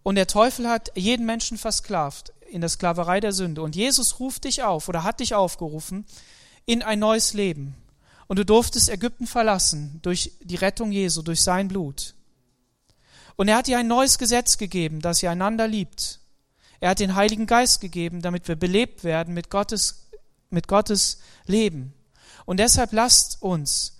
Und 0.02 0.14
der 0.14 0.26
Teufel 0.26 0.68
hat 0.68 0.90
jeden 0.94 1.26
Menschen 1.26 1.58
versklavt 1.58 2.32
in 2.50 2.60
der 2.60 2.70
Sklaverei 2.70 3.20
der 3.20 3.32
Sünde. 3.32 3.62
Und 3.62 3.76
Jesus 3.76 4.20
ruft 4.20 4.44
dich 4.44 4.62
auf 4.62 4.88
oder 4.88 5.02
hat 5.02 5.20
dich 5.20 5.34
aufgerufen 5.34 6.06
in 6.66 6.82
ein 6.82 6.98
neues 6.98 7.34
Leben. 7.34 7.74
Und 8.26 8.38
du 8.38 8.44
durftest 8.44 8.90
Ägypten 8.90 9.26
verlassen 9.26 9.98
durch 10.02 10.32
die 10.42 10.56
Rettung 10.56 10.92
Jesu, 10.92 11.22
durch 11.22 11.42
sein 11.42 11.68
Blut. 11.68 12.14
Und 13.36 13.48
er 13.48 13.56
hat 13.56 13.66
dir 13.66 13.78
ein 13.78 13.86
neues 13.86 14.18
Gesetz 14.18 14.56
gegeben, 14.56 15.00
dass 15.00 15.22
ihr 15.22 15.30
einander 15.30 15.66
liebt 15.66 16.20
er 16.80 16.90
hat 16.90 17.00
den 17.00 17.14
Heiligen 17.14 17.46
Geist 17.46 17.80
gegeben, 17.80 18.22
damit 18.22 18.48
wir 18.48 18.56
belebt 18.56 19.04
werden 19.04 19.34
mit 19.34 19.50
Gottes, 19.50 20.08
mit 20.50 20.68
Gottes 20.68 21.18
Leben. 21.46 21.92
Und 22.44 22.58
deshalb 22.60 22.92
lasst 22.92 23.42
uns 23.42 23.98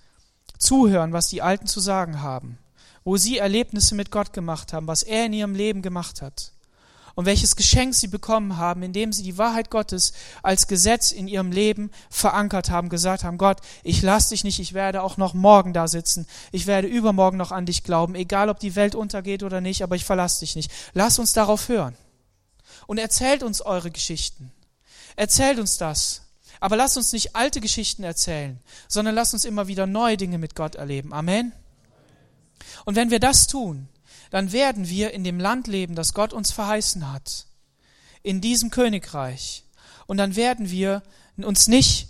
zuhören, 0.59 1.13
was 1.13 1.29
die 1.29 1.43
Alten 1.43 1.67
zu 1.67 1.81
sagen 1.81 2.23
haben, 2.23 2.59
wo 3.05 3.17
sie 3.17 3.39
Erlebnisse 3.39 3.95
mit 3.95 4.11
Gott 4.11 4.33
gemacht 4.33 4.73
haben, 4.73 4.87
was 4.87 5.03
er 5.03 5.27
in 5.27 5.33
ihrem 5.33 5.55
Leben 5.55 5.83
gemacht 5.83 6.23
hat 6.23 6.53
und 7.15 7.27
welches 7.27 7.57
Geschenk 7.57 7.95
sie 7.95 8.07
bekommen 8.07 8.59
haben, 8.59 8.83
indem 8.83 9.13
sie 9.13 9.25
die 9.25 9.39
Wahrheit 9.39 9.71
Gottes 9.71 10.13
als 10.43 10.69
Gesetz 10.69 11.11
in 11.11 11.27
ihrem 11.27 11.51
Leben 11.51 11.91
verankert 12.11 12.71
haben, 12.71 12.89
gesagt 12.89 13.25
haben, 13.25 13.39
Gott, 13.39 13.59
ich 13.83 14.03
lass 14.03 14.29
dich 14.29 14.45
nicht, 14.45 14.61
ich 14.61 14.73
werde 14.73 15.03
auch 15.03 15.17
noch 15.17 15.35
morgen 15.35 15.73
da 15.73 15.89
sitzen, 15.89 16.27
ich 16.53 16.69
werde 16.69 16.87
übermorgen 16.87 17.37
noch 17.37 17.51
an 17.51 17.67
dich 17.67 17.83
glauben, 17.83 18.15
egal 18.15 18.49
ob 18.49 18.61
die 18.61 18.77
Welt 18.77 18.95
untergeht 18.95 19.43
oder 19.43 19.61
nicht, 19.61 19.83
aber 19.83 19.97
ich 19.97 20.05
verlasse 20.05 20.41
dich 20.41 20.55
nicht. 20.55 20.71
Lass 20.95 21.19
uns 21.19 21.33
darauf 21.33 21.69
hören 21.69 21.97
und 22.89 22.99
erzählt 22.99 23.45
uns 23.45 23.61
eure 23.61 23.93
Geschichten. 23.93 24.51
Erzählt 25.15 25.61
uns 25.61 25.77
das. 25.77 26.23
Aber 26.59 26.75
lasst 26.75 26.97
uns 26.97 27.13
nicht 27.13 27.37
alte 27.37 27.61
Geschichten 27.61 28.03
erzählen, 28.03 28.59
sondern 28.89 29.15
lasst 29.15 29.35
uns 29.35 29.45
immer 29.45 29.69
wieder 29.69 29.87
neue 29.87 30.17
Dinge 30.17 30.39
mit 30.39 30.57
Gott 30.57 30.75
erleben. 30.75 31.13
Amen. 31.13 31.53
Und 32.85 32.97
wenn 32.97 33.11
wir 33.11 33.21
das 33.21 33.47
tun, 33.47 33.89
dann 34.31 34.51
werden 34.51 34.89
wir 34.89 35.13
in 35.13 35.23
dem 35.23 35.39
Land 35.39 35.69
leben, 35.69 35.95
das 35.95 36.15
Gott 36.15 36.33
uns 36.33 36.51
verheißen 36.51 37.13
hat. 37.13 37.47
In 38.25 38.41
diesem 38.41 38.71
Königreich. 38.71 39.63
Und 40.07 40.17
dann 40.17 40.35
werden 40.35 40.71
wir 40.71 41.03
uns 41.37 41.69
nicht 41.69 42.09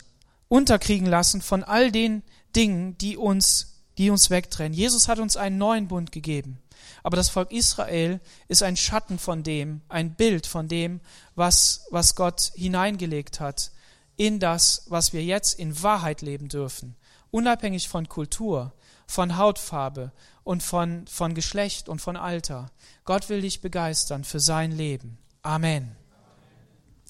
unterkriegen 0.49 1.07
lassen 1.07 1.43
von 1.43 1.65
all 1.65 1.93
den 1.93 2.23
Dingen, 2.55 2.97
die 2.97 3.19
uns 3.19 3.75
die 3.99 4.11
uns 4.11 4.31
wegtrennen. 4.31 4.73
Jesus 4.73 5.09
hat 5.09 5.19
uns 5.19 5.37
einen 5.37 5.59
neuen 5.59 5.89
Bund 5.89 6.13
gegeben. 6.13 6.59
Aber 7.03 7.17
das 7.17 7.29
Volk 7.29 7.53
Israel 7.53 8.21
ist 8.49 8.63
ein 8.63 8.77
Schatten 8.77 9.19
von 9.19 9.43
dem, 9.43 9.83
ein 9.89 10.15
Bild 10.15 10.47
von 10.47 10.69
dem, 10.69 11.01
was, 11.35 11.87
was 11.91 12.15
Gott 12.15 12.53
hineingelegt 12.55 13.41
hat 13.41 13.71
in 14.17 14.41
das, 14.41 14.85
was 14.89 15.13
wir 15.13 15.25
jetzt 15.25 15.59
in 15.59 15.83
Wahrheit 15.83 16.23
leben 16.23 16.49
dürfen. 16.49 16.97
Unabhängig 17.31 17.89
von 17.89 18.09
Kultur, 18.09 18.73
von 19.07 19.39
Hautfarbe 19.39 20.13
und 20.45 20.63
von, 20.63 21.07
von 21.07 21.35
Geschlecht 21.35 21.89
und 21.89 22.01
von 22.01 22.17
Alter. 22.17 22.71
Gott 23.05 23.29
will 23.29 23.43
dich 23.43 23.61
begeistern 23.61 24.25
für 24.25 24.41
sein 24.41 24.73
Leben. 24.73 25.19
Amen. 25.43 25.97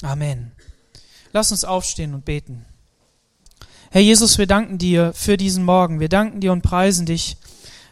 Amen. 0.03 0.53
Lass 1.33 1.51
uns 1.51 1.65
aufstehen 1.65 2.15
und 2.15 2.25
beten. 2.25 2.67
Herr 3.91 4.03
Jesus, 4.03 4.37
wir 4.37 4.47
danken 4.47 4.77
dir 4.77 5.13
für 5.15 5.37
diesen 5.37 5.65
Morgen. 5.65 5.99
Wir 5.99 6.11
danken 6.11 6.41
dir 6.41 6.53
und 6.53 6.63
preisen 6.63 7.07
dich, 7.07 7.39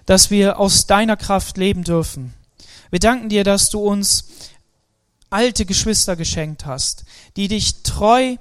dass 0.07 0.31
wir 0.31 0.59
aus 0.59 0.87
deiner 0.87 1.17
Kraft 1.17 1.57
leben 1.59 1.85
dürfen. 1.85 2.35
Wir 2.91 3.01
danken 3.01 3.29
dir, 3.29 3.45
dass 3.45 3.71
du 3.71 3.81
uns 3.81 4.25
alte 5.31 5.67
Geschwister 5.67 6.17
geschenkt 6.17 6.67
hast, 6.67 7.05
die 7.37 7.49
dich 7.49 7.83
treu 7.83 8.37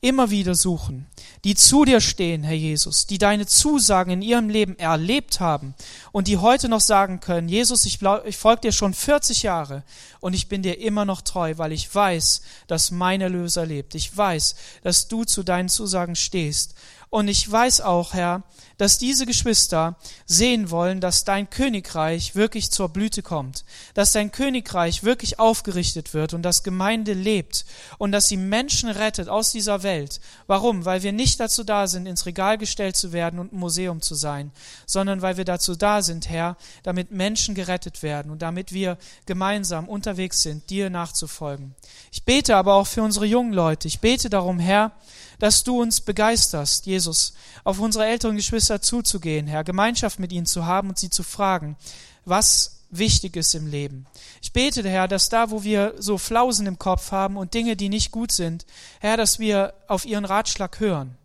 immer 0.00 0.30
wieder 0.30 0.54
suchen, 0.54 1.06
die 1.42 1.56
zu 1.56 1.84
dir 1.84 2.00
stehen, 2.00 2.44
Herr 2.44 2.54
Jesus, 2.54 3.06
die 3.06 3.18
deine 3.18 3.46
Zusagen 3.46 4.12
in 4.12 4.22
ihrem 4.22 4.48
Leben 4.48 4.78
erlebt 4.78 5.40
haben 5.40 5.74
und 6.12 6.28
die 6.28 6.36
heute 6.36 6.68
noch 6.68 6.80
sagen 6.80 7.18
können, 7.18 7.48
Jesus, 7.48 7.84
ich, 7.84 7.98
ich 8.24 8.36
folge 8.36 8.60
dir 8.60 8.72
schon 8.72 8.94
40 8.94 9.42
Jahre 9.42 9.82
und 10.20 10.34
ich 10.34 10.48
bin 10.48 10.62
dir 10.62 10.78
immer 10.78 11.04
noch 11.04 11.22
treu, 11.22 11.54
weil 11.56 11.72
ich 11.72 11.92
weiß, 11.92 12.42
dass 12.68 12.92
mein 12.92 13.20
Erlöser 13.20 13.66
lebt. 13.66 13.96
Ich 13.96 14.16
weiß, 14.16 14.54
dass 14.82 15.08
du 15.08 15.24
zu 15.24 15.42
deinen 15.42 15.68
Zusagen 15.68 16.14
stehst. 16.14 16.74
Und 17.10 17.28
ich 17.28 17.50
weiß 17.50 17.80
auch, 17.80 18.12
Herr, 18.12 18.42
dass 18.76 18.98
diese 18.98 19.24
Geschwister 19.24 19.96
sehen 20.26 20.70
wollen, 20.70 21.00
dass 21.00 21.24
dein 21.24 21.48
Königreich 21.48 22.34
wirklich 22.34 22.70
zur 22.70 22.90
Blüte 22.90 23.22
kommt, 23.22 23.64
dass 23.94 24.12
dein 24.12 24.30
Königreich 24.30 25.02
wirklich 25.02 25.38
aufgerichtet 25.38 26.12
wird 26.12 26.34
und 26.34 26.42
dass 26.42 26.62
Gemeinde 26.62 27.14
lebt 27.14 27.64
und 27.96 28.12
dass 28.12 28.28
sie 28.28 28.36
Menschen 28.36 28.90
rettet 28.90 29.28
aus 29.28 29.52
dieser 29.52 29.82
Welt. 29.82 30.20
Warum? 30.46 30.84
Weil 30.84 31.02
wir 31.02 31.12
nicht 31.12 31.40
dazu 31.40 31.64
da 31.64 31.86
sind, 31.86 32.06
ins 32.06 32.26
Regal 32.26 32.58
gestellt 32.58 32.96
zu 32.96 33.12
werden 33.12 33.40
und 33.40 33.52
ein 33.52 33.58
Museum 33.58 34.02
zu 34.02 34.14
sein, 34.14 34.52
sondern 34.86 35.22
weil 35.22 35.38
wir 35.38 35.44
dazu 35.44 35.74
da 35.74 36.02
sind, 36.02 36.28
Herr, 36.28 36.56
damit 36.82 37.10
Menschen 37.10 37.54
gerettet 37.54 38.02
werden 38.02 38.30
und 38.30 38.42
damit 38.42 38.72
wir 38.72 38.98
gemeinsam 39.24 39.88
unterwegs 39.88 40.42
sind, 40.42 40.68
dir 40.70 40.90
nachzufolgen. 40.90 41.74
Ich 42.12 42.24
bete 42.24 42.54
aber 42.54 42.74
auch 42.74 42.86
für 42.86 43.02
unsere 43.02 43.26
jungen 43.26 43.52
Leute. 43.52 43.88
Ich 43.88 44.00
bete 44.00 44.30
darum, 44.30 44.58
Herr, 44.58 44.92
dass 45.38 45.64
du 45.64 45.80
uns 45.80 46.00
begeisterst, 46.00 46.86
Jesus, 46.86 47.34
auf 47.64 47.78
unsere 47.80 48.06
älteren 48.06 48.36
Geschwister 48.36 48.82
zuzugehen, 48.82 49.46
Herr, 49.46 49.64
Gemeinschaft 49.64 50.18
mit 50.18 50.32
ihnen 50.32 50.46
zu 50.46 50.66
haben 50.66 50.88
und 50.88 50.98
sie 50.98 51.10
zu 51.10 51.22
fragen, 51.22 51.76
was 52.24 52.78
wichtig 52.90 53.36
ist 53.36 53.54
im 53.54 53.66
Leben. 53.66 54.06
Ich 54.42 54.52
bete, 54.52 54.88
Herr, 54.88 55.08
dass 55.08 55.28
da, 55.28 55.50
wo 55.50 55.62
wir 55.62 55.94
so 55.98 56.18
Flausen 56.18 56.66
im 56.66 56.78
Kopf 56.78 57.12
haben 57.12 57.36
und 57.36 57.54
Dinge, 57.54 57.76
die 57.76 57.88
nicht 57.88 58.10
gut 58.10 58.32
sind, 58.32 58.66
Herr, 59.00 59.16
dass 59.16 59.38
wir 59.38 59.74
auf 59.86 60.04
ihren 60.04 60.24
Ratschlag 60.24 60.80
hören. 60.80 61.16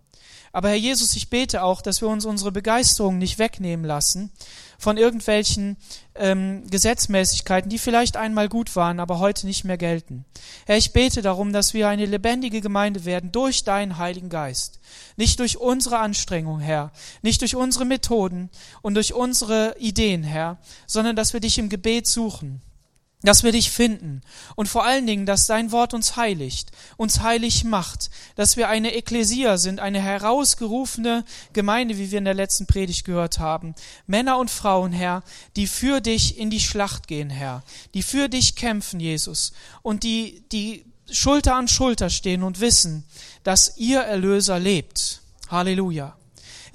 Aber 0.51 0.69
Herr 0.69 0.75
Jesus, 0.75 1.15
ich 1.15 1.29
bete 1.29 1.63
auch, 1.63 1.81
dass 1.81 2.01
wir 2.01 2.07
uns 2.07 2.25
unsere 2.25 2.51
Begeisterung 2.51 3.17
nicht 3.17 3.39
wegnehmen 3.39 3.85
lassen, 3.85 4.31
von 4.77 4.97
irgendwelchen 4.97 5.77
ähm, 6.15 6.63
Gesetzmäßigkeiten, 6.69 7.69
die 7.69 7.77
vielleicht 7.77 8.17
einmal 8.17 8.49
gut 8.49 8.75
waren, 8.75 8.99
aber 8.99 9.19
heute 9.19 9.47
nicht 9.47 9.63
mehr 9.63 9.77
gelten. 9.77 10.25
Herr, 10.65 10.77
ich 10.77 10.93
bete 10.93 11.21
darum, 11.21 11.53
dass 11.53 11.73
wir 11.73 11.87
eine 11.87 12.05
lebendige 12.05 12.61
Gemeinde 12.61 13.05
werden 13.05 13.31
durch 13.31 13.63
deinen 13.63 13.97
Heiligen 13.97 14.29
Geist. 14.29 14.79
Nicht 15.17 15.39
durch 15.39 15.57
unsere 15.57 15.99
Anstrengung, 15.99 16.59
Herr, 16.59 16.91
nicht 17.21 17.41
durch 17.41 17.55
unsere 17.55 17.85
Methoden 17.85 18.49
und 18.81 18.95
durch 18.95 19.13
unsere 19.13 19.75
Ideen, 19.79 20.23
Herr, 20.23 20.57
sondern 20.87 21.15
dass 21.15 21.33
wir 21.33 21.39
dich 21.39 21.57
im 21.57 21.69
Gebet 21.69 22.07
suchen 22.07 22.61
dass 23.23 23.43
wir 23.43 23.51
dich 23.51 23.71
finden 23.71 24.21
und 24.55 24.67
vor 24.67 24.83
allen 24.83 25.07
Dingen, 25.07 25.25
dass 25.25 25.47
dein 25.47 25.71
Wort 25.71 25.93
uns 25.93 26.17
heiligt, 26.17 26.71
uns 26.97 27.21
heilig 27.21 27.63
macht, 27.63 28.09
dass 28.35 28.57
wir 28.57 28.67
eine 28.67 28.93
Ekklesia 28.93 29.57
sind, 29.57 29.79
eine 29.79 30.01
herausgerufene 30.01 31.23
Gemeinde, 31.53 31.97
wie 31.97 32.11
wir 32.11 32.17
in 32.17 32.25
der 32.25 32.33
letzten 32.33 32.67
Predigt 32.67 33.05
gehört 33.05 33.39
haben. 33.39 33.75
Männer 34.07 34.37
und 34.37 34.51
Frauen, 34.51 34.91
Herr, 34.91 35.23
die 35.55 35.67
für 35.67 36.01
dich 36.01 36.37
in 36.37 36.49
die 36.49 36.59
Schlacht 36.59 37.07
gehen, 37.07 37.29
Herr, 37.29 37.63
die 37.93 38.03
für 38.03 38.27
dich 38.27 38.55
kämpfen, 38.55 38.99
Jesus, 38.99 39.53
und 39.81 40.03
die, 40.03 40.43
die 40.51 40.85
Schulter 41.09 41.55
an 41.55 41.67
Schulter 41.67 42.09
stehen 42.09 42.43
und 42.43 42.59
wissen, 42.59 43.05
dass 43.43 43.77
ihr 43.77 44.01
Erlöser 44.01 44.59
lebt. 44.59 45.21
Halleluja. 45.49 46.15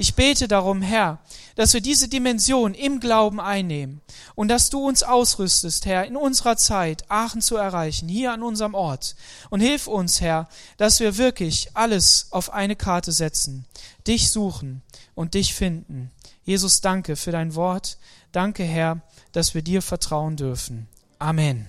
Ich 0.00 0.14
bete 0.14 0.46
darum, 0.46 0.80
Herr, 0.80 1.18
dass 1.56 1.74
wir 1.74 1.80
diese 1.80 2.06
Dimension 2.06 2.72
im 2.72 3.00
Glauben 3.00 3.40
einnehmen 3.40 4.00
und 4.36 4.46
dass 4.46 4.70
du 4.70 4.86
uns 4.86 5.02
ausrüstest, 5.02 5.86
Herr, 5.86 6.04
in 6.04 6.16
unserer 6.16 6.56
Zeit 6.56 7.10
Aachen 7.10 7.42
zu 7.42 7.56
erreichen, 7.56 8.08
hier 8.08 8.32
an 8.32 8.44
unserem 8.44 8.74
Ort. 8.74 9.16
Und 9.50 9.58
hilf 9.58 9.88
uns, 9.88 10.20
Herr, 10.20 10.48
dass 10.76 11.00
wir 11.00 11.16
wirklich 11.16 11.70
alles 11.74 12.28
auf 12.30 12.52
eine 12.52 12.76
Karte 12.76 13.10
setzen, 13.10 13.66
dich 14.06 14.30
suchen 14.30 14.82
und 15.16 15.34
dich 15.34 15.52
finden. 15.52 16.12
Jesus, 16.44 16.80
danke 16.80 17.16
für 17.16 17.32
dein 17.32 17.56
Wort. 17.56 17.98
Danke, 18.30 18.62
Herr, 18.62 19.00
dass 19.32 19.54
wir 19.54 19.62
dir 19.62 19.82
vertrauen 19.82 20.36
dürfen. 20.36 20.86
Amen. 21.18 21.66